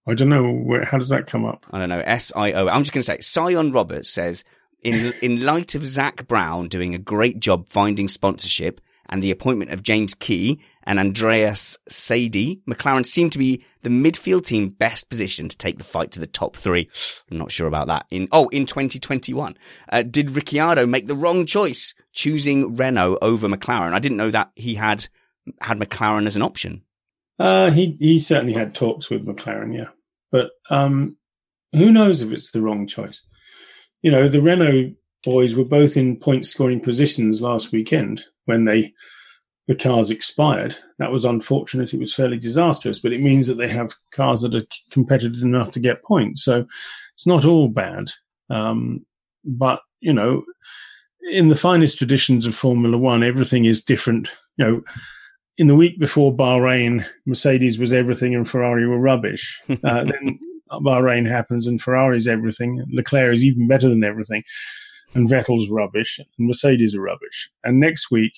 I 0.07 0.15
don't 0.15 0.31
know. 0.31 0.51
Where, 0.51 0.85
how 0.85 0.97
does 0.97 1.11
that 1.11 1.27
come 1.27 1.45
up? 1.45 1.67
I 1.71 1.79
don't 1.79 1.91
know. 1.91 2.01
S 2.01 2.33
I 2.35 2.53
O. 2.53 2.69
I'm 2.69 2.83
just 2.83 2.93
going 2.93 3.03
to 3.03 3.03
say 3.03 3.19
Sion 3.21 3.73
Roberts 3.73 4.11
says 4.11 4.45
in 4.83 5.13
in 5.21 5.45
light 5.45 5.75
of 5.75 5.87
Zak 5.87 6.27
Brown 6.27 6.69
doing 6.69 6.95
a 6.95 6.99
great 6.99 7.41
job 7.41 7.69
finding 7.69 8.09
sponsorship 8.09 8.81
and 9.09 9.23
the 9.23 9.31
appointment 9.31 9.71
of 9.71 9.83
James 9.83 10.15
Key 10.15 10.61
and 10.85 10.99
Andreas 10.99 11.79
Seidl, 11.89 12.61
McLaren 12.65 13.07
seemed 13.07 13.33
to 13.33 13.39
be 13.39 13.65
the 13.83 13.91
midfield 13.91 14.47
team 14.47 14.69
best 14.69 15.09
positioned 15.11 15.51
to 15.51 15.59
take 15.59 15.79
the 15.79 15.85
fight 15.85 16.11
to 16.13 16.21
the 16.21 16.27
top 16.27 16.57
three. 16.57 16.89
I'm 17.31 17.39
not 17.39 17.53
sure 17.53 17.67
about 17.67 17.89
that. 17.89 18.07
In 18.11 18.29
oh, 18.33 18.49
in 18.49 18.67
2021, 18.67 19.57
uh, 19.91 20.03
did 20.03 20.31
Ricciardo 20.31 20.87
make 20.87 21.07
the 21.07 21.17
wrong 21.17 21.47
choice 21.47 21.95
choosing 22.13 22.77
Renault 22.77 23.19
over 23.23 23.49
McLaren? 23.49 23.93
I 23.93 23.99
didn't 23.99 24.19
know 24.19 24.31
that 24.31 24.51
he 24.55 24.75
had 24.75 25.09
had 25.61 25.79
McLaren 25.79 26.27
as 26.27 26.37
an 26.37 26.43
option. 26.43 26.83
Uh, 27.39 27.71
he 27.71 27.97
he 28.01 28.19
certainly 28.19 28.53
had 28.53 28.75
talks 28.75 29.11
with 29.11 29.27
McLaren, 29.27 29.77
yeah, 29.77 29.89
but 30.33 30.51
um, 30.71 31.17
who 31.73 31.93
knows 31.93 32.23
if 32.23 32.33
it's 32.33 32.51
the 32.51 32.63
wrong 32.63 32.87
choice? 32.87 33.23
you 34.03 34.11
know, 34.11 34.29
the 34.29 34.43
Renault 34.43 34.95
boys 35.25 35.55
were 35.55 35.65
both 35.65 35.97
in 35.97 36.17
point 36.17 36.47
scoring 36.47 36.81
positions 36.81 37.43
last 37.43 37.73
weekend 37.73 38.25
when 38.45 38.65
they 38.65 38.83
the 38.83 38.93
cars 39.75 40.11
expired. 40.11 40.77
That 40.99 41.13
was 41.13 41.25
unfortunate. 41.25 41.93
It 41.93 42.01
was 42.01 42.15
fairly 42.15 42.39
disastrous, 42.39 42.99
but 42.99 43.13
it 43.13 43.21
means 43.21 43.47
that 43.47 43.55
they 43.55 43.69
have 43.69 43.95
cars 44.13 44.41
that 44.41 44.55
are 44.55 44.67
competitive 44.91 45.43
enough 45.43 45.73
to 45.73 45.81
get 45.81 46.03
points. 46.03 46.43
So 46.43 46.67
it's 47.15 47.27
not 47.27 47.45
all 47.45 47.69
bad. 47.69 48.11
Um, 48.51 49.05
but 49.45 49.81
you 50.01 50.13
know, 50.13 50.45
in 51.31 51.49
the 51.49 51.55
finest 51.55 51.99
traditions 51.99 52.47
of 52.47 52.55
Formula 52.55 52.97
One, 52.97 53.23
everything 53.23 53.65
is 53.65 53.83
different. 53.83 54.31
You 54.57 54.65
know, 54.65 54.83
in 55.59 55.67
the 55.67 55.77
week 55.77 55.99
before 55.99 56.33
Bahrain, 56.33 57.05
Mercedes 57.27 57.79
was 57.79 57.93
everything 57.93 58.35
and 58.35 58.49
Ferrari 58.49 58.87
were 58.87 58.99
rubbish. 58.99 59.61
Uh, 59.85 60.05
then 60.05 60.39
Bahrain 60.71 61.27
happens 61.27 61.67
and 61.67 61.81
Ferrari's 61.81 62.29
everything. 62.29 62.85
Leclerc 62.93 63.35
is 63.35 63.45
even 63.45 63.67
better 63.69 63.89
than 63.89 64.05
everything. 64.05 64.43
And 65.15 65.29
Vettel's 65.29 65.71
rubbish 65.71 66.19
and 66.19 66.29
Mercedes 66.47 66.95
are 66.95 67.01
rubbish. 67.01 67.51
And 67.65 67.81
next 67.81 68.11
week, 68.11 68.33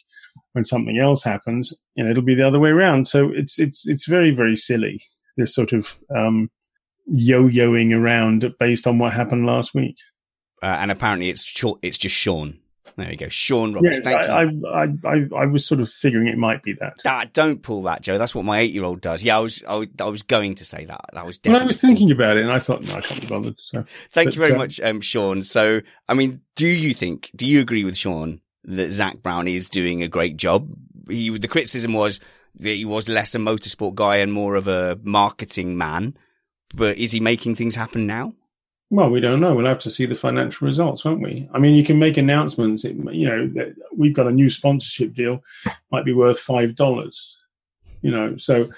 when 0.53 0.65
something 0.65 0.99
else 0.99 1.25
happens, 1.25 1.75
you 1.97 2.05
know, 2.05 2.11
it'll 2.11 2.23
be 2.23 2.37
the 2.37 2.47
other 2.47 2.61
way 2.61 2.71
around. 2.71 3.09
So 3.09 3.31
it's, 3.35 3.59
it's, 3.59 3.89
it's 3.89 4.07
very, 4.07 4.31
very 4.31 4.57
silly. 4.57 5.03
This 5.37 5.55
sort 5.55 5.73
of, 5.73 5.99
um, 6.17 6.49
yo-yoing 7.07 7.93
around 7.93 8.55
based 8.61 8.87
on 8.87 8.99
what 8.99 9.13
happened 9.13 9.47
last 9.47 9.75
week. 9.75 9.97
Uh, 10.63 10.77
and 10.81 10.93
apparently 10.93 11.29
it's 11.29 11.43
short, 11.43 11.81
it's 11.83 11.99
just 11.99 12.15
Sean 12.15 12.60
there 12.97 13.11
you 13.11 13.17
go, 13.17 13.29
Sean 13.29 13.73
Roberts. 13.73 14.01
Yes, 14.05 14.29
I, 14.29 14.43
I, 14.43 14.85
I, 15.05 15.27
I, 15.37 15.47
was 15.47 15.67
sort 15.67 15.81
of 15.81 15.91
figuring 15.91 16.29
it 16.29 16.37
might 16.37 16.63
be 16.63 16.75
that. 16.75 16.97
Ah, 17.07 17.27
don't 17.33 17.63
pull 17.63 17.83
that, 17.83 18.03
Joe. 18.03 18.19
That's 18.19 18.35
what 18.35 18.45
my 18.45 18.61
eight-year-old 18.61 19.01
does. 19.01 19.23
Yeah, 19.23 19.39
I 19.39 19.41
was, 19.41 19.63
I, 19.69 19.89
I 20.01 20.05
was 20.09 20.23
going 20.23 20.57
to 20.57 20.65
say 20.65 20.85
that. 20.85 21.01
That 21.13 21.27
was 21.27 21.39
definitely. 21.39 21.61
Well, 21.61 21.65
I 21.65 21.67
was 21.69 21.81
thinking 21.81 22.11
about 22.11 22.37
it, 22.37 22.43
and 22.43 22.53
I 22.53 22.59
thought, 22.59 22.83
no, 22.83 22.95
I 22.95 23.01
can't 23.01 23.21
be 23.21 23.27
bothered. 23.27 23.61
So, 23.61 23.85
thank 24.11 24.29
but, 24.29 24.35
you 24.35 24.41
very 24.41 24.55
uh, 24.55 24.59
much, 24.59 24.81
um, 24.81 25.01
Sean. 25.01 25.43
So, 25.43 25.81
I 26.09 26.15
mean, 26.15 26.41
do 26.57 26.67
you 26.67 26.95
think? 26.95 27.31
Do 27.35 27.47
you 27.47 27.61
agree 27.61 27.85
with 27.85 27.97
Sean 27.97 28.41
that 28.65 28.91
Zak 28.91 29.23
Brown 29.23 29.49
is 29.49 29.71
doing 29.71 30.03
a 30.03 30.09
great 30.09 30.37
job? 30.37 30.73
He, 31.09 31.37
the 31.37 31.49
criticism 31.49 31.93
was 31.93 32.21
that 32.57 32.71
he 32.71 32.85
was 32.85 33.09
less 33.09 33.35
a 33.35 33.39
motorsport 33.39 33.95
guy 33.95 34.17
and 34.17 34.33
more 34.33 34.55
of 34.55 34.69
a 34.69 34.99
marketing 35.03 35.77
man. 35.77 36.17
But 36.75 36.99
is 36.99 37.13
he 37.13 37.21
making 37.21 37.57
things 37.57 37.75
happen 37.75 38.07
now? 38.07 38.35
Well, 38.93 39.09
we 39.09 39.21
don't 39.21 39.41
know. 39.41 39.55
We'll 39.55 39.67
have 39.67 39.79
to 39.81 39.91
see 39.91 40.05
the 40.05 40.17
financial 40.17 40.67
results, 40.67 41.05
won't 41.05 41.23
we? 41.23 41.49
I 41.55 41.61
mean, 41.61 41.77
you 41.77 41.85
can 41.85 42.01
make 42.01 42.17
announcements. 42.17 42.85
It, 42.85 42.97
you 43.13 43.25
know, 43.25 43.73
we've 43.97 44.15
got 44.15 44.27
a 44.27 44.33
new 44.33 44.51
sponsorship 44.51 45.15
deal, 45.15 45.45
might 45.93 46.05
be 46.05 46.13
worth 46.13 46.41
five 46.41 46.75
dollars. 46.75 47.39
You 48.03 48.11
know, 48.11 48.37
so 48.37 48.69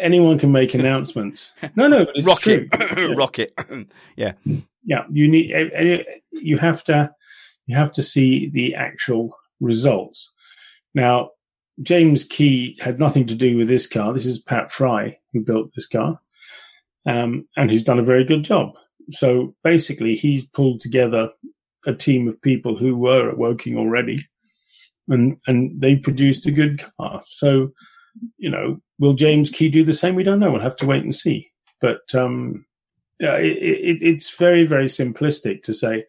anyone 0.00 0.38
can 0.38 0.50
make 0.50 0.72
announcements. 0.74 1.52
No, 1.76 1.88
no, 1.88 2.06
it's 2.14 2.26
rocket, 2.26 2.72
true. 2.72 3.14
rocket. 3.16 3.52
yeah, 4.16 4.32
yeah. 4.84 5.04
You 5.12 5.28
need 5.28 6.10
you 6.32 6.56
have 6.56 6.82
to 6.84 7.12
you 7.66 7.76
have 7.76 7.92
to 7.92 8.02
see 8.02 8.48
the 8.48 8.74
actual 8.74 9.36
results. 9.60 10.32
Now, 10.94 11.32
James 11.82 12.24
Key 12.24 12.78
had 12.80 12.98
nothing 12.98 13.26
to 13.26 13.34
do 13.34 13.58
with 13.58 13.68
this 13.68 13.86
car. 13.86 14.14
This 14.14 14.24
is 14.24 14.38
Pat 14.38 14.72
Fry 14.72 15.18
who 15.34 15.40
built 15.40 15.74
this 15.74 15.86
car, 15.86 16.18
um, 17.04 17.46
and 17.58 17.70
he's 17.70 17.84
done 17.84 17.98
a 17.98 18.04
very 18.04 18.24
good 18.24 18.42
job 18.42 18.72
so 19.10 19.54
basically, 19.64 20.14
he's 20.14 20.46
pulled 20.46 20.80
together 20.80 21.30
a 21.86 21.94
team 21.94 22.28
of 22.28 22.40
people 22.42 22.76
who 22.76 22.96
were 22.96 23.30
at 23.30 23.38
Woking 23.38 23.78
already, 23.78 24.24
and 25.08 25.36
and 25.46 25.80
they 25.80 25.96
produced 25.96 26.46
a 26.46 26.50
good 26.52 26.84
car. 26.96 27.22
So, 27.24 27.70
you 28.36 28.50
know, 28.50 28.80
will 28.98 29.14
James 29.14 29.50
Key 29.50 29.68
do 29.68 29.84
the 29.84 29.94
same? 29.94 30.14
We 30.14 30.24
don't 30.24 30.40
know. 30.40 30.50
We'll 30.50 30.60
have 30.60 30.76
to 30.76 30.86
wait 30.86 31.02
and 31.02 31.14
see. 31.14 31.50
But 31.80 32.14
um, 32.14 32.66
yeah, 33.20 33.36
it, 33.36 33.56
it, 33.56 34.02
it's 34.02 34.36
very 34.36 34.64
very 34.64 34.86
simplistic 34.86 35.62
to 35.62 35.74
say 35.74 36.04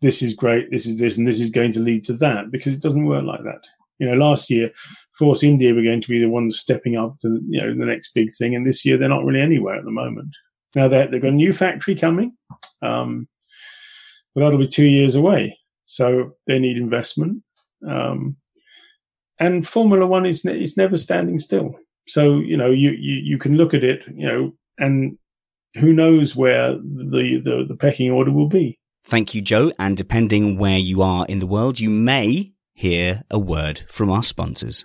this 0.00 0.22
is 0.22 0.34
great, 0.34 0.70
this 0.70 0.86
is 0.86 0.98
this, 0.98 1.16
and 1.16 1.26
this 1.26 1.40
is 1.40 1.50
going 1.50 1.72
to 1.72 1.80
lead 1.80 2.04
to 2.04 2.12
that 2.14 2.50
because 2.50 2.74
it 2.74 2.82
doesn't 2.82 3.06
work 3.06 3.24
like 3.24 3.42
that. 3.42 3.64
You 3.98 4.08
know, 4.08 4.14
last 4.14 4.48
year, 4.48 4.70
Force 5.18 5.42
India 5.42 5.74
were 5.74 5.82
going 5.82 6.00
to 6.00 6.08
be 6.08 6.20
the 6.20 6.28
ones 6.28 6.58
stepping 6.58 6.96
up 6.96 7.18
to 7.20 7.40
you 7.48 7.60
know 7.60 7.74
the 7.74 7.86
next 7.86 8.14
big 8.14 8.28
thing, 8.38 8.54
and 8.54 8.64
this 8.64 8.84
year 8.84 8.96
they're 8.96 9.08
not 9.08 9.24
really 9.24 9.40
anywhere 9.40 9.76
at 9.76 9.84
the 9.84 9.90
moment. 9.90 10.34
Now 10.74 10.88
they've 10.88 11.10
got 11.10 11.28
a 11.28 11.30
new 11.30 11.52
factory 11.52 11.94
coming, 11.94 12.36
um, 12.82 13.28
but 14.34 14.42
that'll 14.42 14.58
be 14.58 14.68
two 14.68 14.86
years 14.86 15.14
away. 15.14 15.58
So 15.86 16.36
they 16.46 16.58
need 16.58 16.76
investment. 16.76 17.42
Um, 17.86 18.36
and 19.40 19.66
Formula 19.66 20.06
One 20.06 20.26
is 20.26 20.44
is 20.44 20.76
never 20.76 20.96
standing 20.96 21.38
still. 21.38 21.78
So 22.06 22.38
you 22.38 22.56
know 22.56 22.70
you, 22.70 22.90
you 22.90 23.14
you 23.14 23.38
can 23.38 23.56
look 23.56 23.72
at 23.74 23.84
it, 23.84 24.02
you 24.14 24.26
know, 24.26 24.52
and 24.78 25.18
who 25.76 25.92
knows 25.92 26.34
where 26.34 26.72
the, 26.72 27.40
the, 27.42 27.64
the 27.68 27.76
pecking 27.76 28.10
order 28.10 28.32
will 28.32 28.48
be. 28.48 28.78
Thank 29.04 29.34
you, 29.34 29.40
Joe. 29.40 29.72
And 29.78 29.96
depending 29.96 30.58
where 30.58 30.78
you 30.78 31.02
are 31.02 31.26
in 31.26 31.38
the 31.38 31.46
world, 31.46 31.80
you 31.80 31.90
may 31.90 32.52
hear 32.72 33.22
a 33.30 33.38
word 33.38 33.82
from 33.88 34.10
our 34.10 34.22
sponsors. 34.22 34.84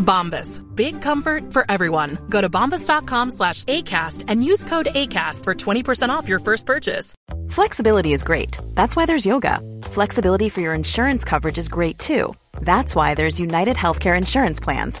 Bombas. 0.00 0.60
Big 0.74 1.00
comfort 1.00 1.52
for 1.52 1.64
everyone. 1.68 2.18
Go 2.28 2.40
to 2.40 2.50
bombas.com 2.50 3.30
slash 3.30 3.64
ACAST 3.64 4.24
and 4.26 4.44
use 4.44 4.64
code 4.64 4.86
ACAST 4.94 5.44
for 5.44 5.54
20% 5.54 6.08
off 6.08 6.28
your 6.28 6.40
first 6.40 6.66
purchase. 6.66 7.14
Flexibility 7.48 8.12
is 8.12 8.24
great. 8.24 8.58
That's 8.74 8.96
why 8.96 9.06
there's 9.06 9.24
yoga. 9.26 9.60
Flexibility 9.84 10.48
for 10.48 10.60
your 10.60 10.74
insurance 10.74 11.24
coverage 11.24 11.58
is 11.58 11.68
great 11.68 11.98
too. 11.98 12.34
That's 12.60 12.94
why 12.94 13.14
there's 13.14 13.40
United 13.40 13.76
Healthcare 13.76 14.16
Insurance 14.16 14.60
Plans. 14.60 15.00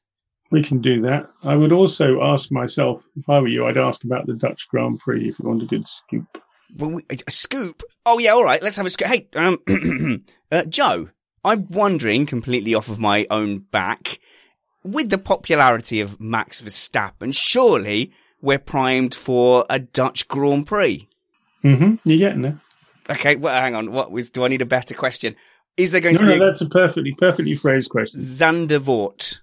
We 0.51 0.63
can 0.63 0.81
do 0.81 1.01
that. 1.01 1.29
I 1.43 1.55
would 1.55 1.71
also 1.71 2.21
ask 2.21 2.51
myself, 2.51 3.07
if 3.15 3.29
I 3.29 3.39
were 3.39 3.47
you, 3.47 3.65
I'd 3.65 3.77
ask 3.77 4.03
about 4.03 4.27
the 4.27 4.33
Dutch 4.33 4.67
Grand 4.69 4.99
Prix 4.99 5.29
if 5.29 5.39
you 5.39 5.47
want 5.47 5.63
a 5.63 5.65
good 5.65 5.87
scoop. 5.87 6.41
Well, 6.77 6.91
we, 6.91 7.03
a 7.09 7.31
scoop? 7.31 7.83
Oh, 8.05 8.19
yeah, 8.19 8.31
all 8.31 8.43
right. 8.43 8.61
Let's 8.61 8.77
have 8.77 8.85
a 8.85 8.89
scoop. 8.89 9.07
Hey, 9.07 9.27
um, 9.35 9.59
uh, 10.51 10.63
Joe, 10.65 11.09
I'm 11.43 11.67
wondering, 11.69 12.25
completely 12.25 12.75
off 12.75 12.89
of 12.89 12.99
my 12.99 13.25
own 13.29 13.59
back, 13.59 14.19
with 14.83 15.09
the 15.09 15.17
popularity 15.17 16.01
of 16.01 16.19
Max 16.19 16.61
Verstappen, 16.61 17.33
surely 17.33 18.11
we're 18.41 18.59
primed 18.59 19.15
for 19.15 19.65
a 19.69 19.79
Dutch 19.79 20.27
Grand 20.27 20.67
Prix. 20.67 21.07
Mm-hmm. 21.63 21.95
You're 22.03 22.17
getting 22.17 22.41
there. 22.41 22.59
Okay, 23.09 23.35
well, 23.35 23.59
hang 23.59 23.75
on. 23.75 23.91
What 23.91 24.11
was? 24.11 24.29
Do 24.29 24.43
I 24.43 24.47
need 24.47 24.61
a 24.61 24.65
better 24.65 24.95
question? 24.95 25.35
Is 25.77 25.91
there 25.91 26.01
going 26.01 26.15
no, 26.15 26.19
to 26.19 26.25
be? 26.25 26.39
No, 26.39 26.45
a 26.45 26.49
that's 26.49 26.61
a 26.61 26.69
perfectly, 26.69 27.13
perfectly 27.13 27.55
phrased 27.55 27.89
question. 27.89 28.19
Zandvoort, 28.19 29.40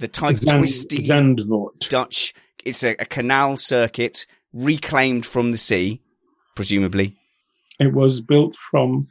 the 0.00 0.08
tight, 0.08 0.36
Zand, 0.36 0.58
twisty 0.58 0.98
Zandvoort. 0.98 1.88
Dutch. 1.88 2.34
It's 2.64 2.82
a, 2.82 2.90
a 2.98 3.04
canal 3.06 3.56
circuit 3.56 4.26
reclaimed 4.52 5.24
from 5.24 5.52
the 5.52 5.58
sea, 5.58 6.00
presumably. 6.54 7.16
It 7.78 7.92
was 7.94 8.20
built 8.20 8.56
from 8.56 9.08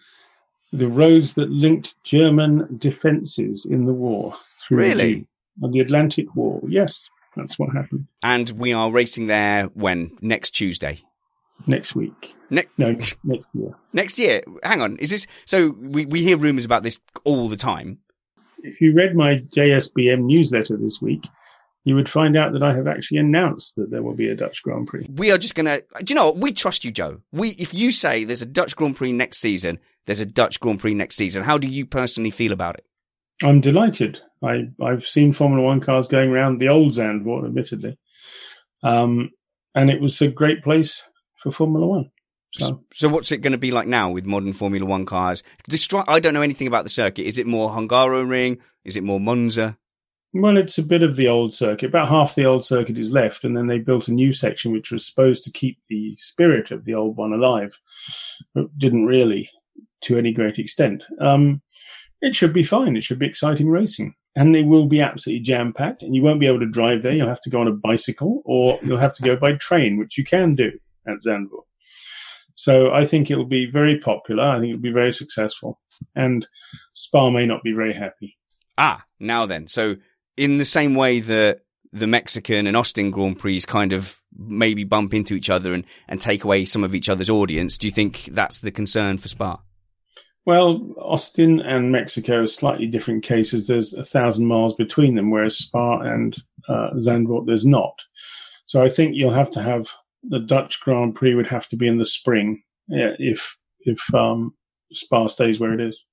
the 0.72 0.88
roads 0.88 1.34
that 1.36 1.50
linked 1.50 1.96
German 2.04 2.78
defences 2.78 3.66
in 3.66 3.86
the 3.86 3.94
war. 3.94 4.36
Through 4.60 4.78
Really? 4.78 5.28
The, 5.60 5.70
the 5.70 5.80
Atlantic 5.80 6.36
Wall. 6.36 6.62
Yes, 6.68 7.10
that's 7.36 7.58
what 7.58 7.74
happened. 7.74 8.06
And 8.22 8.50
we 8.52 8.74
are 8.74 8.92
racing 8.92 9.28
there 9.28 9.66
when 9.74 10.16
next 10.22 10.52
Tuesday. 10.52 11.00
Next 11.66 11.96
week. 11.96 12.36
Ne- 12.52 12.66
No, 12.78 12.92
next 12.92 13.18
year. 13.54 13.76
next 13.94 14.20
year. 14.20 14.44
Hang 14.64 14.82
on. 14.82 14.98
Is 14.98 15.10
this 15.10 15.28
so? 15.46 15.72
We 15.72 16.06
we 16.06 16.24
hear 16.24 16.38
rumors 16.38 16.66
about 16.66 16.84
this 16.84 17.00
all 17.26 17.50
the 17.50 17.58
time. 17.58 18.00
If 18.64 18.82
you 18.82 18.93
read 18.93 19.16
my 19.16 19.38
JSBM 19.55 20.22
newsletter 20.22 20.78
this 20.78 21.01
week, 21.01 21.28
you 21.86 21.95
would 21.95 22.10
find 22.10 22.38
out 22.38 22.53
that 22.53 22.64
I 22.64 22.76
have 22.76 22.88
actually 22.88 23.18
announced 23.18 23.76
that 23.78 23.89
there 23.89 24.03
will 24.03 24.14
be 24.14 24.30
a 24.30 24.36
Dutch 24.36 24.62
Grand 24.64 24.88
Prix. 24.88 25.07
We 25.10 25.32
are 25.32 25.38
just 25.38 25.55
gonna. 25.55 25.82
Do 26.03 26.12
you 26.12 26.16
know 26.16 26.28
what? 26.28 26.38
We 26.38 26.51
trust 26.51 26.84
you, 26.86 26.91
Joe. 26.91 27.22
We 27.32 27.49
if 27.51 27.74
you 27.74 27.91
say 27.91 28.24
there's 28.24 28.41
a 28.41 28.47
Dutch 28.47 28.76
Grand 28.76 28.95
Prix 28.95 29.12
next 29.12 29.39
season, 29.39 29.80
there's 30.05 30.20
a 30.20 30.26
Dutch 30.26 30.60
Grand 30.60 30.80
Prix 30.80 30.93
next 30.93 31.16
season. 31.16 31.43
How 31.43 31.57
do 31.57 31.68
you 31.68 31.86
personally 31.86 32.32
feel 32.32 32.51
about 32.51 32.76
it? 32.76 32.86
I'm 33.43 33.62
delighted. 33.62 34.20
I, 34.43 34.70
I've 34.82 35.03
seen 35.03 35.32
Formula 35.32 35.64
One 35.64 35.80
cars 35.80 36.07
going 36.07 36.32
around 36.32 36.60
the 36.60 36.70
old 36.70 36.91
Zandvoort, 36.91 37.45
admittedly. 37.45 37.97
Um, 38.84 39.32
and 39.76 39.89
it 39.89 40.01
was 40.01 40.22
a 40.22 40.30
great 40.30 40.64
place 40.64 41.03
for 41.38 41.51
Formula 41.51 41.86
One. 41.86 42.12
So 42.52 42.84
So 42.91 43.10
what's 43.10 43.32
it 43.32 43.41
going 43.41 43.52
to 43.52 43.58
be 43.58 43.72
like 43.72 43.88
now 43.88 44.10
with 44.10 44.26
modern 44.26 44.54
Formula 44.54 44.86
One 44.86 45.06
cars? 45.06 45.43
Stri- 45.70 46.06
I 46.08 46.20
don't 46.20 46.34
know 46.34 46.41
anything 46.41 46.68
about 46.68 46.84
the 46.84 46.89
circuit. 46.89 47.28
Is 47.28 47.38
it 47.38 47.47
more 47.47 47.70
Hungaroring? 47.70 48.60
Is 48.84 48.97
it 48.97 49.04
more 49.04 49.20
Monza? 49.20 49.78
Well, 50.32 50.58
it's 50.58 50.78
a 50.78 50.84
bit 50.84 51.02
of 51.02 51.16
the 51.16 51.28
old 51.28 51.54
circuit. 51.54 51.88
About 51.88 52.10
half 52.10 52.36
the 52.36 52.45
old 52.45 52.64
circuit 52.64 52.97
is 52.97 53.12
left, 53.12 53.43
and 53.43 53.58
then 53.58 53.66
they 53.66 53.80
built 53.80 54.08
a 54.08 54.14
new 54.14 54.32
section 54.32 54.72
which 54.72 54.91
was 54.91 55.06
supposed 55.06 55.43
to 55.43 55.52
keep 55.52 55.80
the 55.89 56.16
spirit 56.18 56.70
of 56.70 56.86
the 56.86 56.93
old 56.93 57.18
one 57.18 57.34
alive, 57.34 57.80
but 58.54 58.78
didn't 58.78 59.06
really 59.06 59.50
to 60.02 60.18
any 60.18 60.32
great 60.32 60.60
extent. 60.60 61.04
Um, 61.20 61.62
it 62.22 62.36
should 62.36 62.54
be 62.54 62.64
fine. 62.64 62.95
It 62.95 63.04
should 63.04 63.20
be 63.20 63.26
exciting 63.26 63.70
racing. 63.70 64.14
And 64.36 64.56
it 64.56 64.68
will 64.68 64.86
be 64.86 65.02
absolutely 65.02 65.43
jam 65.43 65.74
packed, 65.74 66.04
and 66.04 66.16
you 66.16 66.22
won't 66.22 66.39
be 66.39 66.45
able 66.45 66.60
to 66.60 66.70
drive 66.70 67.02
there. 67.02 67.14
You'll 67.14 67.28
have 67.28 67.41
to 67.41 67.50
go 67.50 67.62
on 67.62 67.68
a 67.68 67.72
bicycle, 67.72 68.43
or 68.45 68.78
you'll 68.84 69.00
have 69.00 69.16
to 69.16 69.24
go 69.24 69.36
by 69.36 69.54
train, 69.54 69.97
which 69.97 70.18
you 70.18 70.24
can 70.24 70.54
do 70.54 70.72
at 71.08 71.22
Zandvoort. 71.26 71.64
So 72.60 72.91
I 72.91 73.05
think 73.05 73.32
it 73.32 73.38
will 73.38 73.45
be 73.45 73.72
very 73.72 73.99
popular. 73.99 74.43
I 74.43 74.60
think 74.60 74.72
it'll 74.72 74.82
be 74.82 74.91
very 74.91 75.14
successful. 75.14 75.80
And 76.14 76.45
Spa 76.93 77.30
may 77.30 77.45
not 77.45 77.64
be 77.64 77.72
very 77.72 77.93
happy. 77.93 78.38
Ah, 78.78 79.05
now 79.18 79.45
then. 79.45 79.68
So 79.68 79.95
in 80.36 80.57
the 80.57 80.66
same 80.66 80.93
way 80.93 81.22
that 81.22 81.62
the 81.93 82.05
Mexican 82.05 82.68
and 82.68 82.76
Austin 82.76 83.12
Grand 83.12 83.39
Prix 83.39 83.62
kind 83.62 83.93
of 83.93 84.20
maybe 84.38 84.84
bump 84.84 85.14
into 85.14 85.36
each 85.36 85.49
other 85.49 85.74
and, 85.74 85.86
and 86.10 86.20
take 86.20 86.43
away 86.43 86.66
some 86.66 86.84
of 86.84 86.93
each 86.93 87.07
other's 87.07 87.30
audience, 87.30 87.78
do 87.78 87.88
you 87.88 87.91
think 87.91 88.26
that's 88.26 88.60
the 88.60 88.72
concern 88.72 89.18
for 89.18 89.30
Spa? 89.30 89.62
Well, 90.45 90.82
Austin 90.97 91.62
and 91.62 91.93
Mexico 91.93 92.41
are 92.41 92.47
slightly 92.47 92.88
different 92.88 93.24
cases. 93.24 93.68
There's 93.68 93.93
a 93.93 94.03
thousand 94.03 94.47
miles 94.47 94.74
between 94.74 95.16
them, 95.16 95.32
whereas 95.32 95.57
Spa 95.57 96.01
and 96.01 96.36
uh, 96.68 96.89
Zandvoort, 96.95 97.45
there's 97.45 97.66
not. 97.66 97.97
So 98.66 98.84
I 98.84 98.89
think 98.89 99.16
you'll 99.16 99.32
have 99.32 99.51
to 99.51 99.62
have 99.62 99.88
the 100.24 100.39
Dutch 100.39 100.80
Grand 100.82 101.15
Prix 101.15 101.36
would 101.36 101.47
have 101.47 101.67
to 101.70 101.78
be 101.78 101.88
in 101.88 101.97
the 101.97 102.05
spring 102.05 102.63
yeah, 102.88 103.11
if 103.17 103.57
if 103.82 104.13
um, 104.13 104.53
Spa 104.91 105.28
stays 105.28 105.59
where 105.59 105.74
it 105.74 105.82
is. 105.82 106.05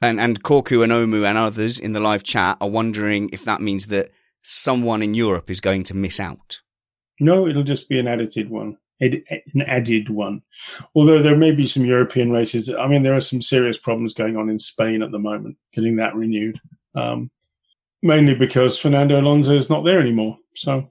And 0.00 0.20
and 0.20 0.42
Korku 0.42 0.82
and 0.82 0.92
Omu 0.92 1.24
and 1.24 1.38
others 1.38 1.78
in 1.78 1.92
the 1.92 2.00
live 2.00 2.24
chat 2.24 2.56
are 2.60 2.68
wondering 2.68 3.30
if 3.32 3.44
that 3.44 3.60
means 3.60 3.86
that 3.88 4.10
someone 4.42 5.02
in 5.02 5.14
Europe 5.14 5.50
is 5.50 5.60
going 5.60 5.84
to 5.84 5.94
miss 5.94 6.18
out. 6.18 6.60
No, 7.20 7.46
it'll 7.46 7.62
just 7.62 7.88
be 7.88 8.00
an 8.00 8.08
added 8.08 8.50
one, 8.50 8.78
an 9.00 9.22
added 9.66 10.10
one. 10.10 10.42
Although 10.94 11.22
there 11.22 11.36
may 11.36 11.52
be 11.52 11.66
some 11.66 11.84
European 11.84 12.32
races. 12.32 12.68
I 12.68 12.88
mean, 12.88 13.04
there 13.04 13.14
are 13.14 13.20
some 13.20 13.40
serious 13.40 13.78
problems 13.78 14.14
going 14.14 14.36
on 14.36 14.48
in 14.48 14.58
Spain 14.58 15.02
at 15.02 15.12
the 15.12 15.18
moment, 15.18 15.56
getting 15.72 15.96
that 15.96 16.16
renewed. 16.16 16.60
Um, 16.94 17.30
mainly 18.02 18.34
because 18.34 18.78
Fernando 18.78 19.20
Alonso 19.20 19.56
is 19.56 19.70
not 19.70 19.84
there 19.84 20.00
anymore, 20.00 20.36
so 20.54 20.90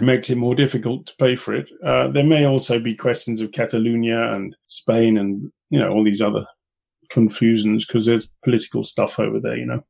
makes 0.00 0.30
it 0.30 0.36
more 0.36 0.54
difficult 0.54 1.06
to 1.06 1.14
pay 1.18 1.34
for 1.34 1.54
it. 1.54 1.68
Uh, 1.84 2.08
there 2.08 2.24
may 2.24 2.44
also 2.44 2.78
be 2.78 2.94
questions 2.94 3.40
of 3.40 3.52
Catalonia 3.52 4.32
and 4.32 4.56
Spain, 4.66 5.18
and 5.18 5.50
you 5.70 5.78
know 5.78 5.90
all 5.90 6.04
these 6.04 6.22
other 6.22 6.46
confusions 7.10 7.84
because 7.84 8.06
there's 8.06 8.28
political 8.42 8.84
stuff 8.84 9.18
over 9.18 9.40
there. 9.40 9.56
You 9.56 9.66
know. 9.66 9.84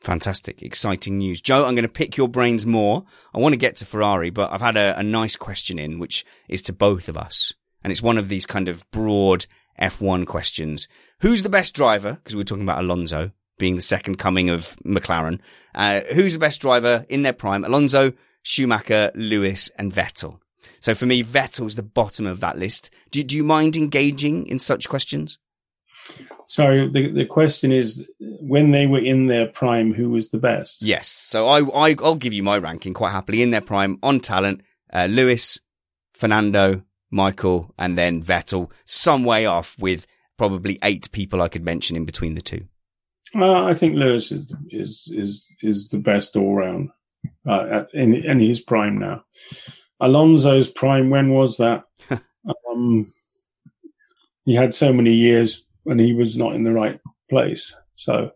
Fantastic, 0.00 0.62
exciting 0.62 1.16
news. 1.16 1.40
Joe, 1.40 1.64
I'm 1.64 1.74
going 1.74 1.84
to 1.84 1.88
pick 1.88 2.16
your 2.16 2.28
brains 2.28 2.66
more. 2.66 3.04
I 3.34 3.38
want 3.38 3.54
to 3.54 3.58
get 3.58 3.76
to 3.76 3.86
Ferrari, 3.86 4.28
but 4.28 4.52
I've 4.52 4.60
had 4.60 4.76
a, 4.76 4.98
a 4.98 5.02
nice 5.02 5.34
question 5.34 5.78
in, 5.78 5.98
which 5.98 6.26
is 6.46 6.60
to 6.62 6.74
both 6.74 7.08
of 7.08 7.16
us. 7.16 7.54
And 7.82 7.90
it's 7.90 8.02
one 8.02 8.18
of 8.18 8.28
these 8.28 8.44
kind 8.44 8.68
of 8.68 8.88
broad 8.90 9.46
F1 9.80 10.26
questions. 10.26 10.88
Who's 11.20 11.42
the 11.42 11.48
best 11.48 11.74
driver? 11.74 12.14
Because 12.14 12.34
we 12.34 12.40
we're 12.40 12.44
talking 12.44 12.64
about 12.64 12.84
Alonso 12.84 13.30
being 13.58 13.76
the 13.76 13.82
second 13.82 14.16
coming 14.16 14.50
of 14.50 14.76
McLaren. 14.84 15.40
Uh, 15.74 16.00
who's 16.14 16.32
the 16.32 16.38
best 16.38 16.60
driver 16.60 17.06
in 17.08 17.22
their 17.22 17.32
prime? 17.32 17.64
Alonso, 17.64 18.12
Schumacher, 18.44 19.10
Lewis, 19.16 19.70
and 19.76 19.92
Vettel. 19.92 20.38
So 20.78 20.94
for 20.94 21.06
me, 21.06 21.24
Vettel's 21.24 21.74
the 21.74 21.82
bottom 21.82 22.26
of 22.26 22.40
that 22.40 22.58
list. 22.58 22.90
Do, 23.10 23.22
do 23.24 23.36
you 23.36 23.42
mind 23.42 23.74
engaging 23.74 24.46
in 24.46 24.58
such 24.58 24.88
questions? 24.88 25.38
Sorry, 26.46 26.86
the 26.90 27.10
the 27.10 27.24
question 27.24 27.72
is, 27.72 28.06
when 28.20 28.70
they 28.70 28.86
were 28.86 28.98
in 28.98 29.26
their 29.26 29.46
prime, 29.46 29.94
who 29.94 30.10
was 30.10 30.28
the 30.28 30.38
best? 30.38 30.82
Yes. 30.82 31.08
So 31.08 31.48
I, 31.48 31.60
I 31.60 31.96
I'll 32.02 32.14
give 32.14 32.34
you 32.34 32.42
my 32.42 32.58
ranking 32.58 32.92
quite 32.92 33.12
happily 33.12 33.40
in 33.40 33.50
their 33.50 33.62
prime 33.62 33.98
on 34.02 34.20
talent. 34.20 34.62
Uh, 34.92 35.08
Lewis, 35.10 35.58
Fernando, 36.12 36.82
Michael, 37.10 37.72
and 37.78 37.96
then 37.96 38.22
Vettel, 38.22 38.70
some 38.84 39.24
way 39.24 39.46
off 39.46 39.78
with 39.78 40.06
probably 40.36 40.78
eight 40.82 41.10
people 41.12 41.40
I 41.40 41.48
could 41.48 41.64
mention 41.64 41.96
in 41.96 42.04
between 42.04 42.34
the 42.34 42.42
two. 42.42 42.66
Uh, 43.34 43.64
I 43.64 43.72
think 43.72 43.94
Lewis 43.94 44.30
is 44.30 44.54
is 44.70 45.10
is 45.14 45.56
is 45.62 45.88
the 45.88 45.98
best 45.98 46.36
all 46.36 46.54
round 46.54 46.90
uh, 47.48 47.66
at, 47.70 47.94
in 47.94 48.14
in 48.14 48.40
his 48.40 48.60
prime 48.60 48.98
now. 48.98 49.24
Alonso's 50.00 50.70
prime 50.70 51.10
when 51.10 51.30
was 51.30 51.56
that? 51.58 51.84
um, 52.70 53.06
he 54.44 54.54
had 54.54 54.74
so 54.74 54.92
many 54.92 55.12
years 55.12 55.64
when 55.84 55.98
he 55.98 56.12
was 56.12 56.36
not 56.36 56.54
in 56.54 56.64
the 56.64 56.72
right 56.72 57.00
place. 57.30 57.74
So, 57.94 58.30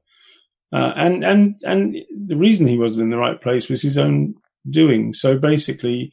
uh, 0.72 0.92
and 0.96 1.24
and 1.24 1.54
and 1.62 1.96
the 2.26 2.36
reason 2.36 2.66
he 2.66 2.78
wasn't 2.78 3.04
in 3.04 3.10
the 3.10 3.18
right 3.18 3.40
place 3.40 3.68
was 3.68 3.82
his 3.82 3.98
own 3.98 4.34
doing. 4.70 5.14
So 5.14 5.36
basically, 5.36 6.12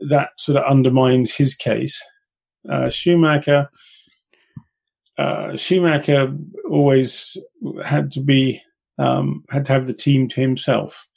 that 0.00 0.30
sort 0.38 0.58
of 0.58 0.70
undermines 0.70 1.34
his 1.34 1.54
case. 1.54 2.00
Uh, 2.70 2.90
Schumacher, 2.90 3.68
uh, 5.18 5.56
Schumacher 5.56 6.36
always 6.70 7.36
had 7.84 8.10
to 8.12 8.20
be 8.20 8.62
um, 8.98 9.44
had 9.50 9.64
to 9.66 9.72
have 9.72 9.86
the 9.86 9.94
team 9.94 10.28
to 10.28 10.40
himself. 10.40 11.08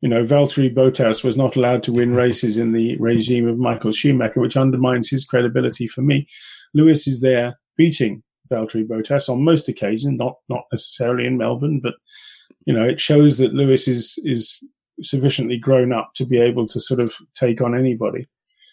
You 0.00 0.08
know, 0.08 0.24
Valtteri 0.24 0.74
Bottas 0.74 1.22
was 1.22 1.36
not 1.36 1.56
allowed 1.56 1.82
to 1.84 1.92
win 1.92 2.14
races 2.14 2.56
in 2.56 2.72
the 2.72 2.96
regime 2.96 3.46
of 3.46 3.58
Michael 3.58 3.92
Schumacher, 3.92 4.40
which 4.40 4.56
undermines 4.56 5.10
his 5.10 5.24
credibility 5.26 5.86
for 5.86 6.00
me. 6.00 6.26
Lewis 6.72 7.06
is 7.06 7.20
there 7.20 7.58
beating 7.76 8.22
Valtteri 8.50 8.86
Bottas 8.86 9.28
on 9.28 9.44
most 9.44 9.68
occasions, 9.68 10.18
not 10.18 10.36
not 10.48 10.64
necessarily 10.72 11.26
in 11.26 11.36
Melbourne, 11.36 11.80
but 11.82 11.94
you 12.66 12.72
know, 12.72 12.84
it 12.84 13.00
shows 13.00 13.38
that 13.38 13.52
Lewis 13.54 13.88
is 13.88 14.18
is 14.24 14.62
sufficiently 15.02 15.58
grown 15.58 15.92
up 15.92 16.10
to 16.14 16.24
be 16.26 16.38
able 16.38 16.66
to 16.66 16.80
sort 16.80 17.00
of 17.00 17.14
take 17.34 17.60
on 17.60 17.74
anybody. 17.74 18.28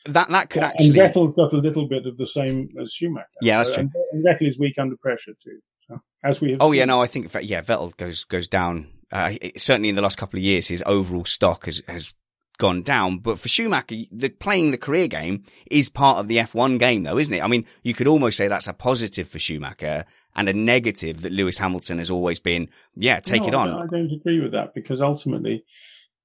That 0.05 0.29
that 0.29 0.49
could 0.49 0.63
actually. 0.63 0.99
And 0.99 1.13
Vettel's 1.13 1.35
got 1.35 1.51
a 1.53 1.57
little 1.57 1.87
bit 1.87 2.05
of 2.05 2.17
the 2.17 2.25
same 2.25 2.69
as 2.81 2.93
Schumacher. 2.93 3.27
Yeah, 3.41 3.57
that's 3.57 3.69
so, 3.69 3.75
true. 3.75 3.89
And 4.13 4.25
Vettel 4.25 4.47
is 4.47 4.57
weak 4.57 4.75
under 4.79 4.95
pressure 4.95 5.33
too. 5.43 5.59
So, 5.79 5.99
as 6.23 6.39
we 6.39 6.51
have 6.51 6.61
Oh 6.61 6.71
seen. 6.71 6.79
yeah, 6.79 6.85
no, 6.85 7.01
I 7.01 7.07
think 7.07 7.33
yeah, 7.41 7.61
Vettel 7.61 7.95
goes 7.97 8.23
goes 8.23 8.47
down. 8.47 8.87
Uh, 9.11 9.33
certainly 9.57 9.89
in 9.89 9.95
the 9.95 10.01
last 10.01 10.17
couple 10.17 10.37
of 10.37 10.43
years, 10.43 10.67
his 10.67 10.83
overall 10.85 11.25
stock 11.25 11.65
has 11.65 11.81
has 11.87 12.13
gone 12.57 12.81
down. 12.81 13.19
But 13.19 13.39
for 13.39 13.47
Schumacher, 13.47 13.95
the, 14.11 14.29
playing 14.29 14.71
the 14.71 14.77
career 14.77 15.07
game 15.07 15.43
is 15.69 15.89
part 15.89 16.17
of 16.17 16.27
the 16.27 16.37
F1 16.37 16.79
game, 16.79 17.03
though, 17.03 17.17
isn't 17.17 17.33
it? 17.33 17.43
I 17.43 17.47
mean, 17.47 17.65
you 17.83 17.93
could 17.93 18.07
almost 18.07 18.37
say 18.37 18.47
that's 18.47 18.67
a 18.67 18.73
positive 18.73 19.27
for 19.27 19.39
Schumacher 19.39 20.05
and 20.35 20.49
a 20.49 20.53
negative 20.53 21.21
that 21.21 21.31
Lewis 21.31 21.57
Hamilton 21.57 21.97
has 21.99 22.09
always 22.09 22.39
been. 22.39 22.69
Yeah, 22.95 23.19
take 23.19 23.43
No, 23.43 23.47
it 23.47 23.53
on. 23.55 23.69
I 23.69 23.85
don't 23.87 24.11
agree 24.11 24.39
with 24.39 24.51
that 24.51 24.73
because 24.73 25.01
ultimately, 25.01 25.63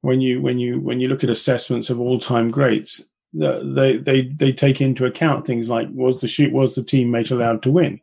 when 0.01 0.21
you 0.21 0.41
when 0.41 0.59
you 0.59 0.81
when 0.81 1.01
you 1.01 1.09
look 1.09 1.25
at 1.25 1.31
assessments 1.31 1.89
of 1.91 2.01
all 2.01 2.19
time 2.19 2.49
greats, 2.49 3.01
they 3.33 3.99
they 3.99 4.23
they 4.23 4.53
take 4.53 4.81
into 4.81 5.07
account 5.07 5.47
things 5.47 5.69
like 5.69 5.89
was 5.93 6.21
the 6.21 6.29
shoot 6.29 6.53
was 6.53 6.75
the 6.75 6.83
teammate 6.83 7.31
allowed 7.31 7.63
to 7.63 7.71
win, 7.71 8.01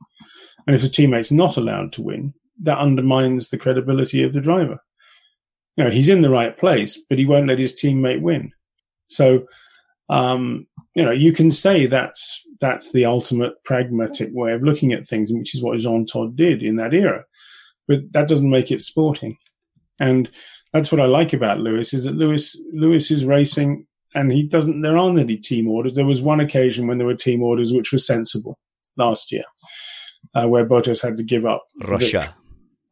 and 0.65 0.75
if 0.75 0.81
the 0.81 0.89
teammate's 0.89 1.31
not 1.31 1.57
allowed 1.57 1.93
to 1.93 2.01
win, 2.01 2.33
that 2.61 2.77
undermines 2.77 3.49
the 3.49 3.57
credibility 3.57 4.23
of 4.23 4.33
the 4.33 4.41
driver. 4.41 4.79
You 5.77 5.85
know, 5.85 5.89
he's 5.89 6.09
in 6.09 6.21
the 6.21 6.29
right 6.29 6.55
place, 6.57 6.99
but 7.09 7.17
he 7.17 7.25
won't 7.25 7.47
let 7.47 7.59
his 7.59 7.73
teammate 7.73 8.21
win. 8.21 8.51
So, 9.07 9.45
um, 10.09 10.67
you 10.93 11.03
know, 11.03 11.11
you 11.11 11.31
can 11.31 11.51
say 11.51 11.85
that's 11.85 12.43
that's 12.59 12.91
the 12.91 13.05
ultimate 13.05 13.63
pragmatic 13.63 14.29
way 14.33 14.51
of 14.51 14.63
looking 14.63 14.91
at 14.91 15.07
things, 15.07 15.31
which 15.31 15.55
is 15.55 15.63
what 15.63 15.79
Jean 15.79 16.05
Todt 16.05 16.35
did 16.35 16.61
in 16.61 16.75
that 16.75 16.93
era. 16.93 17.23
But 17.87 17.99
that 18.11 18.27
doesn't 18.27 18.49
make 18.49 18.71
it 18.71 18.81
sporting. 18.81 19.37
And 19.99 20.29
that's 20.73 20.91
what 20.91 21.01
I 21.01 21.05
like 21.05 21.33
about 21.33 21.59
Lewis 21.59 21.93
is 21.93 22.03
that 22.03 22.15
Lewis 22.15 22.59
Lewis 22.73 23.11
is 23.11 23.25
racing 23.25 23.87
and 24.13 24.31
he 24.31 24.43
doesn't 24.43 24.81
there 24.81 24.97
aren't 24.97 25.19
any 25.19 25.37
team 25.37 25.67
orders. 25.67 25.93
There 25.93 26.05
was 26.05 26.21
one 26.21 26.39
occasion 26.39 26.87
when 26.87 26.97
there 26.97 27.07
were 27.07 27.15
team 27.15 27.41
orders 27.41 27.73
which 27.73 27.91
was 27.91 28.05
sensible 28.05 28.57
last 28.97 29.31
year, 29.31 29.43
uh, 30.35 30.47
where 30.47 30.65
Bottas 30.65 31.01
had 31.01 31.17
to 31.17 31.23
give 31.23 31.45
up 31.45 31.63
Russia. 31.87 32.35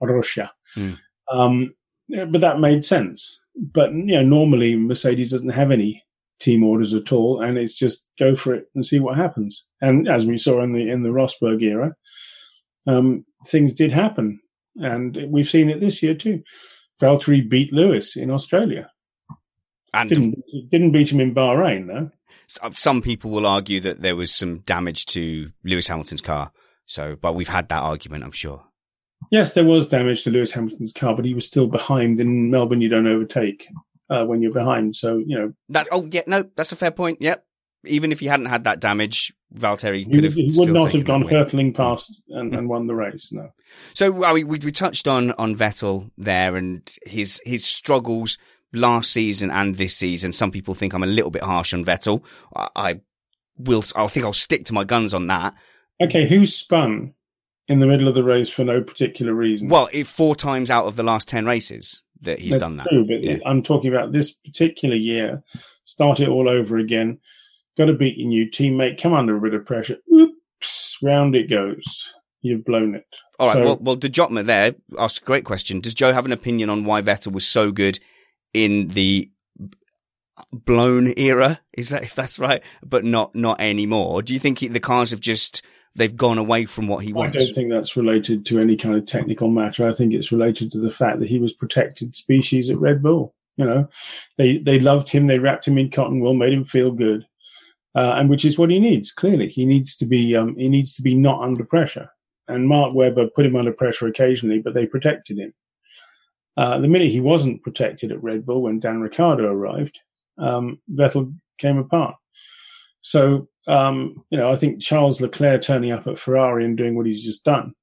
Russia. 0.02 0.52
Mm. 0.76 0.98
Um, 1.32 1.74
but 2.10 2.42
that 2.42 2.60
made 2.60 2.86
sense. 2.86 3.40
But 3.56 3.92
you 3.92 4.16
know, 4.16 4.24
normally 4.24 4.76
Mercedes 4.76 5.32
doesn't 5.32 5.50
have 5.50 5.72
any 5.72 6.04
team 6.40 6.64
orders 6.64 6.94
at 6.94 7.12
all, 7.12 7.42
and 7.42 7.58
it's 7.58 7.76
just 7.76 8.12
go 8.20 8.36
for 8.36 8.54
it 8.54 8.66
and 8.76 8.86
see 8.86 9.00
what 9.00 9.18
happens. 9.18 9.66
And 9.82 10.08
as 10.08 10.26
we 10.26 10.38
saw 10.38 10.62
in 10.62 10.74
the 10.74 10.90
in 10.90 11.04
the 11.04 11.10
Rosberg 11.10 11.62
era, 11.62 11.96
um, 12.88 13.26
things 13.48 13.74
did 13.74 13.92
happen, 13.92 14.40
and 14.76 15.18
we've 15.30 15.48
seen 15.48 15.70
it 15.70 15.80
this 15.80 16.02
year 16.04 16.14
too. 16.14 16.44
Valtteri 17.02 17.48
beat 17.48 17.72
Lewis 17.72 18.16
in 18.16 18.32
Australia. 18.32 18.90
And 19.94 20.10
Didn't 20.10 20.44
didn't 20.70 20.92
beat 20.92 21.12
him 21.12 21.20
in 21.20 21.34
Bahrain 21.34 21.88
though. 21.88 22.12
some 22.76 23.02
people 23.02 23.32
will 23.32 23.48
argue 23.48 23.80
that 23.82 24.02
there 24.02 24.16
was 24.16 24.34
some 24.34 24.60
damage 24.60 25.06
to 25.08 25.52
Lewis 25.64 25.88
Hamilton's 25.88 26.22
car. 26.22 26.52
So, 26.86 27.16
but 27.16 27.36
we've 27.36 27.48
had 27.48 27.70
that 27.70 27.82
argument, 27.84 28.24
I'm 28.24 28.32
sure. 28.32 28.64
Yes, 29.32 29.54
there 29.54 29.66
was 29.66 29.88
damage 29.88 30.24
to 30.24 30.30
Lewis 30.30 30.52
Hamilton's 30.52 30.94
car, 30.94 31.16
but 31.16 31.26
he 31.26 31.34
was 31.34 31.46
still 31.46 31.68
behind. 31.68 32.20
In 32.20 32.50
Melbourne, 32.50 32.82
you 32.82 32.90
don't 32.90 33.08
overtake 33.08 33.68
uh, 34.10 34.24
when 34.26 34.42
you're 34.42 34.54
behind. 34.54 34.96
So 34.96 35.18
you 35.18 35.38
know 35.38 35.54
That 35.70 35.88
oh 35.92 36.08
yeah, 36.12 36.24
no, 36.28 36.44
that's 36.56 36.72
a 36.72 36.76
fair 36.76 36.92
point. 36.92 37.22
Yep. 37.22 37.44
Even 37.86 38.12
if 38.12 38.20
he 38.20 38.26
hadn't 38.26 38.48
had 38.48 38.66
that 38.66 38.80
damage, 38.80 39.34
Valtteri 39.54 40.00
he, 40.00 40.06
could 40.06 40.24
have. 40.24 40.34
he 40.34 40.44
would 40.44 40.54
still 40.54 40.74
not 40.74 40.94
have 40.94 41.06
gone 41.06 41.22
hurtling 41.28 41.74
past 41.74 42.24
and, 42.30 42.54
and 42.54 42.68
won 42.68 42.88
the 42.88 42.96
race. 42.96 43.32
No. 43.32 43.52
So 43.94 44.12
we 44.34 44.44
we 44.44 44.60
touched 44.60 45.08
on 45.08 45.32
on 45.34 45.56
Vettel 45.56 46.12
there 46.18 46.56
and 46.56 46.90
his 47.06 47.42
his 47.46 47.64
struggles 47.64 48.38
last 48.74 49.12
season 49.12 49.52
and 49.52 49.76
this 49.76 49.96
season. 49.96 50.32
Some 50.32 50.52
people 50.52 50.74
think 50.74 50.94
I'm 50.94 51.04
a 51.04 51.08
little 51.08 51.32
bit 51.32 51.44
harsh 51.44 51.74
on 51.74 51.86
Vettel. 51.86 52.24
I, 52.56 52.70
I 52.76 53.02
will. 53.58 53.84
I 53.96 54.08
think 54.08 54.26
I'll 54.26 54.34
stick 54.34 54.66
to 54.66 54.74
my 54.74 54.84
guns 54.84 55.14
on 55.14 55.28
that. 55.28 55.54
Okay, 56.02 56.28
who 56.28 56.46
spun 56.46 57.14
in 57.68 57.80
the 57.80 57.88
middle 57.88 58.08
of 58.08 58.16
the 58.16 58.24
race 58.24 58.50
for 58.50 58.64
no 58.64 58.82
particular 58.82 59.34
reason? 59.34 59.70
Well, 59.70 59.90
it 59.92 60.08
four 60.08 60.36
times 60.36 60.70
out 60.70 60.86
of 60.86 60.96
the 60.96 61.04
last 61.04 61.28
ten 61.28 61.46
races 61.46 62.02
that 62.22 62.40
he's 62.40 62.54
That's 62.54 62.64
done 62.64 62.78
that. 62.78 62.88
True, 62.90 63.06
but 63.06 63.22
Yeah. 63.24 63.38
I'm 63.46 63.62
talking 63.62 63.94
about 63.94 64.12
this 64.12 64.32
particular 64.32 64.96
year. 64.96 65.44
Start 65.86 66.20
it 66.20 66.30
all 66.30 66.50
over 66.50 66.78
again. 66.78 67.20
Got 67.78 67.86
to 67.86 67.94
beat 67.94 68.18
your 68.18 68.28
new 68.28 68.50
teammate. 68.50 69.00
Come 69.02 69.14
under 69.14 69.38
a 69.38 69.42
bit 69.42 69.54
of 69.54 69.66
pressure. 69.66 69.98
Oops, 70.12 70.98
round 71.04 71.36
it 71.36 71.50
goes. 71.50 72.12
You've 72.42 72.66
blown 72.66 72.96
it. 72.96 73.06
All 73.40 73.48
right. 73.48 73.54
So- 73.58 73.64
well, 73.64 73.78
well, 73.80 73.96
De 73.96 74.10
Jotma 74.10 74.44
there 74.46 74.76
asked 74.98 75.22
a 75.22 75.26
great 75.26 75.46
question. 75.46 75.80
Does 75.80 75.94
Joe 75.94 76.12
have 76.14 76.26
an 76.26 76.32
opinion 76.32 76.70
on 76.70 76.86
why 76.86 77.02
Vettel 77.02 77.32
was 77.34 77.46
so 77.46 77.72
good 77.72 78.00
in 78.54 78.88
the 78.90 79.30
blown 80.52 81.14
era? 81.18 81.60
Is 81.74 81.90
that 81.90 82.04
if 82.04 82.16
that's 82.16 82.40
right? 82.40 82.64
But 82.84 83.04
not 83.06 83.36
not 83.36 83.62
anymore. 83.62 84.22
Do 84.22 84.34
you 84.34 84.40
think 84.40 84.60
he, 84.60 84.68
the 84.68 84.80
cars 84.80 85.12
have 85.12 85.20
just 85.20 85.62
they've 85.98 86.16
gone 86.16 86.38
away 86.38 86.66
from 86.66 86.88
what 86.88 87.04
he 87.04 87.12
wants. 87.12 87.36
I 87.36 87.40
don't 87.40 87.54
think 87.54 87.72
that's 87.72 87.98
related 87.98 88.46
to 88.46 88.60
any 88.60 88.78
kind 88.78 88.96
of 88.96 89.06
technical 89.06 89.50
matter. 89.50 89.88
I 89.88 89.94
think 89.94 90.14
it's 90.14 90.32
related 90.32 90.72
to 90.72 90.80
the 90.80 90.92
fact 90.92 91.20
that 91.20 91.28
he 91.28 91.40
was 91.40 91.54
protected 91.54 92.16
species 92.16 92.70
at 92.70 92.78
Red 92.78 93.04
Bull. 93.04 93.34
You 93.58 93.66
know, 93.66 93.90
they 94.38 94.60
they 94.60 94.80
loved 94.80 95.10
him. 95.10 95.28
They 95.28 95.40
wrapped 95.40 95.68
him 95.68 95.78
in 95.78 95.90
cotton 95.90 96.20
wool, 96.20 96.36
made 96.36 96.54
him 96.54 96.64
feel 96.64 96.92
good, 96.92 97.26
uh, 97.96 98.14
and 98.16 98.30
which 98.30 98.46
is 98.46 98.58
what 98.58 98.70
he 98.70 98.80
needs. 98.80 99.12
Clearly, 99.12 99.50
he 99.50 99.66
needs 99.66 99.96
to 99.98 100.06
be 100.06 100.36
um, 100.36 100.56
he 100.56 100.70
needs 100.70 100.94
to 100.94 101.02
be 101.02 101.16
not 101.16 101.42
under 101.42 101.66
pressure. 101.66 102.10
And 102.48 102.68
Mark 102.68 102.94
Webber 102.94 103.28
put 103.36 103.46
him 103.46 103.56
under 103.56 103.74
pressure 103.74 104.08
occasionally, 104.08 104.60
but 104.60 104.74
they 104.74 104.86
protected 104.86 105.38
him. 105.38 105.54
Uh, 106.56 106.80
the 106.80 106.88
minute 106.88 107.12
he 107.12 107.20
wasn't 107.20 107.62
protected 107.62 108.12
at 108.12 108.24
Red 108.24 108.46
Bull 108.46 108.64
when 108.64 108.80
Dan 108.80 109.02
Ricciardo 109.02 109.52
arrived, 109.52 110.00
um, 110.38 110.80
Vettel 110.92 111.34
came 111.58 111.78
apart. 111.78 112.16
So, 113.02 113.48
um, 113.68 114.24
you 114.30 114.38
know, 114.38 114.52
I 114.52 114.56
think 114.56 114.82
Charles 114.82 115.20
Leclerc 115.22 115.62
turning 115.62 115.92
up 115.92 116.08
at 116.08 116.18
Ferrari 116.20 116.64
and 116.66 116.78
doing 116.78 116.96
what 116.96 117.06
he's 117.06 117.24
just 117.24 117.44
done. 117.46 117.74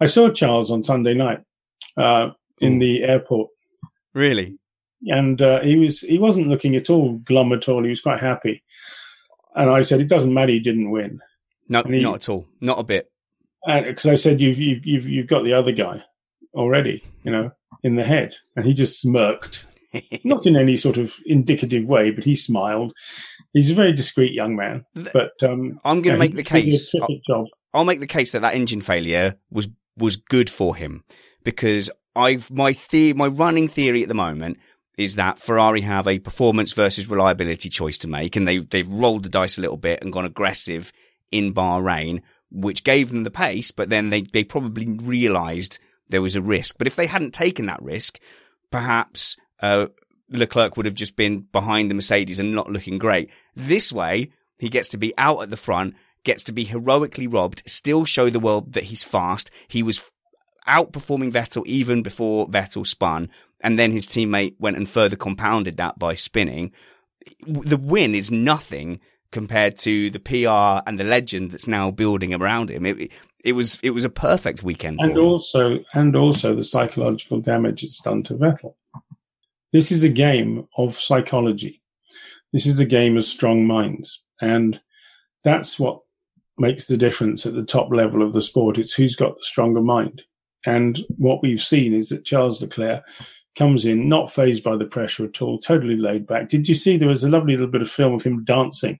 I 0.00 0.06
saw 0.06 0.30
Charles 0.30 0.70
on 0.70 0.82
Sunday 0.82 1.14
night 1.14 1.40
uh, 1.96 2.30
in 2.60 2.78
the 2.78 3.02
airport, 3.04 3.50
Really? 4.14 4.58
and 5.06 5.40
uh, 5.40 5.60
he 5.60 5.76
was 5.76 6.00
he 6.00 6.18
wasn't 6.18 6.48
looking 6.48 6.74
at 6.76 6.90
all 6.90 7.14
glum 7.18 7.52
at 7.52 7.68
all. 7.68 7.82
He 7.84 7.90
was 7.90 8.00
quite 8.00 8.20
happy. 8.20 8.62
And 9.54 9.68
I 9.70 9.82
said, 9.82 10.00
"It 10.00 10.08
doesn't 10.08 10.32
matter. 10.34 10.52
You 10.52 10.60
didn't 10.60 10.90
win," 10.90 11.20
No, 11.68 11.82
he- 11.84 12.02
not 12.02 12.16
at 12.16 12.28
all. 12.28 12.46
Not 12.60 12.78
a 12.78 12.84
bit. 12.84 13.10
because 13.66 14.06
I 14.06 14.14
said, 14.14 14.40
"You've 14.40 14.58
you've 14.58 14.86
you've 14.86 15.08
you've 15.08 15.26
got 15.26 15.44
the 15.44 15.52
other 15.54 15.72
guy 15.72 16.02
already, 16.54 17.02
you 17.24 17.30
know, 17.32 17.50
in 17.82 17.96
the 17.96 18.04
head," 18.04 18.36
and 18.56 18.64
he 18.64 18.72
just 18.74 19.00
smirked. 19.00 19.64
Not 20.24 20.46
in 20.46 20.56
any 20.56 20.76
sort 20.76 20.96
of 20.96 21.16
indicative 21.26 21.84
way, 21.84 22.10
but 22.10 22.24
he 22.24 22.36
smiled. 22.36 22.92
He's 23.52 23.70
a 23.70 23.74
very 23.74 23.92
discreet 23.92 24.32
young 24.32 24.56
man, 24.56 24.84
but 25.12 25.32
um, 25.42 25.80
I'm 25.84 26.02
going 26.02 26.02
to 26.02 26.10
yeah, 26.12 26.16
make 26.16 26.36
the 26.36 26.44
case. 26.44 26.92
job. 27.26 27.46
I'll 27.72 27.84
make 27.84 28.00
the 28.00 28.06
case 28.06 28.32
that 28.32 28.42
that 28.42 28.54
engine 28.54 28.80
failure 28.80 29.36
was 29.50 29.68
was 29.96 30.16
good 30.16 30.48
for 30.48 30.76
him 30.76 31.04
because 31.44 31.90
I've 32.14 32.50
my 32.50 32.74
the 32.90 33.12
my 33.14 33.26
running 33.26 33.68
theory 33.68 34.02
at 34.02 34.08
the 34.08 34.14
moment 34.14 34.58
is 34.96 35.16
that 35.16 35.38
Ferrari 35.38 35.80
have 35.80 36.06
a 36.06 36.18
performance 36.18 36.72
versus 36.72 37.08
reliability 37.08 37.68
choice 37.68 37.98
to 37.98 38.08
make, 38.08 38.36
and 38.36 38.46
they 38.46 38.58
they've 38.58 38.88
rolled 38.88 39.22
the 39.22 39.28
dice 39.28 39.58
a 39.58 39.60
little 39.60 39.76
bit 39.76 40.02
and 40.02 40.12
gone 40.12 40.24
aggressive 40.24 40.92
in 41.30 41.54
Bahrain, 41.54 42.20
which 42.50 42.84
gave 42.84 43.10
them 43.10 43.24
the 43.24 43.30
pace, 43.30 43.70
but 43.70 43.90
then 43.90 44.10
they 44.10 44.22
they 44.22 44.44
probably 44.44 44.98
realised 45.02 45.78
there 46.08 46.22
was 46.22 46.36
a 46.36 46.42
risk. 46.42 46.76
But 46.76 46.86
if 46.86 46.96
they 46.96 47.06
hadn't 47.06 47.32
taken 47.32 47.66
that 47.66 47.82
risk, 47.82 48.18
perhaps 48.70 49.36
uh, 49.62 49.86
Leclerc 50.30 50.76
would 50.76 50.86
have 50.86 50.94
just 50.94 51.16
been 51.16 51.40
behind 51.52 51.90
the 51.90 51.94
Mercedes 51.94 52.40
and 52.40 52.54
not 52.54 52.70
looking 52.70 52.98
great. 52.98 53.30
This 53.54 53.92
way, 53.92 54.30
He 54.60 54.68
gets 54.68 54.90
to 54.90 54.98
be 54.98 55.14
out 55.16 55.42
at 55.42 55.50
the 55.50 55.56
front, 55.56 55.94
gets 56.22 56.44
to 56.44 56.52
be 56.52 56.64
heroically 56.64 57.26
robbed, 57.26 57.62
still 57.66 58.04
show 58.04 58.28
the 58.28 58.38
world 58.38 58.74
that 58.74 58.84
he's 58.84 59.02
fast. 59.02 59.50
He 59.68 59.82
was 59.82 60.04
outperforming 60.68 61.32
Vettel 61.32 61.66
even 61.66 62.02
before 62.02 62.46
Vettel 62.46 62.86
spun. 62.86 63.30
And 63.62 63.78
then 63.78 63.90
his 63.90 64.06
teammate 64.06 64.54
went 64.58 64.76
and 64.76 64.88
further 64.88 65.16
compounded 65.16 65.78
that 65.78 65.98
by 65.98 66.14
spinning. 66.14 66.72
The 67.46 67.78
win 67.78 68.14
is 68.14 68.30
nothing 68.30 69.00
compared 69.32 69.76
to 69.76 70.10
the 70.10 70.20
PR 70.20 70.86
and 70.86 70.98
the 70.98 71.04
legend 71.04 71.52
that's 71.52 71.66
now 71.66 71.90
building 71.90 72.34
around 72.34 72.70
him. 72.70 72.84
It, 72.84 73.10
it 73.42 73.52
was 73.52 73.78
it 73.82 73.90
was 73.90 74.04
a 74.04 74.10
perfect 74.10 74.62
weekend. 74.62 75.00
and 75.00 75.16
also 75.16 75.78
and 75.94 76.14
also 76.14 76.54
the 76.54 76.64
psychological 76.64 77.40
damage 77.40 77.82
it's 77.82 78.02
done 78.02 78.22
to 78.24 78.34
Vettel. 78.34 78.74
This 79.72 79.92
is 79.92 80.02
a 80.02 80.08
game 80.08 80.66
of 80.76 80.94
psychology. 80.94 81.80
This 82.52 82.66
is 82.66 82.80
a 82.80 82.86
game 82.86 83.16
of 83.16 83.24
strong 83.24 83.66
minds, 83.66 84.22
and 84.40 84.80
that's 85.44 85.78
what 85.78 86.00
makes 86.58 86.86
the 86.86 86.96
difference 86.96 87.46
at 87.46 87.54
the 87.54 87.64
top 87.64 87.92
level 87.92 88.22
of 88.22 88.32
the 88.32 88.42
sport. 88.42 88.78
It's 88.78 88.92
who's 88.92 89.16
got 89.16 89.36
the 89.36 89.42
stronger 89.42 89.80
mind. 89.80 90.22
And 90.66 91.00
what 91.16 91.42
we've 91.42 91.60
seen 91.60 91.94
is 91.94 92.10
that 92.10 92.24
Charles 92.24 92.60
Leclerc 92.60 93.02
comes 93.56 93.84
in 93.84 94.08
not 94.08 94.30
fazed 94.30 94.62
by 94.62 94.76
the 94.76 94.84
pressure 94.84 95.24
at 95.24 95.40
all, 95.40 95.58
totally 95.58 95.96
laid 95.96 96.26
back. 96.26 96.48
Did 96.48 96.68
you 96.68 96.74
see 96.74 96.96
there 96.96 97.08
was 97.08 97.24
a 97.24 97.30
lovely 97.30 97.54
little 97.54 97.70
bit 97.70 97.82
of 97.82 97.90
film 97.90 98.14
of 98.14 98.22
him 98.22 98.44
dancing 98.44 98.98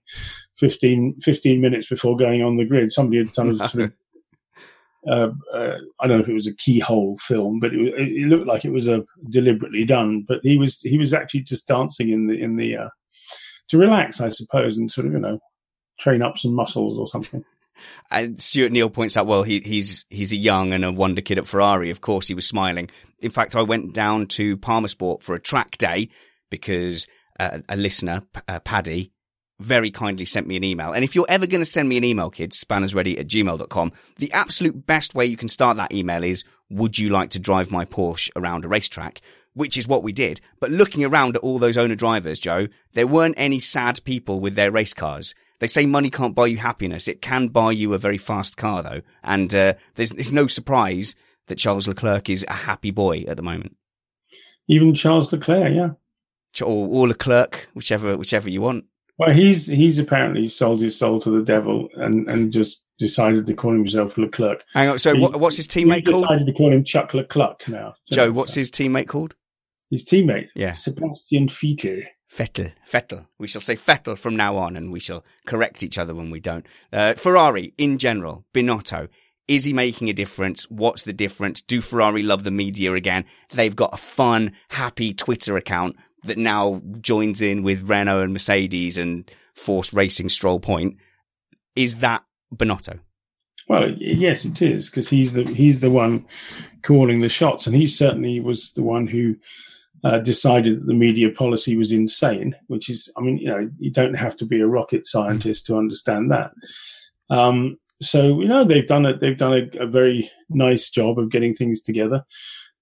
15, 0.57 1.15
15 1.21 1.61
minutes 1.61 1.87
before 1.87 2.17
going 2.17 2.41
on 2.41 2.57
the 2.57 2.65
grid? 2.65 2.91
Somebody 2.91 3.19
had 3.19 3.33
done 3.33 3.51
a 3.51 3.55
sort 3.67 3.85
of 3.85 3.93
uh, 5.07 5.29
uh, 5.53 5.77
I 5.99 6.07
don't 6.07 6.17
know 6.17 6.23
if 6.23 6.29
it 6.29 6.33
was 6.33 6.47
a 6.47 6.55
keyhole 6.55 7.17
film, 7.17 7.59
but 7.59 7.73
it, 7.73 7.79
it 7.79 8.27
looked 8.27 8.47
like 8.47 8.65
it 8.65 8.71
was 8.71 8.87
a 8.87 9.03
deliberately 9.29 9.83
done. 9.83 10.25
But 10.27 10.39
he 10.43 10.57
was 10.57 10.81
he 10.81 10.97
was 10.97 11.13
actually 11.13 11.41
just 11.41 11.67
dancing 11.67 12.09
in 12.09 12.27
the 12.27 12.41
in 12.41 12.55
the 12.55 12.77
uh, 12.77 12.89
to 13.69 13.77
relax, 13.77 14.21
I 14.21 14.29
suppose, 14.29 14.77
and 14.77 14.91
sort 14.91 15.07
of 15.07 15.13
you 15.13 15.19
know 15.19 15.39
train 15.99 16.21
up 16.21 16.37
some 16.37 16.53
muscles 16.53 16.99
or 16.99 17.07
something. 17.07 17.43
And 18.11 18.39
Stuart 18.39 18.71
Neal 18.73 18.89
points 18.89 19.17
out, 19.17 19.25
well, 19.25 19.43
he, 19.43 19.61
he's 19.61 20.05
he's 20.09 20.31
a 20.31 20.37
young 20.37 20.73
and 20.73 20.83
a 20.83 20.91
wonder 20.91 21.21
kid 21.21 21.39
at 21.39 21.47
Ferrari. 21.47 21.89
Of 21.89 22.01
course, 22.01 22.27
he 22.27 22.35
was 22.35 22.45
smiling. 22.45 22.89
In 23.19 23.31
fact, 23.31 23.55
I 23.55 23.61
went 23.61 23.93
down 23.93 24.27
to 24.27 24.57
PalmerSport 24.57 25.23
for 25.23 25.33
a 25.33 25.39
track 25.39 25.77
day 25.77 26.09
because 26.49 27.07
uh, 27.39 27.59
a 27.69 27.77
listener, 27.77 28.23
uh, 28.47 28.59
Paddy, 28.59 29.13
very 29.61 29.91
kindly 29.91 30.25
sent 30.25 30.47
me 30.47 30.57
an 30.57 30.63
email. 30.63 30.93
And 30.93 31.03
if 31.03 31.15
you're 31.15 31.25
ever 31.29 31.47
going 31.47 31.61
to 31.61 31.65
send 31.65 31.87
me 31.87 31.97
an 31.97 32.03
email, 32.03 32.29
kids, 32.29 32.63
spannersready 32.63 33.19
at 33.19 33.27
gmail.com, 33.27 33.91
the 34.17 34.31
absolute 34.33 34.85
best 34.85 35.15
way 35.15 35.25
you 35.25 35.37
can 35.37 35.49
start 35.49 35.77
that 35.77 35.93
email 35.93 36.23
is, 36.23 36.43
would 36.69 36.97
you 36.97 37.09
like 37.09 37.29
to 37.31 37.39
drive 37.39 37.71
my 37.71 37.85
Porsche 37.85 38.29
around 38.35 38.65
a 38.65 38.67
racetrack? 38.67 39.21
Which 39.53 39.77
is 39.77 39.87
what 39.87 40.03
we 40.03 40.13
did. 40.13 40.41
But 40.59 40.71
looking 40.71 41.03
around 41.03 41.35
at 41.35 41.41
all 41.41 41.59
those 41.59 41.77
owner 41.77 41.95
drivers, 41.95 42.39
Joe, 42.39 42.67
there 42.93 43.07
weren't 43.07 43.35
any 43.37 43.59
sad 43.59 44.03
people 44.05 44.39
with 44.39 44.55
their 44.55 44.71
race 44.71 44.93
cars. 44.93 45.35
They 45.59 45.67
say 45.67 45.85
money 45.85 46.09
can't 46.09 46.35
buy 46.35 46.47
you 46.47 46.57
happiness. 46.57 47.07
It 47.07 47.21
can 47.21 47.49
buy 47.49 47.71
you 47.71 47.93
a 47.93 47.97
very 47.97 48.17
fast 48.17 48.57
car 48.57 48.81
though. 48.81 49.01
And, 49.23 49.53
uh, 49.53 49.73
there's, 49.95 50.11
there's 50.11 50.31
no 50.31 50.47
surprise 50.47 51.15
that 51.47 51.57
Charles 51.57 51.87
Leclerc 51.87 52.29
is 52.29 52.45
a 52.47 52.53
happy 52.53 52.91
boy 52.91 53.25
at 53.27 53.37
the 53.37 53.43
moment. 53.43 53.75
Even 54.67 54.93
Charles 54.95 55.31
Leclerc, 55.33 55.73
yeah. 55.73 55.89
Or, 56.65 56.87
or 56.87 57.07
Leclerc, 57.07 57.69
whichever, 57.73 58.15
whichever 58.15 58.49
you 58.49 58.61
want. 58.61 58.85
Well, 59.21 59.35
he's 59.35 59.67
he's 59.67 59.99
apparently 59.99 60.47
sold 60.47 60.81
his 60.81 60.97
soul 60.97 61.19
to 61.19 61.29
the 61.29 61.43
devil 61.43 61.89
and, 61.93 62.27
and 62.27 62.51
just 62.51 62.83
decided 62.97 63.45
to 63.45 63.53
call 63.53 63.71
himself 63.71 64.17
Leclerc. 64.17 64.63
Hang 64.73 64.89
on. 64.89 64.97
So 64.97 65.15
what, 65.15 65.39
what's 65.39 65.57
his 65.57 65.67
teammate 65.67 66.07
called? 66.07 66.27
decided 66.27 66.47
to 66.47 66.53
call 66.53 66.73
him 66.73 66.83
Chuck 66.83 67.13
Leclerc 67.13 67.67
now. 67.67 67.93
Joe, 68.11 68.31
what's 68.31 68.55
his 68.55 68.71
teammate 68.71 69.07
called? 69.07 69.35
his 69.91 70.03
teammate? 70.03 70.47
Yeah. 70.55 70.71
Sebastian 70.71 71.49
Vettel. 71.49 72.07
Vettel. 72.33 72.71
Vettel. 72.89 73.27
We 73.37 73.47
shall 73.47 73.61
say 73.61 73.75
Vettel 73.75 74.17
from 74.17 74.35
now 74.35 74.57
on 74.57 74.75
and 74.75 74.91
we 74.91 74.99
shall 74.99 75.23
correct 75.45 75.83
each 75.83 75.99
other 75.99 76.15
when 76.15 76.31
we 76.31 76.39
don't. 76.39 76.65
Uh, 76.91 77.13
Ferrari 77.13 77.75
in 77.77 77.99
general, 77.99 78.45
Binotto. 78.55 79.07
Is 79.47 79.65
he 79.65 79.73
making 79.73 80.09
a 80.09 80.13
difference? 80.13 80.63
What's 80.71 81.03
the 81.03 81.13
difference? 81.13 81.61
Do 81.61 81.81
Ferrari 81.81 82.23
love 82.23 82.43
the 82.43 82.51
media 82.51 82.93
again? 82.93 83.25
They've 83.53 83.75
got 83.75 83.93
a 83.93 83.97
fun, 83.97 84.53
happy 84.69 85.13
Twitter 85.13 85.57
account 85.57 85.97
that 86.23 86.37
now 86.37 86.81
joins 86.99 87.41
in 87.41 87.63
with 87.63 87.89
Renault 87.89 88.21
and 88.21 88.33
Mercedes 88.33 88.97
and 88.97 89.29
Force 89.53 89.93
Racing 89.93 90.29
Stroll 90.29 90.59
Point. 90.59 90.97
Is 91.75 91.95
that 91.95 92.23
Binotto? 92.55 92.99
Well, 93.67 93.89
yes, 93.97 94.43
it 94.45 94.61
is 94.61 94.89
because 94.89 95.07
he's 95.07 95.33
the 95.33 95.43
he's 95.45 95.79
the 95.79 95.91
one 95.91 96.25
calling 96.83 97.19
the 97.19 97.29
shots, 97.29 97.67
and 97.67 97.75
he 97.75 97.87
certainly 97.87 98.39
was 98.39 98.73
the 98.73 98.83
one 98.83 99.07
who 99.07 99.35
uh, 100.03 100.19
decided 100.19 100.79
that 100.79 100.87
the 100.87 100.93
media 100.93 101.29
policy 101.29 101.77
was 101.77 101.91
insane. 101.91 102.55
Which 102.67 102.89
is, 102.89 103.11
I 103.17 103.21
mean, 103.21 103.37
you 103.37 103.47
know, 103.47 103.69
you 103.79 103.91
don't 103.91 104.15
have 104.15 104.35
to 104.37 104.45
be 104.45 104.59
a 104.59 104.67
rocket 104.67 105.07
scientist 105.07 105.67
to 105.67 105.77
understand 105.77 106.31
that. 106.31 106.51
Um, 107.29 107.77
so 108.01 108.41
you 108.41 108.47
know, 108.47 108.65
they've 108.65 108.85
done 108.85 109.05
it. 109.05 109.19
They've 109.19 109.37
done 109.37 109.53
a, 109.53 109.83
a 109.83 109.87
very 109.87 110.29
nice 110.49 110.89
job 110.89 111.19
of 111.19 111.31
getting 111.31 111.53
things 111.53 111.81
together, 111.81 112.23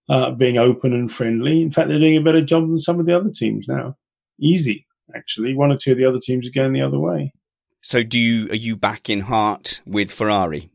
uh, 0.10 0.32
being 0.32 0.58
open 0.58 0.94
and 0.94 1.12
friendly. 1.12 1.62
In 1.62 1.72
fact, 1.72 1.88
they're 1.88 2.00
doing 2.00 2.18
a 2.18 2.22
better 2.22 2.42
job 2.42 2.68
than 2.68 2.78
some 2.78 3.00
of 3.00 3.06
the 3.06 3.16
other 3.16 3.30
teams 3.30 3.68
now. 3.68 3.96
Easy, 4.40 4.86
actually. 5.16 5.56
One 5.56 5.72
or 5.72 5.78
two 5.78 5.92
of 5.92 5.98
the 5.98 6.06
other 6.06 6.20
teams 6.20 6.48
are 6.48 6.52
going 6.52 6.74
the 6.74 6.82
other 6.82 7.00
way. 7.00 7.32
So 7.82 8.04
do 8.04 8.20
you, 8.20 8.50
are 8.50 8.56
you 8.56 8.76
back 8.76 9.10
in 9.10 9.22
heart 9.22 9.82
with 9.86 10.12
Ferrari? 10.12 10.70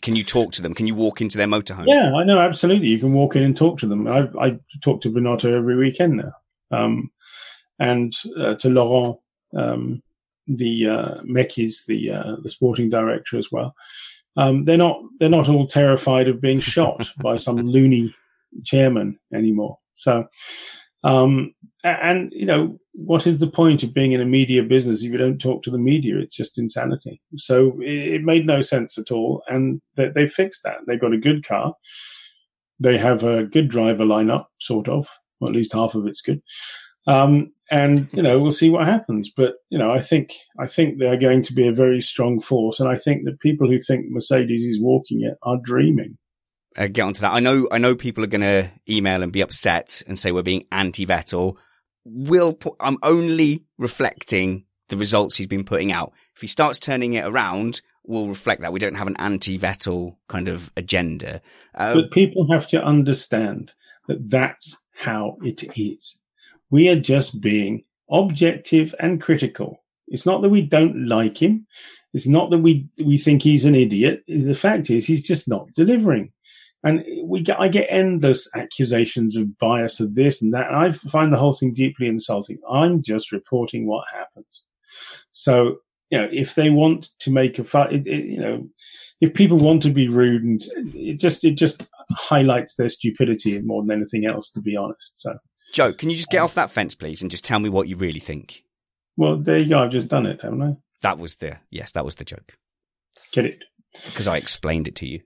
Can 0.00 0.14
you 0.14 0.22
talk 0.22 0.52
to 0.52 0.62
them? 0.62 0.74
Can 0.74 0.86
you 0.86 0.94
walk 0.94 1.20
into 1.20 1.36
their 1.36 1.48
motorhome? 1.48 1.86
Yeah, 1.88 2.14
I 2.14 2.22
know 2.22 2.38
absolutely. 2.38 2.86
You 2.86 3.00
can 3.00 3.12
walk 3.12 3.34
in 3.34 3.42
and 3.42 3.56
talk 3.56 3.78
to 3.80 3.86
them. 3.86 4.06
I, 4.06 4.28
I 4.40 4.58
talk 4.80 5.00
to 5.02 5.10
Binotto 5.10 5.52
every 5.52 5.76
weekend 5.76 6.18
now, 6.18 6.32
um, 6.70 7.10
and 7.80 8.12
uh, 8.38 8.54
to 8.54 8.68
Laurent, 8.68 9.18
um, 9.56 10.00
the 10.46 10.88
uh, 10.88 11.14
Mekies, 11.22 11.86
the 11.86 12.12
uh, 12.12 12.36
the 12.40 12.48
sporting 12.48 12.90
director 12.90 13.38
as 13.38 13.50
well. 13.50 13.74
Um, 14.36 14.62
they're 14.62 14.76
not 14.76 15.00
they're 15.18 15.28
not 15.28 15.48
all 15.48 15.66
terrified 15.66 16.28
of 16.28 16.40
being 16.40 16.60
shot 16.60 17.12
by 17.20 17.36
some 17.36 17.56
loony 17.56 18.14
chairman 18.64 19.18
anymore. 19.32 19.78
So, 19.94 20.26
um, 21.04 21.54
and 21.84 22.32
you 22.34 22.46
know 22.46 22.78
what 22.92 23.26
is 23.26 23.38
the 23.38 23.46
point 23.46 23.84
of 23.84 23.94
being 23.94 24.10
in 24.12 24.20
a 24.20 24.26
media 24.26 24.62
business 24.62 25.04
if 25.04 25.12
you 25.12 25.18
don't 25.18 25.40
talk 25.40 25.62
to 25.62 25.70
the 25.70 25.78
media? 25.78 26.18
It's 26.18 26.34
just 26.34 26.58
insanity. 26.58 27.22
So 27.36 27.78
it, 27.80 28.22
made 28.22 28.44
no 28.44 28.60
sense 28.60 28.98
at 28.98 29.12
all, 29.12 29.42
and 29.46 29.80
they, 29.94 30.08
they 30.08 30.26
fixed 30.26 30.64
that. 30.64 30.78
They've 30.86 31.00
got 31.00 31.12
a 31.12 31.18
good 31.18 31.46
car. 31.46 31.74
They 32.80 32.98
have 32.98 33.22
a 33.22 33.44
good 33.44 33.68
driver 33.68 34.04
lineup, 34.04 34.46
sort 34.60 34.88
of, 34.88 35.08
or 35.40 35.48
at 35.48 35.54
least 35.54 35.72
half 35.72 35.94
of 35.94 36.06
it's 36.06 36.20
good. 36.20 36.42
Um, 37.06 37.48
and 37.70 38.08
you 38.12 38.22
know 38.22 38.38
we'll 38.38 38.52
see 38.52 38.68
what 38.68 38.86
happens. 38.86 39.30
But 39.34 39.54
you 39.70 39.78
know 39.78 39.92
I 39.92 40.00
think 40.00 40.34
I 40.58 40.66
think 40.66 40.98
they're 40.98 41.16
going 41.16 41.42
to 41.42 41.54
be 41.54 41.66
a 41.68 41.72
very 41.72 42.00
strong 42.00 42.40
force, 42.40 42.80
and 42.80 42.88
I 42.88 42.96
think 42.96 43.24
that 43.24 43.40
people 43.40 43.68
who 43.68 43.78
think 43.78 44.06
Mercedes 44.10 44.64
is 44.64 44.80
walking 44.80 45.22
it 45.22 45.38
are 45.42 45.58
dreaming. 45.62 46.18
Uh, 46.78 46.86
get 46.86 47.02
onto 47.02 47.20
that. 47.20 47.32
I 47.32 47.40
know, 47.40 47.68
I 47.70 47.78
know 47.78 47.94
people 47.94 48.24
are 48.24 48.28
going 48.28 48.40
to 48.42 48.70
email 48.88 49.22
and 49.22 49.32
be 49.32 49.42
upset 49.42 50.02
and 50.06 50.18
say 50.18 50.32
we're 50.32 50.42
being 50.42 50.66
anti-Vettel. 50.72 51.56
Will 52.04 52.54
pu- 52.54 52.76
I'm 52.80 52.98
only 53.02 53.64
reflecting 53.76 54.64
the 54.88 54.96
results 54.96 55.36
he's 55.36 55.46
been 55.46 55.64
putting 55.64 55.92
out. 55.92 56.12
If 56.34 56.40
he 56.40 56.46
starts 56.46 56.78
turning 56.78 57.12
it 57.14 57.26
around, 57.26 57.82
we'll 58.04 58.28
reflect 58.28 58.62
that. 58.62 58.72
We 58.72 58.80
don't 58.80 58.96
have 58.96 59.08
an 59.08 59.16
anti-Vettel 59.18 60.16
kind 60.28 60.48
of 60.48 60.72
agenda. 60.76 61.42
Uh, 61.74 61.96
But 61.96 62.10
people 62.12 62.50
have 62.50 62.66
to 62.68 62.82
understand 62.82 63.72
that 64.06 64.30
that's 64.30 64.80
how 64.94 65.36
it 65.42 65.64
is. 65.76 66.18
We 66.70 66.88
are 66.88 66.98
just 66.98 67.40
being 67.40 67.84
objective 68.10 68.94
and 68.98 69.20
critical. 69.20 69.84
It's 70.06 70.24
not 70.24 70.40
that 70.42 70.48
we 70.48 70.62
don't 70.62 71.06
like 71.06 71.42
him. 71.42 71.66
It's 72.14 72.26
not 72.26 72.50
that 72.50 72.58
we 72.58 72.88
we 73.04 73.18
think 73.18 73.42
he's 73.42 73.66
an 73.66 73.74
idiot. 73.74 74.22
The 74.26 74.54
fact 74.54 74.88
is, 74.88 75.06
he's 75.06 75.26
just 75.26 75.46
not 75.48 75.68
delivering. 75.74 76.32
And 76.84 77.04
we 77.24 77.42
get, 77.42 77.60
I 77.60 77.68
get 77.68 77.88
endless 77.90 78.48
accusations 78.54 79.36
of 79.36 79.58
bias 79.58 80.00
of 80.00 80.14
this 80.14 80.40
and 80.40 80.54
that. 80.54 80.68
And 80.68 80.76
I 80.76 80.90
find 80.92 81.32
the 81.32 81.38
whole 81.38 81.52
thing 81.52 81.72
deeply 81.72 82.06
insulting. 82.06 82.58
I'm 82.70 83.02
just 83.02 83.32
reporting 83.32 83.86
what 83.86 84.06
happens. 84.12 84.62
So, 85.32 85.78
you 86.10 86.18
know, 86.18 86.28
if 86.32 86.54
they 86.54 86.70
want 86.70 87.08
to 87.20 87.30
make 87.30 87.58
a 87.58 87.64
fight, 87.64 87.92
it, 87.92 88.06
it, 88.06 88.24
you 88.24 88.40
know, 88.40 88.68
if 89.20 89.34
people 89.34 89.58
want 89.58 89.82
to 89.82 89.90
be 89.90 90.08
rude 90.08 90.44
and 90.44 90.60
it 90.94 91.18
just, 91.18 91.44
it 91.44 91.56
just 91.56 91.88
highlights 92.10 92.76
their 92.76 92.88
stupidity 92.88 93.60
more 93.62 93.82
than 93.82 93.90
anything 93.90 94.24
else, 94.24 94.50
to 94.52 94.60
be 94.60 94.76
honest. 94.76 95.18
So, 95.18 95.36
Joe, 95.72 95.92
can 95.92 96.10
you 96.10 96.16
just 96.16 96.30
get 96.30 96.38
um, 96.38 96.44
off 96.44 96.54
that 96.54 96.70
fence, 96.70 96.94
please, 96.94 97.20
and 97.20 97.30
just 97.30 97.44
tell 97.44 97.58
me 97.58 97.68
what 97.68 97.88
you 97.88 97.96
really 97.96 98.20
think? 98.20 98.62
well, 99.18 99.36
there 99.36 99.58
you 99.58 99.68
go. 99.68 99.80
I've 99.80 99.90
just 99.90 100.08
done 100.08 100.24
it, 100.24 100.40
haven't 100.42 100.62
I? 100.62 100.76
That 101.02 101.18
was 101.18 101.36
the 101.36 101.58
yes, 101.70 101.92
that 101.92 102.04
was 102.04 102.14
the 102.14 102.24
joke 102.24 102.56
Get 103.34 103.44
it. 103.44 103.62
because 104.06 104.28
I 104.28 104.38
explained 104.38 104.88
it 104.88 104.94
to 104.96 105.06
you. 105.06 105.20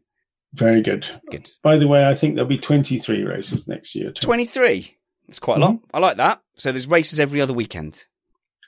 Very 0.54 0.82
good. 0.82 1.06
Good. 1.30 1.48
By 1.62 1.76
the 1.78 1.88
way, 1.88 2.04
I 2.06 2.14
think 2.14 2.34
there'll 2.34 2.48
be 2.48 2.58
23 2.58 3.22
races 3.24 3.66
next 3.66 3.94
year. 3.94 4.12
Twenty 4.12 4.44
three. 4.44 4.98
That's 5.26 5.38
quite 5.38 5.56
a 5.58 5.60
lot. 5.60 5.76
I 5.94 5.98
like 5.98 6.18
that. 6.18 6.42
So 6.56 6.72
there's 6.72 6.86
races 6.86 7.18
every 7.20 7.40
other 7.40 7.54
weekend. 7.54 8.04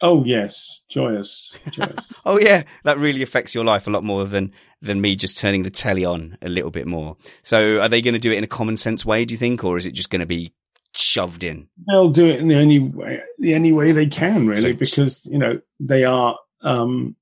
Oh, 0.01 0.25
yes. 0.25 0.83
Joyous. 0.89 1.57
Joyous. 1.71 2.11
Oh 2.27 2.39
yeah, 2.41 2.63
that 2.85 2.97
really 2.99 3.21
affects 3.23 3.55
your 3.55 3.65
life 3.65 3.87
a 3.87 3.91
lot 3.91 4.03
more 4.03 4.25
than 4.25 4.53
than 4.81 5.01
me 5.01 5.15
just 5.15 5.39
turning 5.39 5.63
the 5.63 5.71
telly 5.71 6.07
on 6.07 6.39
a 6.41 6.49
little 6.49 6.71
bit 6.71 6.87
more. 6.87 7.17
So 7.43 7.81
are 7.81 7.89
they 7.89 8.01
going 8.01 8.15
to 8.15 8.21
do 8.21 8.33
it 8.33 8.39
in 8.39 8.45
a 8.45 8.49
common 8.49 8.79
sense 8.79 9.05
way? 9.05 9.27
Do 9.27 9.35
you 9.35 9.39
think, 9.39 9.63
or 9.63 9.77
is 9.77 9.85
it 9.85 9.93
just 9.93 10.09
going 10.09 10.21
to 10.21 10.27
be 10.27 10.55
shoved 10.93 11.45
in? 11.45 11.69
They'll 11.87 12.09
do 12.11 12.27
it 12.31 12.41
in 12.41 12.49
the 12.49 12.57
only 12.57 12.79
way, 12.79 13.21
the 13.39 13.55
only 13.55 13.73
way 13.73 13.93
they 13.93 14.07
can, 14.07 14.47
really, 14.47 14.61
So- 14.63 14.73
because, 14.73 15.27
you 15.31 15.39
know, 15.39 15.61
they 15.81 16.05
are, 16.05 16.39
um, 16.63 17.15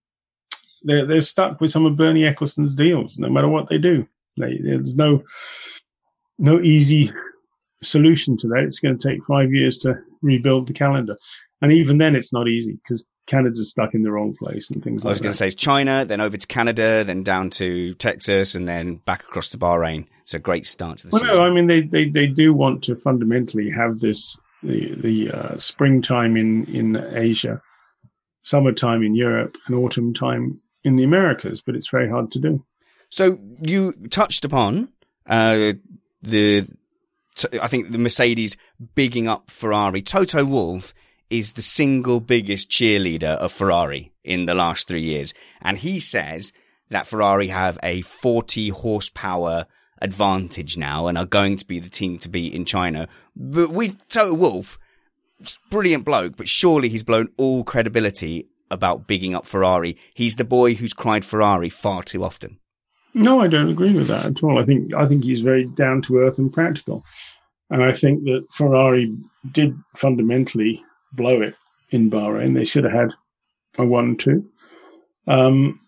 they're 0.84 1.04
they're 1.04 1.20
stuck 1.20 1.60
with 1.60 1.70
some 1.72 1.84
of 1.84 1.96
Bernie 1.96 2.24
Ecclestone's 2.24 2.74
deals, 2.76 3.18
no 3.18 3.28
matter 3.28 3.48
what 3.48 3.68
they 3.68 3.78
do. 3.78 4.06
They, 4.38 4.58
there's 4.62 4.96
no 4.96 5.22
no 6.38 6.60
easy 6.60 7.12
solution 7.82 8.36
to 8.38 8.48
that. 8.48 8.64
It's 8.66 8.80
going 8.80 8.96
to 8.98 9.08
take 9.08 9.24
five 9.24 9.52
years 9.52 9.78
to 9.78 9.94
rebuild 10.22 10.66
the 10.68 10.72
calendar, 10.72 11.16
and 11.60 11.72
even 11.72 11.98
then, 11.98 12.16
it's 12.16 12.32
not 12.32 12.48
easy 12.48 12.78
because 12.82 13.04
Canada's 13.26 13.70
stuck 13.70 13.94
in 13.94 14.02
the 14.02 14.10
wrong 14.10 14.34
place 14.34 14.70
and 14.70 14.82
things. 14.82 15.04
Like 15.04 15.04
that. 15.04 15.08
I 15.08 15.10
was 15.10 15.20
like 15.20 15.24
going 15.24 15.32
to 15.32 15.36
say 15.36 15.46
it's 15.46 15.54
China, 15.56 16.04
then 16.04 16.20
over 16.20 16.36
to 16.36 16.46
Canada, 16.46 17.04
then 17.04 17.22
down 17.22 17.50
to 17.50 17.94
Texas, 17.94 18.54
and 18.54 18.66
then 18.66 18.96
back 18.96 19.22
across 19.22 19.50
to 19.50 19.58
Bahrain. 19.58 20.06
It's 20.22 20.34
a 20.34 20.38
great 20.38 20.66
start 20.66 20.98
to 20.98 21.08
the 21.08 21.10
Well, 21.12 21.20
season. 21.22 21.36
no, 21.36 21.44
I 21.44 21.50
mean 21.52 21.66
they, 21.66 21.82
they, 21.82 22.08
they 22.08 22.26
do 22.26 22.52
want 22.54 22.82
to 22.84 22.96
fundamentally 22.96 23.70
have 23.70 24.00
this 24.00 24.38
the 24.62 24.94
the 24.96 25.30
uh, 25.30 25.58
springtime 25.58 26.36
in 26.36 26.64
in 26.66 26.96
Asia, 27.16 27.60
summertime 28.42 29.02
in 29.02 29.14
Europe, 29.14 29.56
and 29.66 29.76
autumn 29.76 30.14
time 30.14 30.60
in 30.84 30.96
the 30.96 31.04
Americas, 31.04 31.62
but 31.62 31.76
it's 31.76 31.90
very 31.90 32.08
hard 32.08 32.30
to 32.32 32.40
do. 32.40 32.64
So 33.12 33.38
you 33.60 33.92
touched 34.08 34.46
upon 34.46 34.88
uh, 35.26 35.74
the, 36.22 36.66
I 37.60 37.68
think 37.68 37.92
the 37.92 37.98
Mercedes 37.98 38.56
bigging 38.94 39.28
up 39.28 39.50
Ferrari. 39.50 40.00
Toto 40.00 40.46
Wolff 40.46 40.94
is 41.28 41.52
the 41.52 41.60
single 41.60 42.20
biggest 42.20 42.70
cheerleader 42.70 43.36
of 43.36 43.52
Ferrari 43.52 44.12
in 44.24 44.46
the 44.46 44.54
last 44.54 44.88
three 44.88 45.02
years, 45.02 45.34
and 45.60 45.76
he 45.76 45.98
says 46.00 46.54
that 46.88 47.06
Ferrari 47.06 47.48
have 47.48 47.78
a 47.82 48.00
40 48.00 48.70
horsepower 48.70 49.66
advantage 50.00 50.78
now 50.78 51.06
and 51.06 51.18
are 51.18 51.26
going 51.26 51.56
to 51.56 51.66
be 51.66 51.78
the 51.80 51.90
team 51.90 52.16
to 52.16 52.30
beat 52.30 52.54
in 52.54 52.64
China. 52.64 53.08
But 53.36 53.72
with 53.72 54.08
Toto 54.08 54.32
Wolff, 54.32 54.78
brilliant 55.70 56.06
bloke, 56.06 56.38
but 56.38 56.48
surely 56.48 56.88
he's 56.88 57.02
blown 57.02 57.28
all 57.36 57.62
credibility 57.62 58.48
about 58.70 59.06
bigging 59.06 59.34
up 59.34 59.44
Ferrari. 59.44 59.98
He's 60.14 60.36
the 60.36 60.44
boy 60.44 60.76
who's 60.76 60.94
cried 60.94 61.26
Ferrari 61.26 61.68
far 61.68 62.02
too 62.02 62.24
often. 62.24 62.58
No, 63.14 63.40
I 63.40 63.46
don't 63.46 63.68
agree 63.68 63.92
with 63.92 64.06
that 64.08 64.24
at 64.24 64.42
all. 64.42 64.58
I 64.58 64.64
think 64.64 64.94
I 64.94 65.06
think 65.06 65.24
he's 65.24 65.42
very 65.42 65.66
down 65.66 66.02
to 66.02 66.18
earth 66.18 66.38
and 66.38 66.52
practical, 66.52 67.04
and 67.70 67.82
I 67.82 67.92
think 67.92 68.24
that 68.24 68.46
Ferrari 68.52 69.14
did 69.52 69.76
fundamentally 69.96 70.82
blow 71.12 71.42
it 71.42 71.54
in 71.90 72.10
Bahrain. 72.10 72.54
They 72.54 72.64
should 72.64 72.84
have 72.84 72.92
had 72.92 73.14
a 73.78 73.84
one-two, 73.84 74.48
um, 75.26 75.78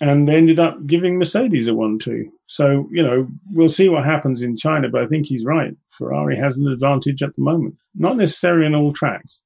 and 0.00 0.26
they 0.26 0.34
ended 0.34 0.58
up 0.58 0.84
giving 0.86 1.18
Mercedes 1.18 1.68
a 1.68 1.74
one-two. 1.74 2.32
So 2.48 2.88
you 2.90 3.02
know 3.02 3.28
we'll 3.52 3.68
see 3.68 3.88
what 3.88 4.04
happens 4.04 4.42
in 4.42 4.56
China, 4.56 4.88
but 4.88 5.02
I 5.02 5.06
think 5.06 5.26
he's 5.26 5.44
right. 5.44 5.76
Ferrari 5.90 6.36
has 6.36 6.56
an 6.56 6.66
advantage 6.66 7.22
at 7.22 7.34
the 7.36 7.42
moment, 7.42 7.76
not 7.94 8.16
necessarily 8.16 8.66
on 8.66 8.74
all 8.74 8.92
tracks, 8.92 9.44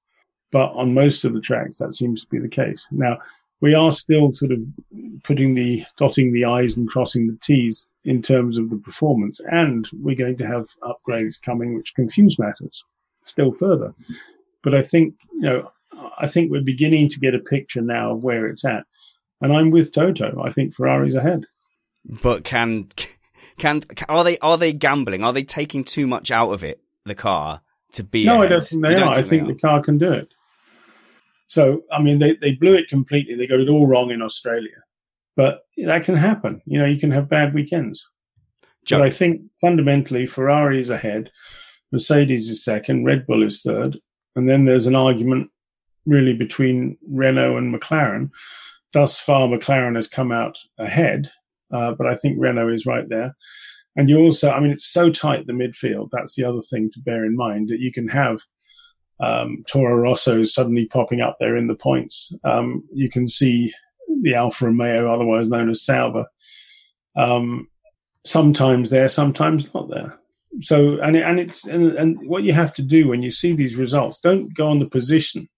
but 0.52 0.72
on 0.72 0.94
most 0.94 1.26
of 1.26 1.34
the 1.34 1.40
tracks 1.42 1.78
that 1.78 1.94
seems 1.94 2.24
to 2.24 2.30
be 2.30 2.38
the 2.38 2.48
case 2.48 2.86
now 2.90 3.18
we 3.60 3.74
are 3.74 3.92
still 3.92 4.32
sort 4.32 4.52
of 4.52 4.58
putting 5.22 5.54
the 5.54 5.84
dotting 5.96 6.32
the 6.32 6.44
i's 6.44 6.76
and 6.76 6.88
crossing 6.88 7.26
the 7.26 7.38
t's 7.42 7.88
in 8.04 8.22
terms 8.22 8.58
of 8.58 8.70
the 8.70 8.76
performance 8.76 9.40
and 9.50 9.88
we're 9.94 10.14
going 10.16 10.36
to 10.36 10.46
have 10.46 10.66
upgrades 10.82 11.40
coming 11.40 11.74
which 11.74 11.94
confuse 11.94 12.38
matters 12.38 12.84
still 13.24 13.52
further. 13.52 13.94
But 14.62 14.74
i 14.74 14.82
think 14.82 15.14
you 15.32 15.40
know 15.40 15.70
i 16.18 16.26
think 16.26 16.50
we're 16.50 16.62
beginning 16.62 17.08
to 17.10 17.20
get 17.20 17.34
a 17.34 17.38
picture 17.38 17.82
now 17.82 18.12
of 18.12 18.24
where 18.24 18.46
it's 18.46 18.64
at. 18.64 18.84
And 19.40 19.52
i'm 19.52 19.70
with 19.70 19.92
toto. 19.92 20.42
I 20.42 20.50
think 20.50 20.74
ferrari's 20.74 21.14
ahead. 21.14 21.46
But 22.04 22.44
can 22.44 22.88
can 23.58 23.82
are 24.08 24.24
they 24.24 24.38
are 24.38 24.58
they 24.58 24.72
gambling? 24.72 25.24
Are 25.24 25.32
they 25.32 25.44
taking 25.44 25.84
too 25.84 26.06
much 26.06 26.30
out 26.30 26.52
of 26.52 26.64
it 26.64 26.80
the 27.04 27.14
car 27.14 27.60
to 27.92 28.04
be 28.04 28.24
no 28.24 28.42
ahead? 28.42 28.46
i 28.46 28.48
don't 28.48 28.64
think 28.64 28.82
they 28.82 28.94
You 28.96 29.04
are. 29.04 29.12
I 29.12 29.22
they 29.22 29.28
think 29.28 29.46
the 29.46 29.54
car 29.54 29.82
can 29.82 29.98
do 29.98 30.12
it 30.12 30.32
so 31.46 31.82
i 31.92 32.00
mean 32.00 32.18
they, 32.18 32.34
they 32.36 32.52
blew 32.52 32.74
it 32.74 32.88
completely 32.88 33.34
they 33.34 33.46
got 33.46 33.60
it 33.60 33.68
all 33.68 33.86
wrong 33.86 34.10
in 34.10 34.22
australia 34.22 34.76
but 35.36 35.60
that 35.76 36.04
can 36.04 36.16
happen 36.16 36.60
you 36.66 36.78
know 36.78 36.86
you 36.86 36.98
can 36.98 37.10
have 37.10 37.28
bad 37.28 37.54
weekends 37.54 38.08
But 38.98 39.06
I 39.06 39.10
think 39.10 39.42
fundamentally 39.60 40.26
Ferrari 40.26 40.80
is 40.80 40.90
ahead, 40.90 41.30
Mercedes 41.90 42.48
is 42.48 42.62
second, 42.64 43.04
Red 43.04 43.26
Bull 43.26 43.42
is 43.42 43.62
third, 43.62 43.98
and 44.36 44.48
then 44.48 44.64
there's 44.64 44.86
an 44.86 44.94
argument 44.94 45.50
really 46.04 46.32
between 46.34 46.96
Renault 47.08 47.56
and 47.56 47.74
McLaren. 47.74 48.30
Thus 48.92 49.18
far, 49.18 49.48
McLaren 49.48 49.96
has 49.96 50.06
come 50.06 50.30
out 50.30 50.56
ahead, 50.78 51.30
uh, 51.72 51.92
but 51.98 52.06
I 52.06 52.14
think 52.14 52.36
Renault 52.38 52.72
is 52.72 52.86
right 52.86 53.08
there. 53.08 53.34
And 53.96 54.08
you 54.08 54.18
also, 54.18 54.50
I 54.50 54.60
mean, 54.60 54.70
it's 54.70 54.86
so 54.86 55.10
tight 55.10 55.46
the 55.46 55.52
midfield. 55.52 56.10
That's 56.12 56.36
the 56.36 56.44
other 56.44 56.60
thing 56.60 56.90
to 56.92 57.00
bear 57.00 57.24
in 57.24 57.34
mind 57.34 57.68
that 57.70 57.80
you 57.80 57.92
can 57.92 58.06
have 58.08 58.38
um, 59.20 59.64
Toro 59.68 59.96
Rosso 59.96 60.40
is 60.40 60.54
suddenly 60.54 60.86
popping 60.86 61.20
up 61.20 61.36
there 61.40 61.56
in 61.56 61.66
the 61.66 61.74
points. 61.74 62.32
Um, 62.44 62.84
you 62.92 63.08
can 63.08 63.28
see 63.28 63.72
the 64.22 64.34
Alfa 64.34 64.66
Romeo, 64.66 65.12
otherwise 65.12 65.48
known 65.48 65.70
as 65.70 65.82
Sauber. 65.82 66.26
Um, 67.16 67.68
sometimes 68.24 68.90
there, 68.90 69.08
sometimes 69.08 69.72
not 69.72 69.88
there. 69.88 70.18
So, 70.60 71.00
and 71.00 71.16
it, 71.16 71.22
and 71.22 71.38
it's 71.38 71.66
and, 71.66 71.92
and 71.92 72.28
what 72.28 72.44
you 72.44 72.52
have 72.52 72.72
to 72.74 72.82
do 72.82 73.08
when 73.08 73.22
you 73.22 73.30
see 73.30 73.52
these 73.52 73.76
results, 73.76 74.20
don't 74.20 74.54
go 74.54 74.68
on 74.68 74.78
the 74.78 74.86
position 74.86 75.48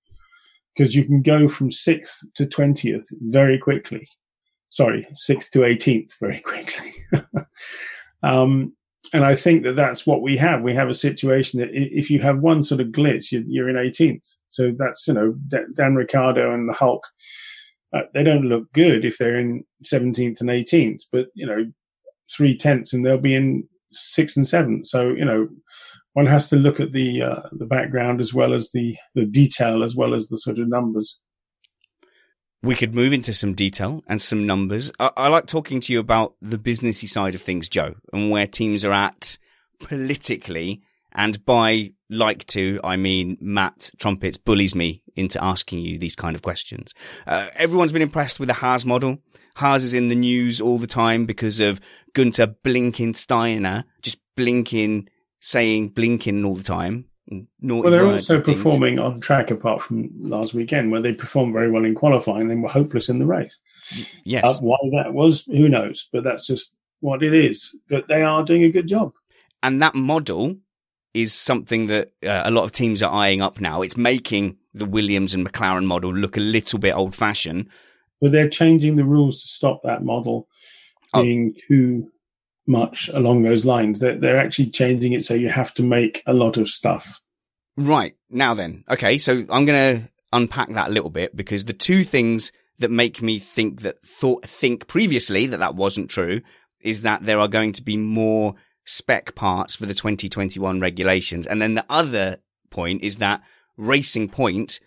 because 0.75 0.95
you 0.95 1.05
can 1.05 1.23
go 1.23 1.49
from 1.49 1.71
sixth 1.71 2.23
to 2.35 2.47
twentieth 2.47 3.09
very 3.23 3.59
quickly. 3.59 4.09
Sorry, 4.71 5.07
sixth 5.15 5.53
to 5.53 5.65
eighteenth 5.65 6.15
very 6.21 6.41
quickly. 6.45 6.93
um, 8.23 8.73
and 9.13 9.25
I 9.25 9.35
think 9.35 9.65
that 9.65 9.77
that's 9.77 10.07
what 10.07 10.23
we 10.23 10.37
have. 10.37 10.63
We 10.63 10.75
have 10.75 10.89
a 10.89 10.95
situation 10.95 11.61
that 11.61 11.71
if 11.73 12.11
you 12.11 12.21
have 12.21 12.41
one 12.41 12.63
sort 12.63 12.81
of 12.81 12.89
glitch, 12.89 13.33
you're, 13.33 13.43
you're 13.47 13.69
in 13.69 13.77
18th. 13.77 14.27
So 14.49 14.73
that's 14.77 15.07
you 15.07 15.15
know 15.15 15.35
Dan, 15.75 15.95
Ricciardo 15.95 16.53
and 16.53 16.69
the 16.69 16.75
Hulk. 16.75 17.05
Uh, 17.95 18.03
they 18.13 18.23
don't 18.23 18.49
look 18.49 18.71
good 18.73 19.05
if 19.05 19.17
they're 19.17 19.39
in 19.39 19.65
17th 19.85 20.41
and 20.41 20.51
18th, 20.51 21.03
but 21.11 21.27
you 21.35 21.47
know 21.47 21.67
three 22.31 22.57
tenths 22.57 22.93
and 22.93 23.05
they'll 23.05 23.19
be 23.19 23.35
in 23.35 23.67
sixth 23.93 24.37
and 24.37 24.47
seventh. 24.47 24.87
So 24.87 25.11
you 25.11 25.25
know, 25.25 25.49
one 26.13 26.27
has 26.27 26.51
to 26.51 26.57
look 26.57 26.81
at 26.81 26.93
the 26.93 27.23
uh, 27.23 27.49
the 27.53 27.67
background 27.67 28.21
as 28.21 28.35
well 28.35 28.55
as 28.55 28.71
the 28.73 28.97
the 29.15 29.25
detail 29.25 29.83
as 29.83 29.97
well 29.97 30.15
as 30.15 30.29
the 30.29 30.39
sort 30.39 30.59
of 30.59 30.69
numbers. 30.69 31.19
We 32.63 32.75
could 32.75 32.95
move 32.95 33.13
into 33.13 33.33
some 33.33 33.55
detail 33.55 34.03
and 34.09 34.21
some 34.21 34.47
numbers. 34.47 34.91
I, 34.99 35.11
I 35.17 35.29
like 35.29 35.47
talking 35.47 35.81
to 35.81 35.93
you 35.93 36.01
about 36.01 36.35
the 36.41 36.59
businessy 36.59 37.09
side 37.09 37.35
of 37.35 37.43
things, 37.43 37.69
Joe, 37.69 37.95
and 38.13 38.31
where 38.31 38.47
teams 38.47 38.85
are 38.85 38.93
at 38.93 39.39
politically. 39.81 40.83
And 41.13 41.45
by 41.45 41.93
like 42.11 42.47
to, 42.47 42.81
I 42.83 42.97
mean 42.97 43.39
Matt 43.41 43.91
Trumpets 43.99 44.39
bullies 44.39 44.75
me 44.75 45.03
into 45.17 45.43
asking 45.43 45.81
you 45.81 45.99
these 45.99 46.17
kind 46.17 46.35
of 46.35 46.43
questions. 46.43 46.95
Uh, 47.27 47.49
everyone's 47.55 47.93
been 47.93 48.03
impressed 48.03 48.41
with 48.41 48.49
the 48.49 48.55
Haas 48.55 48.85
model. 48.85 49.19
Haas 49.57 49.83
is 49.83 49.95
in 49.95 50.09
the 50.09 50.15
news 50.15 50.61
all 50.61 50.79
the 50.79 50.87
time 50.87 51.27
because 51.27 51.61
of 51.61 51.81
Gunter 52.13 52.47
Blinkensteiner 52.47 53.85
just 54.03 54.19
blinking, 54.37 55.09
saying 55.41 55.89
blinking 55.89 56.45
all 56.45 56.55
the 56.55 56.63
time. 56.63 57.08
Naughty 57.61 57.83
Well, 57.83 57.91
they're 57.93 58.07
also 58.07 58.41
performing 58.41 58.99
on 58.99 59.21
track 59.21 59.51
apart 59.51 59.83
from 59.83 60.11
last 60.21 60.55
weekend, 60.55 60.91
where 60.91 61.03
they 61.03 61.13
performed 61.13 61.53
very 61.53 61.71
well 61.71 61.85
in 61.85 61.95
qualifying 61.95 62.51
and 62.51 62.63
were 62.63 62.69
hopeless 62.69 63.09
in 63.09 63.19
the 63.19 63.27
race. 63.27 63.57
Yes. 64.25 64.45
Uh, 64.45 64.61
why 64.61 64.77
that 65.03 65.13
was, 65.13 65.45
who 65.45 65.69
knows? 65.69 66.09
But 66.13 66.25
that's 66.25 66.47
just 66.47 66.77
what 67.01 67.23
it 67.23 67.35
is. 67.35 67.75
But 67.89 68.09
they 68.09 68.23
are 68.23 68.43
doing 68.45 68.65
a 68.65 68.71
good 68.71 68.89
job. 68.89 69.13
and 69.63 69.83
that 69.83 69.95
model 69.95 70.57
is 71.15 71.33
something 71.33 71.87
that 71.89 72.13
uh, 72.25 72.43
a 72.45 72.51
lot 72.51 72.65
of 72.65 72.73
teams 72.73 73.03
are 73.03 73.13
eyeing 73.13 73.43
up 73.43 73.61
now. 73.61 73.83
It's 73.83 73.97
making 73.97 74.57
the 74.75 74.85
Williams 74.85 75.35
and 75.35 75.47
McLaren 75.49 75.85
model 75.87 76.15
look 76.15 76.37
a 76.37 76.41
little 76.41 76.79
bit 76.79 76.95
old 76.95 77.15
fashioned. 77.15 77.69
But 78.21 78.33
they're 78.33 78.49
changing 78.51 78.97
the 78.97 79.05
rules 79.05 79.43
to 79.43 79.49
stop 79.49 79.83
that 79.85 80.03
model 80.05 80.49
Oh. 81.15 81.23
being 81.23 81.55
too 81.67 82.11
much 82.69 83.09
along 83.09 83.43
those 83.43 83.65
lines. 83.65 83.99
They're, 83.99 84.19
they're 84.19 84.39
actually 84.39 84.71
changing 84.71 85.13
it 85.13 85.25
so 85.25 85.35
you 85.35 85.49
have 85.49 85.75
to 85.75 85.83
make 85.83 86.23
a 86.27 86.33
lot 86.33 86.57
of 86.57 86.69
stuff. 86.69 87.21
Right. 87.77 88.15
Now 88.31 88.55
then. 88.55 88.85
Okay. 88.91 89.19
So 89.19 89.43
I'm 89.51 89.65
going 89.65 89.97
to 89.97 90.11
unpack 90.33 90.73
that 90.75 90.89
a 90.89 90.93
little 90.93 91.11
bit 91.11 91.35
because 91.35 91.65
the 91.65 91.73
two 91.73 92.05
things 92.05 92.53
that 92.79 92.91
make 92.91 93.23
me 93.23 93.39
think 93.39 93.83
that 93.83 94.01
thought, 94.01 94.45
think 94.45 94.87
previously 94.87 95.47
that 95.47 95.59
that 95.59 95.75
wasn't 95.75 96.11
true 96.11 96.43
is 96.81 97.01
that 97.01 97.23
there 97.23 97.41
are 97.41 97.49
going 97.49 97.73
to 97.73 97.83
be 97.83 97.97
more 97.97 98.55
spec 98.85 99.35
parts 99.35 99.75
for 99.75 99.87
the 99.87 99.95
2021 99.95 100.81
regulations. 100.81 101.47
And 101.47 101.61
then 101.61 101.75
the 101.75 101.85
other 101.89 102.39
point 102.71 103.03
is 103.03 103.17
that 103.17 103.43
Racing 103.77 104.29
Point 104.29 104.81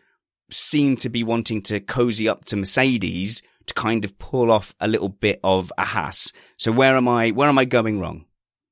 seem 0.50 0.96
to 0.98 1.10
be 1.10 1.24
wanting 1.24 1.62
to 1.64 1.80
cozy 1.80 2.28
up 2.28 2.46
to 2.46 2.58
Mercedes 2.58 3.42
to 3.68 3.74
kind 3.74 4.06
of 4.06 4.18
pull 4.20 4.52
off 4.52 4.74
a 4.80 4.88
little 4.88 5.10
bit 5.10 5.40
of 5.44 5.72
a 5.78 5.86
Haas. 5.86 6.32
So 6.58 6.72
where 6.72 6.96
am 6.96 7.08
I, 7.08 7.32
where 7.32 7.50
am 7.50 7.58
I 7.58 7.66
going 7.66 8.00
wrong? 8.00 8.26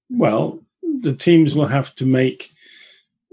Well, 0.10 0.60
the 1.02 1.14
teams 1.14 1.56
will 1.56 1.68
have 1.68 1.96
to 1.96 2.06
make 2.06 2.52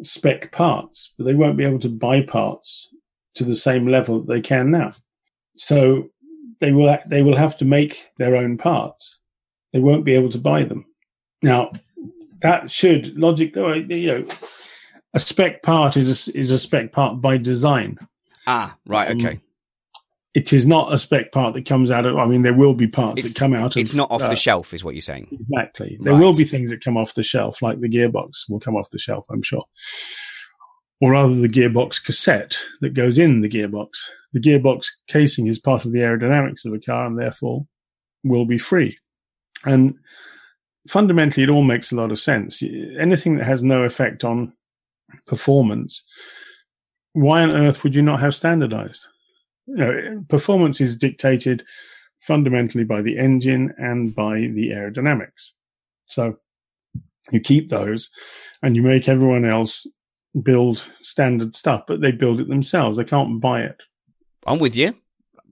spec 0.02 0.52
parts, 0.52 1.12
but 1.16 1.24
they 1.24 1.34
won't 1.34 1.56
be 1.56 1.64
able 1.64 1.78
to 1.80 1.88
buy 1.88 2.22
parts 2.22 2.88
to 3.34 3.44
the 3.44 3.56
same 3.56 3.86
level 3.86 4.20
that 4.20 4.32
they 4.32 4.40
can 4.40 4.70
now. 4.70 4.92
So 5.56 6.10
they 6.60 6.72
will 6.72 6.96
they 7.06 7.22
will 7.22 7.36
have 7.36 7.56
to 7.58 7.64
make 7.64 8.10
their 8.18 8.36
own 8.36 8.58
parts. 8.58 9.20
They 9.72 9.80
won't 9.80 10.04
be 10.04 10.14
able 10.14 10.30
to 10.30 10.38
buy 10.38 10.64
them. 10.64 10.86
Now, 11.42 11.72
that 12.40 12.70
should 12.70 13.16
logic 13.16 13.54
though 13.54 13.72
you 13.72 14.06
know 14.06 14.26
a 15.14 15.20
spec 15.20 15.62
part 15.62 15.96
is 15.96 16.28
a, 16.28 16.38
is 16.38 16.50
a 16.50 16.58
spec 16.58 16.92
part 16.92 17.20
by 17.20 17.38
design. 17.38 17.98
Ah, 18.46 18.76
right. 18.86 19.10
Um, 19.10 19.16
Okay. 19.18 19.40
It 20.38 20.52
is 20.52 20.66
not 20.66 20.92
a 20.92 20.98
spec 20.98 21.32
part 21.32 21.54
that 21.54 21.64
comes 21.64 21.90
out 21.90 22.04
of. 22.04 22.16
I 22.18 22.26
mean, 22.26 22.42
there 22.42 22.52
will 22.52 22.74
be 22.74 22.86
parts 22.86 23.18
It's- 23.20 23.32
that 23.32 23.38
come 23.38 23.54
out 23.54 23.74
of. 23.74 23.80
It's 23.80 23.94
not 23.94 24.10
off 24.10 24.22
uh, 24.22 24.28
the 24.28 24.36
shelf, 24.36 24.74
is 24.74 24.84
what 24.84 24.94
you're 24.94 25.00
saying. 25.12 25.28
Exactly. 25.32 25.96
There 26.00 26.12
Right. 26.12 26.20
will 26.22 26.34
be 26.34 26.44
things 26.44 26.68
that 26.70 26.84
come 26.84 26.96
off 26.98 27.14
the 27.14 27.22
shelf, 27.22 27.62
like 27.62 27.80
the 27.80 27.88
gearbox 27.88 28.48
will 28.48 28.60
come 28.60 28.76
off 28.76 28.90
the 28.90 28.98
shelf, 28.98 29.24
I'm 29.30 29.40
sure. 29.42 29.64
Or 31.00 31.12
rather, 31.12 31.34
the 31.34 31.48
gearbox 31.48 32.04
cassette 32.04 32.58
that 32.82 32.92
goes 32.94 33.16
in 33.18 33.40
the 33.40 33.48
gearbox. 33.48 33.88
The 34.34 34.40
gearbox 34.40 34.86
casing 35.08 35.46
is 35.46 35.58
part 35.58 35.84
of 35.86 35.92
the 35.92 36.00
aerodynamics 36.00 36.64
of 36.66 36.74
a 36.74 36.78
car 36.78 37.06
and 37.06 37.18
therefore 37.18 37.66
will 38.22 38.44
be 38.46 38.58
free. 38.58 38.98
And 39.64 39.94
fundamentally, 40.88 41.44
it 41.44 41.50
all 41.50 41.62
makes 41.64 41.92
a 41.92 41.96
lot 41.96 42.12
of 42.12 42.18
sense. 42.18 42.62
Anything 42.98 43.36
that 43.36 43.46
has 43.46 43.62
no 43.62 43.84
effect 43.84 44.22
on 44.24 44.52
performance, 45.26 46.02
why 47.12 47.42
on 47.42 47.50
earth 47.52 47.82
would 47.84 47.94
you 47.94 48.02
not 48.02 48.20
have 48.20 48.34
standardized? 48.34 49.06
You 49.66 49.76
know, 49.76 50.24
performance 50.28 50.80
is 50.80 50.96
dictated 50.96 51.64
fundamentally 52.20 52.84
by 52.84 53.02
the 53.02 53.18
engine 53.18 53.74
and 53.78 54.14
by 54.14 54.40
the 54.40 54.70
aerodynamics. 54.70 55.50
So 56.06 56.36
you 57.30 57.40
keep 57.40 57.68
those 57.68 58.08
and 58.62 58.76
you 58.76 58.82
make 58.82 59.08
everyone 59.08 59.44
else 59.44 59.86
build 60.42 60.86
standard 61.02 61.54
stuff, 61.54 61.84
but 61.88 62.00
they 62.00 62.12
build 62.12 62.40
it 62.40 62.48
themselves. 62.48 62.98
They 62.98 63.04
can't 63.04 63.40
buy 63.40 63.62
it. 63.62 63.76
I'm 64.46 64.58
with 64.58 64.76
you. 64.76 64.94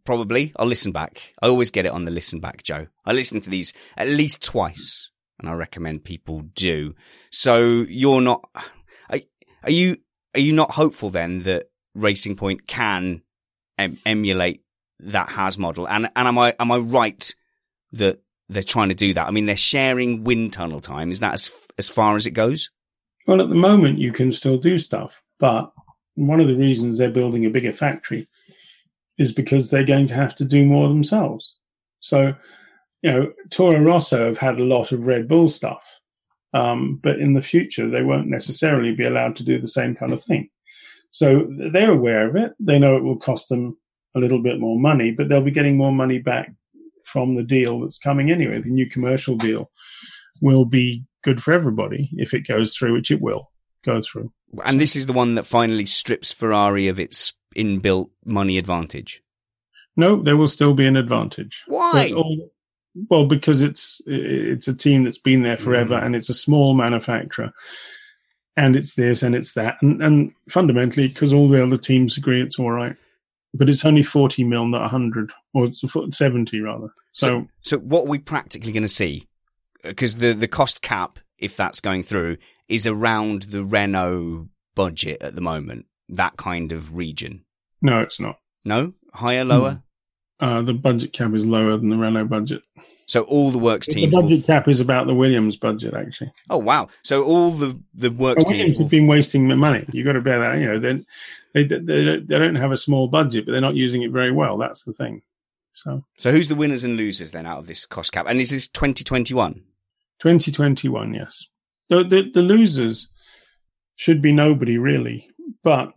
Probably. 0.04 0.52
I'll 0.56 0.66
listen 0.66 0.92
back. 0.92 1.34
I 1.40 1.48
always 1.48 1.70
get 1.70 1.86
it 1.86 1.92
on 1.92 2.04
the 2.04 2.10
listen 2.10 2.38
back, 2.38 2.62
Joe. 2.62 2.88
I 3.06 3.12
listen 3.12 3.40
to 3.40 3.50
these 3.50 3.72
at 3.96 4.06
least 4.06 4.42
twice, 4.42 5.10
and 5.40 5.48
I 5.48 5.54
recommend 5.54 6.04
people 6.04 6.40
do. 6.40 6.94
So 7.30 7.66
you're 7.88 8.20
not. 8.20 8.44
Are, 9.08 9.18
are 9.62 9.70
you? 9.70 9.96
Are 10.34 10.40
you 10.40 10.52
not 10.52 10.72
hopeful 10.72 11.08
then 11.08 11.40
that 11.44 11.70
Racing 11.94 12.36
Point 12.36 12.66
can 12.66 13.22
em- 13.78 13.98
emulate 14.06 14.62
that 15.00 15.28
Haas 15.28 15.58
model? 15.58 15.88
And 15.88 16.10
and 16.16 16.28
am 16.28 16.38
I 16.38 16.54
am 16.58 16.72
I 16.72 16.78
right 16.78 17.34
that 17.92 18.20
they're 18.48 18.62
trying 18.62 18.90
to 18.90 18.94
do 18.94 19.14
that? 19.14 19.26
I 19.26 19.30
mean, 19.30 19.46
they're 19.46 19.56
sharing 19.56 20.24
wind 20.24 20.52
tunnel 20.52 20.80
time. 20.80 21.10
Is 21.10 21.20
that 21.20 21.34
as 21.34 21.50
as 21.78 21.88
far 21.88 22.16
as 22.16 22.26
it 22.26 22.32
goes? 22.32 22.70
Well, 23.26 23.40
at 23.40 23.48
the 23.48 23.54
moment, 23.54 23.98
you 23.98 24.12
can 24.12 24.32
still 24.32 24.58
do 24.58 24.76
stuff, 24.76 25.22
but 25.38 25.72
one 26.14 26.40
of 26.40 26.46
the 26.46 26.54
reasons 26.54 26.98
they're 26.98 27.10
building 27.10 27.44
a 27.46 27.50
bigger 27.50 27.72
factory 27.72 28.28
is 29.18 29.32
because 29.32 29.70
they're 29.70 29.84
going 29.84 30.06
to 30.08 30.14
have 30.14 30.34
to 30.36 30.44
do 30.44 30.64
more 30.64 30.88
themselves. 30.88 31.56
So, 32.00 32.34
you 33.02 33.10
know, 33.10 33.32
Toro 33.50 33.80
Rosso 33.80 34.26
have 34.26 34.38
had 34.38 34.60
a 34.60 34.64
lot 34.64 34.92
of 34.92 35.06
Red 35.06 35.28
Bull 35.28 35.48
stuff, 35.48 36.00
um, 36.52 37.00
but 37.02 37.18
in 37.18 37.34
the 37.34 37.42
future, 37.42 37.88
they 37.88 38.02
won't 38.02 38.28
necessarily 38.28 38.94
be 38.94 39.04
allowed 39.04 39.36
to 39.36 39.44
do 39.44 39.58
the 39.58 39.68
same 39.68 39.94
kind 39.94 40.12
of 40.12 40.22
thing. 40.22 40.48
So 41.14 41.46
they're 41.72 41.92
aware 41.92 42.26
of 42.28 42.34
it. 42.34 42.54
They 42.58 42.80
know 42.80 42.96
it 42.96 43.04
will 43.04 43.18
cost 43.18 43.48
them 43.48 43.76
a 44.16 44.18
little 44.18 44.42
bit 44.42 44.58
more 44.58 44.80
money, 44.80 45.12
but 45.12 45.28
they'll 45.28 45.40
be 45.40 45.52
getting 45.52 45.76
more 45.76 45.92
money 45.92 46.18
back 46.18 46.52
from 47.04 47.36
the 47.36 47.44
deal 47.44 47.78
that's 47.78 47.98
coming 48.00 48.32
anyway. 48.32 48.60
The 48.60 48.70
new 48.70 48.88
commercial 48.90 49.36
deal 49.36 49.70
will 50.40 50.64
be 50.64 51.04
good 51.22 51.40
for 51.40 51.52
everybody 51.52 52.10
if 52.14 52.34
it 52.34 52.48
goes 52.48 52.74
through, 52.74 52.94
which 52.94 53.12
it 53.12 53.20
will 53.20 53.52
go 53.84 54.00
through. 54.02 54.32
And 54.64 54.80
this 54.80 54.96
is 54.96 55.06
the 55.06 55.12
one 55.12 55.36
that 55.36 55.46
finally 55.46 55.86
strips 55.86 56.32
Ferrari 56.32 56.88
of 56.88 56.98
its 56.98 57.32
inbuilt 57.56 58.10
money 58.24 58.58
advantage. 58.58 59.22
No, 59.96 60.20
there 60.20 60.36
will 60.36 60.48
still 60.48 60.74
be 60.74 60.86
an 60.86 60.96
advantage. 60.96 61.62
Why? 61.68 62.10
All- 62.16 62.50
well, 63.08 63.26
because 63.26 63.62
it's 63.62 64.00
it's 64.06 64.66
a 64.66 64.74
team 64.74 65.04
that's 65.04 65.18
been 65.18 65.42
there 65.44 65.56
forever, 65.56 65.94
Mm. 65.94 66.06
and 66.06 66.16
it's 66.16 66.28
a 66.28 66.34
small 66.34 66.74
manufacturer, 66.74 67.52
and 68.56 68.76
it's 68.76 68.94
this 68.94 69.22
and 69.22 69.34
it's 69.34 69.52
that, 69.54 69.76
and, 69.82 70.02
and 70.02 70.32
fundamentally 70.48 71.08
because 71.08 71.32
all 71.32 71.48
the 71.48 71.62
other 71.62 71.76
teams 71.76 72.16
agree 72.16 72.42
it's 72.42 72.58
all 72.58 72.70
right, 72.70 72.96
but 73.52 73.68
it's 73.68 73.84
only 73.84 74.02
forty 74.02 74.44
mil, 74.44 74.66
not 74.66 74.90
hundred, 74.90 75.32
or 75.54 75.66
it's 75.66 75.82
seventy 76.12 76.60
rather. 76.60 76.88
So, 77.12 77.46
So 77.60 77.78
what 77.78 78.02
are 78.06 78.08
we 78.08 78.18
practically 78.18 78.72
going 78.72 78.82
to 78.82 78.88
see? 78.88 79.26
Because 79.82 80.16
the 80.16 80.32
the 80.32 80.48
cost 80.48 80.82
cap, 80.82 81.18
if 81.38 81.56
that's 81.56 81.80
going 81.80 82.02
through, 82.02 82.38
is 82.68 82.86
around 82.86 83.42
the 83.42 83.62
Renault 83.62 84.48
budget 84.74 85.22
at 85.22 85.34
the 85.34 85.40
moment. 85.40 85.86
That 86.08 86.36
kind 86.36 86.72
of 86.72 86.96
region. 86.96 87.44
no, 87.80 88.00
it's 88.00 88.20
not. 88.20 88.38
No, 88.64 88.94
higher, 89.12 89.44
lower. 89.44 89.70
Hmm. 89.70 89.78
Uh, 90.44 90.60
the 90.60 90.74
budget 90.74 91.12
cap 91.14 91.32
is 91.32 91.46
lower 91.46 91.74
than 91.78 91.88
the 91.88 91.96
Renault 91.96 92.26
budget. 92.26 92.60
So 93.06 93.22
all 93.22 93.50
the 93.50 93.58
works 93.58 93.86
The 93.86 93.94
teams. 93.94 94.14
Will, 94.14 94.22
budget 94.22 94.44
cap 94.46 94.68
is 94.68 94.78
about 94.80 95.06
the 95.06 95.14
Williams 95.14 95.56
budget, 95.56 95.94
actually. 95.94 96.32
oh 96.50 96.58
wow! 96.58 96.88
So 97.02 97.24
all 97.24 97.50
the 97.50 97.80
the 97.94 98.10
works 98.10 98.44
Well, 98.44 98.50
teams. 98.52 98.58
Williams 98.58 98.72
Will, 98.78 98.84
have 98.84 98.90
been 98.90 99.06
wasting 99.06 99.56
money. 99.56 99.84
You've 99.92 100.04
got 100.04 100.12
to 100.12 100.20
bear 100.20 100.40
that. 100.40 100.60
You 100.60 100.66
know, 100.66 100.78
they 100.80 101.04
they 101.54 101.64
they 101.78 102.18
they 102.28 102.38
don't 102.38 102.56
have 102.56 102.72
a 102.72 102.76
small 102.76 103.08
budget, 103.08 103.46
but 103.46 103.52
they're 103.52 103.60
not 103.70 103.74
using 103.74 104.02
it 104.02 104.10
very 104.10 104.32
well. 104.32 104.58
That's 104.58 104.84
the 104.84 104.92
thing. 104.92 105.22
So 105.72 106.04
so 106.18 106.30
who's 106.30 106.48
the 106.48 106.54
winners 106.56 106.84
and 106.84 106.96
losers 106.96 107.30
then 107.30 107.46
out 107.46 107.58
of 107.58 107.66
this 107.66 107.86
cost 107.86 108.12
cap? 108.12 108.26
And 108.28 108.38
is 108.38 108.50
this 108.50 108.68
2021? 108.68 109.62
2021, 110.20 111.14
yes. 111.14 111.46
The, 111.88 112.04
the 112.04 112.30
the 112.34 112.42
losers 112.42 113.08
should 113.96 114.20
be 114.20 114.32
nobody 114.32 114.76
really, 114.78 115.28
but 115.62 115.92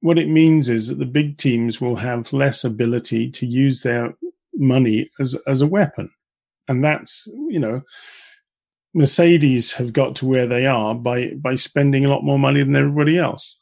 what 0.00 0.18
it 0.18 0.28
means 0.28 0.68
is 0.68 0.88
that 0.88 0.98
the 0.98 1.04
big 1.04 1.38
teams 1.38 1.80
will 1.80 1.96
have 1.96 2.32
less 2.32 2.64
ability 2.64 3.30
to 3.32 3.46
use 3.46 3.82
their 3.82 4.14
money 4.54 5.08
as 5.20 5.34
as 5.46 5.62
a 5.62 5.66
weapon, 5.66 6.10
and 6.68 6.84
that's 6.84 7.26
you 7.48 7.58
know. 7.58 7.82
Mercedes 8.94 9.74
have 9.74 9.92
got 9.92 10.16
to 10.16 10.24
where 10.24 10.46
they 10.46 10.64
are 10.64 10.94
by 10.94 11.32
by 11.34 11.54
spending 11.54 12.06
a 12.06 12.08
lot 12.08 12.24
more 12.24 12.38
money 12.38 12.62
than 12.62 12.74
everybody 12.74 13.18
else. 13.18 13.58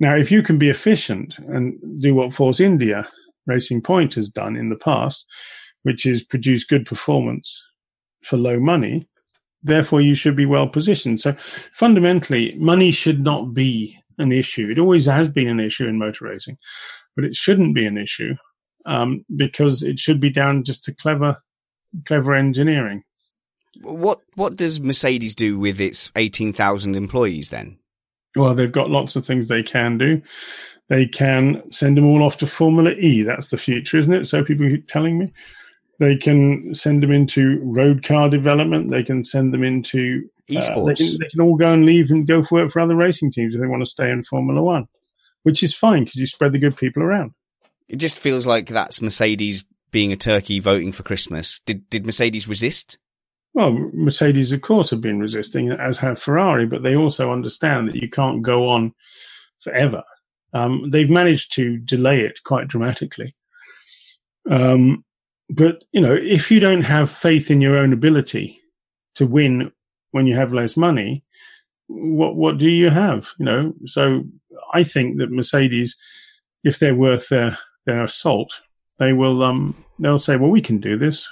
Now, 0.00 0.16
if 0.16 0.32
you 0.32 0.42
can 0.42 0.58
be 0.58 0.68
efficient 0.68 1.38
and 1.38 1.78
do 2.00 2.14
what 2.16 2.32
Force 2.32 2.58
India 2.58 3.06
Racing 3.46 3.82
Point 3.82 4.14
has 4.14 4.28
done 4.28 4.56
in 4.56 4.68
the 4.68 4.76
past, 4.76 5.24
which 5.84 6.06
is 6.06 6.24
produce 6.24 6.64
good 6.64 6.86
performance 6.86 7.64
for 8.22 8.36
low 8.36 8.58
money, 8.58 9.08
therefore 9.62 10.00
you 10.00 10.16
should 10.16 10.34
be 10.34 10.46
well 10.46 10.66
positioned. 10.66 11.20
So 11.20 11.36
fundamentally, 11.72 12.54
money 12.56 12.90
should 12.90 13.22
not 13.22 13.54
be 13.54 13.96
an 14.20 14.32
issue. 14.32 14.68
It 14.70 14.78
always 14.78 15.06
has 15.06 15.28
been 15.28 15.48
an 15.48 15.60
issue 15.60 15.86
in 15.86 15.98
motor 15.98 16.26
racing, 16.26 16.58
but 17.16 17.24
it 17.24 17.34
shouldn't 17.34 17.74
be 17.74 17.86
an 17.86 17.98
issue 17.98 18.34
um, 18.86 19.24
because 19.36 19.82
it 19.82 19.98
should 19.98 20.20
be 20.20 20.30
down 20.30 20.64
just 20.64 20.84
to 20.84 20.94
clever, 20.94 21.42
clever 22.04 22.34
engineering. 22.34 23.02
What 23.82 24.20
what 24.34 24.56
does 24.56 24.80
Mercedes 24.80 25.34
do 25.34 25.58
with 25.58 25.80
its 25.80 26.10
18,000 26.16 26.96
employees 26.96 27.50
then? 27.50 27.78
Well, 28.36 28.54
they've 28.54 28.70
got 28.70 28.90
lots 28.90 29.16
of 29.16 29.24
things 29.24 29.48
they 29.48 29.62
can 29.62 29.98
do. 29.98 30.22
They 30.88 31.06
can 31.06 31.70
send 31.72 31.96
them 31.96 32.06
all 32.06 32.22
off 32.22 32.36
to 32.38 32.46
Formula 32.46 32.90
E. 32.90 33.22
That's 33.22 33.48
the 33.48 33.58
future, 33.58 33.98
isn't 33.98 34.12
it? 34.12 34.26
So 34.26 34.44
people 34.44 34.68
keep 34.68 34.88
telling 34.88 35.18
me. 35.18 35.32
They 36.00 36.16
can 36.16 36.74
send 36.74 37.02
them 37.02 37.12
into 37.12 37.60
road 37.62 38.02
car 38.02 38.30
development. 38.30 38.90
They 38.90 39.02
can 39.02 39.22
send 39.22 39.52
them 39.52 39.62
into 39.62 40.22
uh, 40.24 40.30
they, 40.48 40.54
Esports. 40.56 40.96
can, 40.96 41.18
they 41.20 41.28
can 41.28 41.40
all 41.42 41.56
go 41.56 41.74
and 41.74 41.84
leave 41.84 42.10
and 42.10 42.26
go 42.26 42.42
for 42.42 42.62
work 42.62 42.70
for 42.70 42.80
other 42.80 42.96
racing 42.96 43.30
teams 43.30 43.54
if 43.54 43.60
they 43.60 43.66
want 43.66 43.82
to 43.82 43.90
stay 43.90 44.10
in 44.10 44.24
Formula 44.24 44.62
One, 44.62 44.88
which 45.42 45.62
is 45.62 45.74
fine 45.74 46.04
because 46.04 46.16
you 46.16 46.26
spread 46.26 46.52
the 46.52 46.58
good 46.58 46.74
people 46.74 47.02
around. 47.02 47.32
It 47.86 47.96
just 47.96 48.18
feels 48.18 48.46
like 48.46 48.68
that's 48.68 49.02
Mercedes 49.02 49.62
being 49.90 50.10
a 50.10 50.16
turkey 50.16 50.58
voting 50.58 50.90
for 50.90 51.02
Christmas. 51.02 51.60
Did 51.60 51.88
did 51.90 52.06
Mercedes 52.06 52.48
resist? 52.48 52.96
Well, 53.52 53.72
Mercedes, 53.92 54.52
of 54.52 54.62
course, 54.62 54.88
have 54.90 55.02
been 55.02 55.20
resisting, 55.20 55.70
as 55.70 55.98
have 55.98 56.18
Ferrari, 56.18 56.66
but 56.66 56.82
they 56.82 56.96
also 56.96 57.30
understand 57.30 57.88
that 57.88 57.96
you 57.96 58.08
can't 58.08 58.42
go 58.42 58.68
on 58.68 58.94
forever. 59.58 60.02
Um, 60.54 60.88
they've 60.90 61.10
managed 61.10 61.52
to 61.56 61.76
delay 61.76 62.20
it 62.20 62.40
quite 62.44 62.68
dramatically. 62.68 63.34
Um, 64.48 65.04
but, 65.54 65.84
you 65.92 66.00
know, 66.00 66.14
if 66.14 66.50
you 66.50 66.60
don't 66.60 66.82
have 66.82 67.10
faith 67.10 67.50
in 67.50 67.60
your 67.60 67.78
own 67.78 67.92
ability 67.92 68.60
to 69.16 69.26
win 69.26 69.72
when 70.12 70.26
you 70.26 70.36
have 70.36 70.52
less 70.52 70.76
money, 70.76 71.24
what, 71.88 72.36
what 72.36 72.58
do 72.58 72.68
you 72.68 72.90
have? 72.90 73.30
You 73.38 73.44
know, 73.44 73.74
so 73.86 74.24
I 74.72 74.82
think 74.82 75.18
that 75.18 75.30
Mercedes, 75.30 75.96
if 76.62 76.78
they're 76.78 76.94
worth 76.94 77.28
their, 77.28 77.58
their 77.86 78.06
salt, 78.08 78.60
they 78.98 79.12
will, 79.12 79.42
um, 79.42 79.74
they'll 79.98 80.18
say, 80.18 80.36
well, 80.36 80.50
we 80.50 80.60
can 80.60 80.78
do 80.78 80.96
this. 80.96 81.28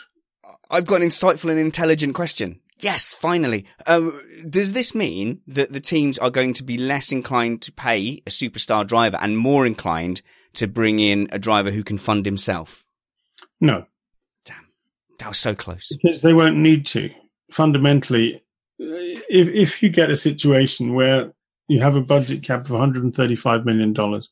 I've 0.71 0.87
got 0.87 1.03
an 1.03 1.09
insightful 1.09 1.51
and 1.51 1.59
intelligent 1.59 2.15
question. 2.15 2.61
Yes, 2.81 3.13
finally. 3.13 3.67
Um, 3.87 4.21
does 4.49 4.73
this 4.73 4.95
mean 4.95 5.41
that 5.47 5.73
the 5.73 5.81
teams 5.81 6.19
are 6.19 6.31
going 6.31 6.53
to 6.55 6.63
be 6.63 6.79
less 6.79 7.11
inclined 7.11 7.63
to 7.63 7.73
pay 7.73 8.23
a 8.27 8.31
superstar 8.31 8.87
driver 8.87 9.19
and 9.21 9.37
more 9.37 9.67
inclined 9.67 10.23
to 10.55 10.69
bring 10.69 10.99
in 10.99 11.29
a 11.33 11.39
driver 11.39 11.71
who 11.71 11.83
can 11.83 11.99
fund 11.99 12.25
himself? 12.25 12.85
No, 13.61 13.87
That 15.19 15.29
was 15.29 15.39
so 15.39 15.55
close. 15.55 15.89
because 15.89 16.23
they 16.23 16.33
won't 16.33 16.57
need 16.57 16.87
to. 16.87 17.11
Fundamentally, 17.51 18.43
if 18.79 19.49
if 19.49 19.83
you 19.83 19.89
get 19.89 20.11
a 20.11 20.17
situation 20.17 20.95
where 20.95 21.33
you 21.69 21.81
have 21.81 21.97
a 21.97 22.01
budget 22.01 22.43
cap 22.43 22.65
of 22.65 22.71
135 22.71 23.65
million 23.65 23.93
dollars, 23.93 24.29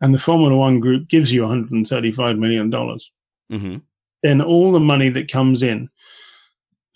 and 0.00 0.14
the 0.14 0.18
Formula 0.18 0.56
One 0.56 0.80
group 0.80 1.08
gives 1.08 1.32
you 1.32 1.42
135 1.42 2.36
million 2.38 2.70
dollars, 2.70 3.10
hmm 3.50 3.78
then 4.24 4.40
all 4.40 4.72
the 4.72 4.80
money 4.80 5.08
that 5.10 5.30
comes 5.30 5.62
in, 5.62 5.88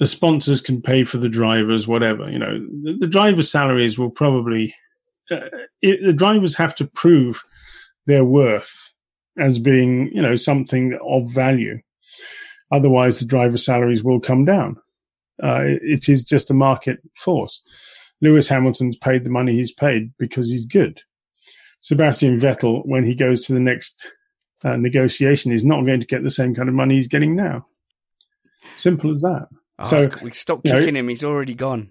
the 0.01 0.07
sponsors 0.07 0.61
can 0.61 0.83
pay 0.83 1.05
for 1.05 1.19
the 1.19 1.29
drivers, 1.29 1.87
whatever. 1.87 2.29
You 2.29 2.39
know, 2.41 2.59
the, 2.83 2.97
the 2.99 3.07
drivers' 3.07 3.51
salaries 3.51 3.99
will 3.99 4.11
probably. 4.11 4.75
Uh, 5.31 5.49
it, 5.81 6.05
the 6.05 6.13
drivers 6.13 6.57
have 6.57 6.75
to 6.77 6.85
prove 6.85 7.43
their 8.07 8.25
worth 8.25 8.93
as 9.39 9.59
being, 9.61 10.11
you 10.13 10.21
know, 10.21 10.35
something 10.35 10.99
of 11.09 11.31
value. 11.33 11.79
Otherwise, 12.73 13.21
the 13.21 13.27
driver 13.27 13.59
salaries 13.59 14.03
will 14.03 14.19
come 14.19 14.45
down. 14.45 14.77
Uh, 15.43 15.61
it, 15.63 16.09
is 16.09 16.23
just 16.23 16.51
a 16.51 16.55
market 16.55 16.99
force. 17.17 17.63
Lewis 18.21 18.49
Hamilton's 18.49 18.97
paid 18.97 19.25
the 19.25 19.31
money 19.31 19.55
he's 19.55 19.73
paid 19.73 20.13
because 20.19 20.49
he's 20.49 20.65
good. 20.65 21.03
Sebastian 21.81 22.39
Vettel, 22.39 22.87
when 22.87 23.05
he 23.05 23.15
goes 23.15 23.45
to 23.47 23.53
the 23.53 23.61
next 23.61 24.11
uh, 24.65 24.77
negotiation, 24.77 25.53
is 25.53 25.65
not 25.65 25.85
going 25.85 26.01
to 26.01 26.07
get 26.07 26.23
the 26.23 26.31
same 26.31 26.55
kind 26.55 26.69
of 26.69 26.75
money 26.75 26.95
he's 26.97 27.09
getting 27.09 27.37
now. 27.37 27.67
Simple 28.77 29.15
as 29.15 29.21
that. 29.23 29.49
Oh, 29.79 29.85
so 29.85 30.11
we 30.23 30.31
stop 30.31 30.61
you 30.65 30.73
know, 30.73 30.79
kicking 30.79 30.97
him. 30.97 31.09
He's 31.09 31.25
already 31.25 31.55
gone. 31.55 31.91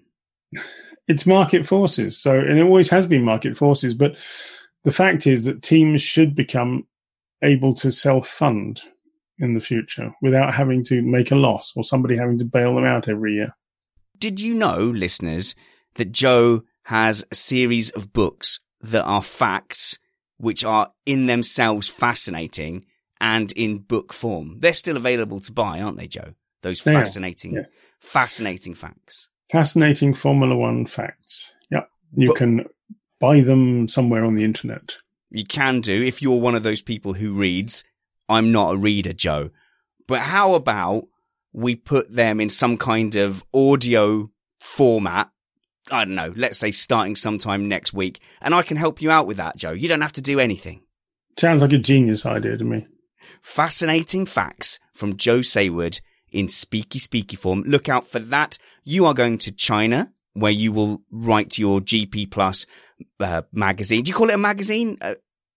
it's 1.08 1.26
market 1.26 1.66
forces. 1.66 2.18
So, 2.18 2.38
and 2.38 2.58
it 2.58 2.62
always 2.62 2.88
has 2.88 3.06
been 3.06 3.22
market 3.22 3.56
forces. 3.56 3.94
But 3.94 4.16
the 4.84 4.92
fact 4.92 5.26
is 5.26 5.44
that 5.44 5.62
teams 5.62 6.02
should 6.02 6.34
become 6.34 6.86
able 7.42 7.74
to 7.74 7.92
self 7.92 8.26
fund 8.26 8.80
in 9.42 9.52
the 9.54 9.60
future 9.60 10.14
without 10.22 10.54
having 10.54 10.82
to 10.84 11.02
make 11.02 11.30
a 11.30 11.36
loss 11.36 11.72
or 11.76 11.84
somebody 11.84 12.16
having 12.16 12.38
to 12.38 12.44
bail 12.46 12.74
them 12.74 12.84
out 12.84 13.08
every 13.08 13.34
year. 13.34 13.54
Did 14.18 14.40
you 14.40 14.54
know, 14.54 14.78
listeners, 14.78 15.54
that 15.96 16.12
Joe 16.12 16.62
has 16.84 17.24
a 17.30 17.34
series 17.34 17.90
of 17.90 18.12
books 18.12 18.60
that 18.80 19.04
are 19.04 19.22
facts, 19.22 19.98
which 20.38 20.64
are 20.64 20.90
in 21.04 21.26
themselves 21.26 21.88
fascinating 21.88 22.86
and 23.20 23.52
in 23.52 23.78
book 23.80 24.12
form? 24.12 24.60
They're 24.60 24.72
still 24.72 24.96
available 24.96 25.40
to 25.40 25.52
buy, 25.52 25.80
aren't 25.80 25.98
they, 25.98 26.06
Joe? 26.08 26.34
Those 26.62 26.80
They 26.82 26.92
fascinating, 26.92 27.54
yes. 27.54 27.66
fascinating 28.00 28.74
facts. 28.74 29.28
Fascinating 29.50 30.14
Formula 30.14 30.54
One 30.56 30.86
facts. 30.86 31.52
Yep. 31.70 31.88
You 32.14 32.26
But- 32.28 32.36
can 32.36 32.64
buy 33.20 33.40
them 33.40 33.88
somewhere 33.88 34.24
on 34.24 34.34
the 34.34 34.44
internet. 34.44 34.96
You 35.30 35.44
can 35.44 35.80
do 35.80 36.02
if 36.02 36.20
you're 36.22 36.40
one 36.40 36.54
of 36.54 36.62
those 36.62 36.82
people 36.82 37.14
who 37.14 37.32
reads. 37.32 37.84
I'm 38.32 38.52
not 38.52 38.74
a 38.74 38.76
reader, 38.76 39.12
Joe. 39.12 39.50
But 40.08 40.20
how 40.20 40.54
about 40.54 41.04
we 41.52 41.76
put 41.76 42.10
them 42.14 42.40
in 42.40 42.48
some 42.48 42.76
kind 42.76 43.14
of 43.16 43.44
audio 43.54 44.30
format? 44.60 45.30
I 45.90 46.04
don't 46.04 46.14
know, 46.14 46.32
let's 46.36 46.58
say 46.58 46.70
starting 46.70 47.16
sometime 47.16 47.68
next 47.68 47.92
week. 47.92 48.20
And 48.40 48.54
I 48.54 48.62
can 48.62 48.76
help 48.76 49.02
you 49.02 49.10
out 49.10 49.26
with 49.26 49.36
that, 49.36 49.56
Joe. 49.56 49.72
You 49.72 49.88
don't 49.88 50.00
have 50.00 50.12
to 50.12 50.22
do 50.22 50.38
anything. 50.40 50.82
Sounds 51.38 51.62
like 51.62 51.72
a 51.72 51.78
genius 51.78 52.24
idea 52.26 52.56
to 52.56 52.64
me. 52.64 52.86
Fascinating 53.40 54.26
facts 54.26 54.78
from 54.92 55.16
Joe 55.16 55.40
Saward 55.40 56.00
in 56.30 56.46
speaky 56.46 56.98
speaky 57.00 57.36
form. 57.36 57.62
Look 57.62 57.88
out 57.88 58.06
for 58.06 58.18
that. 58.18 58.58
You 58.84 59.06
are 59.06 59.14
going 59.14 59.38
to 59.38 59.52
China 59.52 60.12
where 60.34 60.52
you 60.52 60.72
will 60.72 61.02
write 61.10 61.58
your 61.58 61.80
GP 61.80 62.30
Plus 62.30 62.66
uh, 63.20 63.42
magazine. 63.52 64.02
Do 64.02 64.10
you 64.10 64.14
call 64.14 64.30
it 64.30 64.34
a 64.34 64.38
magazine? 64.38 64.98
Uh, 65.00 65.14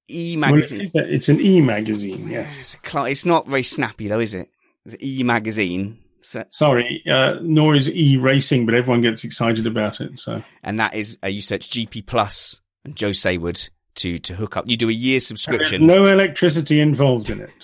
e 0.10 0.36
magazine. 0.36 0.88
a- 0.96 1.14
it's 1.14 1.30
an 1.30 1.40
e 1.42 1.62
magazine, 1.62 2.28
yes. 2.30 2.60
It's, 2.60 2.74
a 2.76 2.90
cl- 2.90 3.06
it's 3.06 3.26
not 3.26 3.48
very 3.48 3.64
snappy 3.64 4.08
though, 4.08 4.20
is 4.20 4.34
it? 4.34 4.50
The 4.86 4.98
e 5.20 5.24
magazine. 5.24 6.00
So, 6.22 6.44
Sorry, 6.52 7.04
uh, 7.12 7.36
nor 7.42 7.76
is 7.76 7.88
e 7.90 8.18
racing, 8.18 8.66
but 8.66 8.74
everyone 8.76 9.02
gets 9.02 9.24
excited 9.24 9.68
about 9.68 10.02
it. 10.02 10.20
So 10.20 10.42
and 10.64 10.80
that 10.80 10.96
is 10.96 11.18
uh, 11.24 11.28
you 11.28 11.42
search 11.42 11.70
GP 11.70 12.06
Plus 12.08 12.62
and 12.84 12.96
Joe 12.96 13.12
Saward 13.12 13.70
to 13.96 14.18
to 14.20 14.34
hook 14.34 14.58
up. 14.58 14.68
You 14.68 14.76
do 14.78 14.90
a 14.90 14.94
year 14.94 15.20
subscription. 15.20 15.86
no 15.86 16.06
electricity 16.06 16.80
involved 16.80 17.30
in 17.30 17.42
it. 17.42 17.52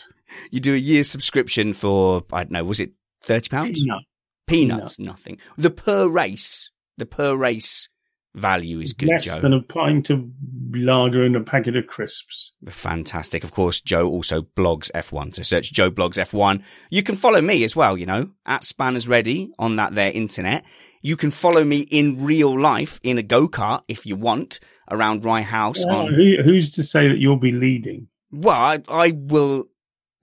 You 0.49 0.59
do 0.59 0.73
a 0.73 0.77
year 0.77 1.03
subscription 1.03 1.71
for 1.73 2.23
I 2.31 2.43
don't 2.43 2.51
know. 2.51 2.63
Was 2.63 2.79
it 2.79 2.91
thirty 3.21 3.47
pounds? 3.49 3.79
Peanut. 3.79 4.03
Peanuts, 4.47 4.99
nothing. 4.99 5.37
The 5.57 5.69
per 5.69 6.09
race, 6.09 6.71
the 6.97 7.05
per 7.05 7.35
race 7.35 7.87
value 8.35 8.79
is 8.79 8.93
good, 8.93 9.09
Less 9.09 9.25
Joe. 9.25 9.39
than 9.39 9.53
a 9.53 9.61
pint 9.61 10.09
of 10.09 10.25
lager 10.73 11.23
and 11.23 11.35
a 11.35 11.41
packet 11.41 11.75
of 11.75 11.87
crisps. 11.87 12.53
Fantastic. 12.69 13.43
Of 13.43 13.51
course, 13.51 13.81
Joe 13.81 14.07
also 14.07 14.41
blogs 14.41 14.89
F1. 14.93 15.35
So 15.35 15.43
search 15.43 15.71
Joe 15.73 15.91
blogs 15.91 16.17
F1. 16.17 16.63
You 16.89 17.03
can 17.03 17.15
follow 17.15 17.41
me 17.41 17.63
as 17.63 17.75
well, 17.75 17.97
you 17.97 18.05
know, 18.05 18.29
at 18.45 18.63
Spanners 18.63 19.07
Ready 19.07 19.51
on 19.59 19.75
that 19.75 19.93
there 19.95 20.11
internet. 20.11 20.63
You 21.01 21.17
can 21.17 21.31
follow 21.31 21.63
me 21.63 21.79
in 21.79 22.23
real 22.23 22.57
life 22.59 22.99
in 23.03 23.17
a 23.17 23.23
go-kart 23.23 23.81
if 23.87 24.05
you 24.05 24.15
want 24.15 24.59
around 24.89 25.25
Rye 25.25 25.41
House 25.41 25.83
Oh, 25.85 25.89
on, 26.05 26.13
who, 26.13 26.35
who's 26.43 26.69
to 26.71 26.83
say 26.83 27.07
that 27.07 27.17
you'll 27.17 27.37
be 27.39 27.51
leading? 27.51 28.07
well, 28.31 28.55
I, 28.55 28.79
I 28.87 29.11
will, 29.15 29.65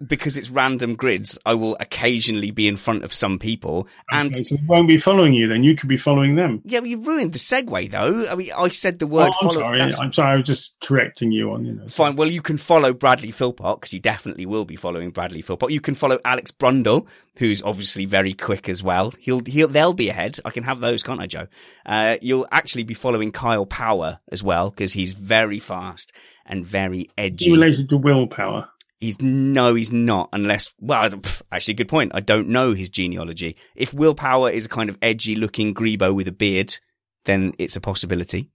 because 0.07 0.37
it's 0.37 0.49
random 0.49 0.95
grids, 0.95 1.39
I 1.45 1.55
will 1.55 1.77
occasionally 1.81 2.53
be 2.53 2.69
in 2.69 2.77
front 2.77 3.03
of 3.03 3.13
some 3.13 3.39
people 3.39 3.89
and 4.13 4.33
Okay, 4.35 4.45
so 4.45 4.55
they 4.57 4.63
won't 4.67 4.87
be 4.87 5.01
following 5.01 5.33
you 5.35 5.49
then. 5.49 5.65
You 5.65 5.75
could 5.75 5.89
be 5.89 5.97
following 5.97 6.37
them. 6.37 6.63
yeah, 6.65 6.79
well, 6.79 6.87
you 6.87 7.01
ruined 7.01 7.33
the 7.33 7.39
segue 7.39 7.91
though. 7.91 8.27
I 8.31 8.35
mean, 8.37 8.51
I 8.57 8.69
said 8.69 9.01
the 9.01 9.09
word 9.09 9.33
Oh, 9.35 9.39
I'm 9.41 9.49
follow. 9.49 9.61
sorry. 9.61 9.79
that's- 9.79 9.99
I'm 9.99 10.13
sorry. 10.13 10.35
I 10.35 10.39
was 10.39 10.47
just 10.47 10.77
correcting 10.81 11.33
you 11.33 11.51
on, 11.53 11.65
you 11.65 11.73
know. 11.75 11.89
Fine. 11.89 12.15
Well, 12.17 12.29
you 12.31 12.43
can 12.43 12.59
follow 12.59 12.93
Bradley 12.93 13.33
Philpott 13.33 13.81
because 13.81 13.93
you 13.93 13.99
definitely 14.01 14.47
will 14.47 14.65
be 14.65 14.77
following 14.77 15.11
Bradley 15.11 15.43
Philpott. 15.43 15.73
You 15.73 15.81
can 15.81 15.95
follow 15.97 16.19
Alex 16.25 16.53
Brundle, 16.53 17.09
who's 17.39 17.61
obviously 17.63 18.05
very 18.05 18.35
quick 18.35 18.69
as 18.69 18.83
well. 18.85 19.13
He'll, 19.19 19.43
he'll, 19.45 19.69
they'll 19.69 19.95
be 19.95 20.11
ahead. 20.11 20.39
I 20.45 20.51
can 20.51 20.63
have 20.63 20.79
those, 20.81 21.03
can't 21.03 21.21
I, 21.21 21.27
Joe? 21.27 21.49
Uh, 21.85 22.17
you'll 22.23 22.47
actually 22.53 22.85
be 22.85 22.95
following 22.95 23.33
Kyle 23.33 23.67
Power 23.67 24.21
as 24.31 24.43
well 24.45 24.71
because 24.71 24.93
he's 24.93 25.13
very 25.13 25.59
fast 25.59 26.13
and 26.47 26.65
very 26.65 27.09
edgy. 27.19 27.47
he 27.47 27.53
related 27.53 27.89
to 27.91 27.97
willpower? 27.97 28.69
He's 29.01 29.21
no, 29.21 29.75
he's 29.75 29.93
not, 29.93 30.29
unless, 30.33 30.75
well, 30.81 31.09
pff, 31.09 31.43
actually, 31.53 31.75
good 31.75 31.89
point. 31.89 32.13
I 32.15 32.21
don't 32.21 32.49
know 32.49 32.73
his 32.73 32.91
genealogy. 32.91 33.57
If 33.77 33.95
Will 33.95 34.15
Power 34.15 34.51
is 34.51 34.67
a 34.67 34.69
kind 34.69 34.91
of 34.91 34.99
edgy 35.01 35.37
looking 35.37 35.73
Grebo 35.73 36.13
with 36.13 36.27
a 36.27 36.33
beard, 36.33 36.77
then 37.25 37.53
it's 37.59 37.77
a 37.77 37.81
possibility. 37.81 38.51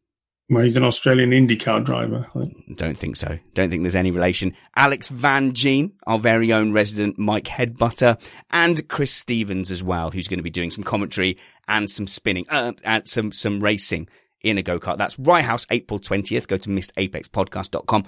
Well, 0.50 0.64
he's 0.64 0.76
an 0.76 0.84
Australian 0.84 1.32
IndyCar 1.32 1.86
driver. 1.86 2.28
I. 2.36 2.44
Don't 2.76 2.98
think 2.98 3.16
so. 3.16 3.40
Don't 3.54 3.70
think 3.70 3.84
there's 3.84 3.96
any 3.96 4.12
relation. 4.12 4.54
Alex 4.76 5.08
Van 5.08 5.54
Gene, 5.54 5.94
our 6.06 6.18
very 6.18 6.52
own 6.52 6.74
resident 6.74 7.18
Mike 7.18 7.46
Headbutter, 7.46 8.22
and 8.52 8.86
Chris 8.90 9.14
Stevens 9.14 9.72
as 9.72 9.82
well, 9.82 10.12
who's 10.12 10.28
going 10.28 10.40
to 10.40 10.44
be 10.44 10.50
doing 10.50 10.70
some 10.70 10.84
commentary 10.84 11.38
and 11.70 11.90
some 11.90 12.08
spinning, 12.08 12.46
uh, 12.50 12.74
and 12.84 13.08
some, 13.08 13.32
some 13.32 13.62
racing 13.62 14.10
in 14.42 14.58
a 14.58 14.62
go-kart. 14.62 14.98
That's 14.98 15.18
Rye 15.18 15.42
House, 15.42 15.66
April 15.72 16.00
20th. 16.00 16.48
Go 16.48 16.58
to 16.58 16.70
missapexpodcast.com 16.70 18.04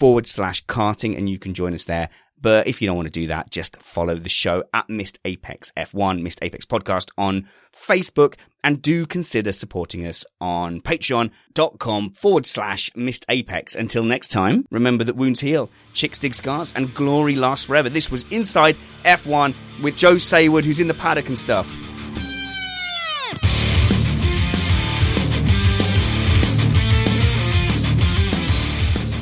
forward 0.00 0.26
slash 0.26 0.64
karting 0.64 1.16
and 1.16 1.28
you 1.28 1.38
can 1.38 1.52
join 1.52 1.74
us 1.74 1.84
there. 1.84 2.08
But 2.40 2.66
if 2.66 2.80
you 2.80 2.86
don't 2.86 2.96
want 2.96 3.08
to 3.08 3.20
do 3.20 3.26
that, 3.26 3.50
just 3.50 3.82
follow 3.82 4.14
the 4.14 4.30
show 4.30 4.64
at 4.72 4.88
Missed 4.88 5.18
Apex 5.26 5.72
F1, 5.76 6.22
Missed 6.22 6.42
Apex 6.42 6.64
Podcast 6.64 7.10
on 7.18 7.46
Facebook, 7.70 8.36
and 8.64 8.80
do 8.80 9.04
consider 9.04 9.52
supporting 9.52 10.06
us 10.06 10.24
on 10.40 10.80
patreon.com 10.80 12.12
forward 12.12 12.46
slash 12.46 12.90
Missed 12.96 13.26
Apex. 13.28 13.76
Until 13.76 14.02
next 14.02 14.28
time, 14.28 14.64
remember 14.70 15.04
that 15.04 15.16
wounds 15.16 15.40
heal, 15.40 15.68
chicks 15.92 16.16
dig 16.16 16.32
scars, 16.34 16.72
and 16.74 16.94
glory 16.94 17.36
lasts 17.36 17.66
forever. 17.66 17.90
This 17.90 18.10
was 18.10 18.24
Inside 18.30 18.78
F1 19.04 19.54
with 19.82 19.98
Joe 19.98 20.14
Saward, 20.14 20.64
who's 20.64 20.80
in 20.80 20.88
the 20.88 20.94
paddock 20.94 21.28
and 21.28 21.38
stuff. 21.38 21.68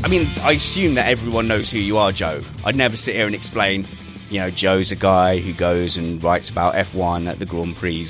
I 0.09 0.11
mean, 0.11 0.27
I 0.41 0.53
assume 0.53 0.95
that 0.95 1.07
everyone 1.07 1.47
knows 1.47 1.71
who 1.71 1.79
you 1.79 1.99
are, 1.99 2.13
Joe. 2.13 2.41
I'd 2.65 2.77
never 2.77 2.97
sit 2.97 3.15
here 3.15 3.27
and 3.27 3.35
explain, 3.35 3.85
you 4.31 4.41
know, 4.41 4.49
Joe's 4.49 4.91
a 4.91 4.97
guy 4.97 5.39
who 5.39 5.53
goes 5.53 5.99
and 5.99 6.25
writes 6.25 6.49
about 6.49 6.77
F1 6.77 7.27
at 7.29 7.39
the 7.39 7.45
Grand 7.45 7.77
Prix. 7.77 8.07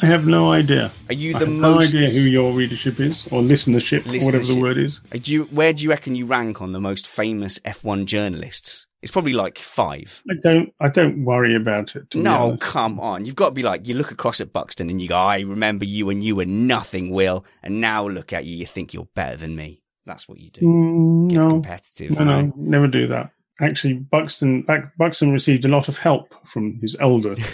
I 0.00 0.06
have 0.06 0.28
no 0.28 0.52
idea. 0.52 0.92
Are 1.08 1.14
you 1.14 1.30
I 1.34 1.40
the 1.40 1.46
have 1.46 1.54
most- 1.56 1.92
no 1.92 2.00
idea 2.02 2.14
who 2.14 2.20
your 2.20 2.52
readership 2.52 3.00
is 3.00 3.26
or 3.32 3.42
listenership, 3.42 4.06
or 4.06 4.24
whatever 4.24 4.44
the 4.44 4.60
word 4.60 4.78
is. 4.78 5.00
Uh, 5.12 5.18
Do 5.20 5.32
you, 5.32 5.42
where 5.46 5.72
do 5.72 5.82
you 5.82 5.90
reckon 5.90 6.14
you 6.14 6.24
rank 6.24 6.62
on 6.62 6.70
the 6.70 6.80
most 6.80 7.08
famous 7.08 7.58
F1 7.64 8.04
journalists? 8.04 8.86
It's 9.02 9.10
probably 9.10 9.32
like 9.32 9.58
five. 9.58 10.22
I 10.30 10.34
don't. 10.40 10.72
I 10.80 10.86
don't 10.88 11.24
worry 11.24 11.56
about 11.56 11.96
it. 11.96 12.14
No, 12.14 12.56
come 12.60 13.00
on. 13.00 13.24
You've 13.26 13.34
got 13.34 13.46
to 13.46 13.54
be 13.56 13.64
like, 13.64 13.88
you 13.88 13.94
look 13.96 14.12
across 14.12 14.40
at 14.40 14.52
Buxton 14.52 14.88
and 14.88 15.02
you 15.02 15.08
go, 15.08 15.16
I 15.16 15.40
remember 15.40 15.84
you 15.84 16.10
and 16.10 16.22
you 16.22 16.36
were 16.36 16.46
nothing, 16.46 17.10
Will. 17.10 17.44
And 17.64 17.80
now 17.80 18.06
look 18.06 18.32
at 18.32 18.44
you, 18.44 18.56
you 18.56 18.66
think 18.66 18.94
you're 18.94 19.08
better 19.16 19.36
than 19.36 19.56
me. 19.56 19.82
That's 20.08 20.26
what 20.26 20.40
you 20.40 20.50
do. 20.50 20.62
Mm, 20.62 21.28
Get 21.28 21.38
no, 21.38 21.50
competitive. 21.50 22.18
no, 22.18 22.24
no, 22.24 22.34
right? 22.36 22.56
never 22.56 22.86
do 22.88 23.06
that. 23.08 23.30
Actually, 23.60 23.94
Buxton 23.94 24.66
Buxton 24.96 25.32
received 25.32 25.66
a 25.66 25.68
lot 25.68 25.88
of 25.88 25.98
help 25.98 26.34
from 26.48 26.78
his 26.80 26.96
elder. 26.98 27.34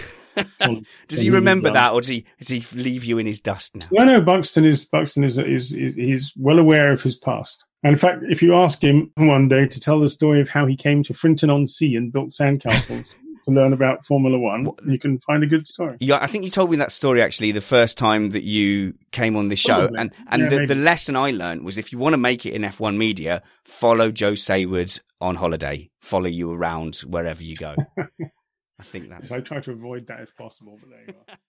Does 1.09 1.21
he 1.21 1.31
remember 1.31 1.71
that 1.71 1.93
or 1.93 2.01
does 2.01 2.09
he, 2.09 2.25
does 2.41 2.49
he 2.49 2.65
leave 2.77 3.05
you 3.05 3.19
in 3.19 3.27
his 3.27 3.39
dust 3.39 3.77
now? 3.77 3.87
No, 3.93 4.05
no, 4.05 4.21
Buxton 4.21 4.65
is 4.65 4.85
Buxton 4.85 5.23
is, 5.23 5.39
is 5.39 5.73
is 5.73 5.95
he's 5.95 6.33
well 6.37 6.59
aware 6.59 6.91
of 6.93 7.01
his 7.01 7.15
past. 7.15 7.65
And 7.85 7.93
in 7.93 7.99
fact, 7.99 8.25
if 8.29 8.43
you 8.43 8.57
ask 8.57 8.83
him 8.83 9.13
one 9.17 9.49
day 9.49 9.67
to 9.67 9.79
tell 9.79 10.01
the 10.01 10.09
story 10.09 10.41
of 10.41 10.49
how 10.49 10.67
he 10.67 10.77
came 10.77 11.05
to 11.05 11.15
Frinton 11.15 11.51
on 11.51 11.69
Sea 11.69 11.95
and 11.95 12.13
built 12.13 12.31
sandcastles 12.31 13.15
to 13.45 13.51
learn 13.51 13.73
about 13.73 14.05
Formula 14.07 14.39
One, 14.39 14.67
you 14.87 14.99
can 14.99 15.19
find 15.21 15.43
a 15.43 15.47
good 15.47 15.67
story. 15.67 15.97
Yeah, 16.01 16.19
I 16.21 16.27
think 16.27 16.45
you 16.45 16.51
told 16.51 16.71
me 16.71 16.77
that 16.79 16.93
story 16.93 17.23
actually 17.23 17.53
the 17.53 17.61
first 17.61 17.99
time 17.99 18.31
that 18.31 18.43
you 18.43 18.95
came 19.13 19.37
on 19.37 19.49
the 19.49 19.57
show, 19.57 19.89
Probably. 19.89 19.99
and 20.01 20.13
and 20.29 20.43
Yeah, 20.43 20.49
the, 20.61 20.67
the 20.67 20.75
lesson 20.75 21.17
I 21.17 21.31
learned 21.31 21.65
was 21.65 21.79
if 21.79 21.93
you 21.93 21.99
want 21.99 22.15
to 22.15 22.19
make 22.19 22.47
it 22.47 22.53
in 22.53 22.63
F1 22.63 22.97
media, 22.97 23.43
follow 23.65 24.11
Joe 24.11 24.33
Saward 24.33 25.01
on 25.21 25.37
holiday, 25.37 25.91
follow 26.01 26.27
you 26.27 26.53
around 26.53 26.97
wherever 27.07 27.43
you 27.43 27.57
go. 27.57 27.75
I 28.79 28.83
think 28.83 29.09
that's 29.09 29.31
I 29.31 29.41
try 29.41 29.61
to 29.61 29.73
avoid 29.73 30.09
that 30.09 30.21
if 30.21 30.35
possible, 30.37 30.79
but 30.81 30.91
there 30.91 31.05
you 31.07 31.15
are. 31.29 31.37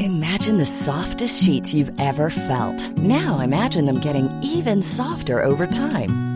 Imagine 0.00 0.56
the 0.56 0.66
softest 0.66 1.42
sheets 1.42 1.74
you've 1.74 1.92
ever 2.00 2.30
felt. 2.30 2.96
Now 2.98 3.40
imagine 3.40 3.86
them 3.86 4.00
getting 4.00 4.30
even 4.42 4.80
softer 4.80 5.42
over 5.42 5.66
time. 5.66 6.35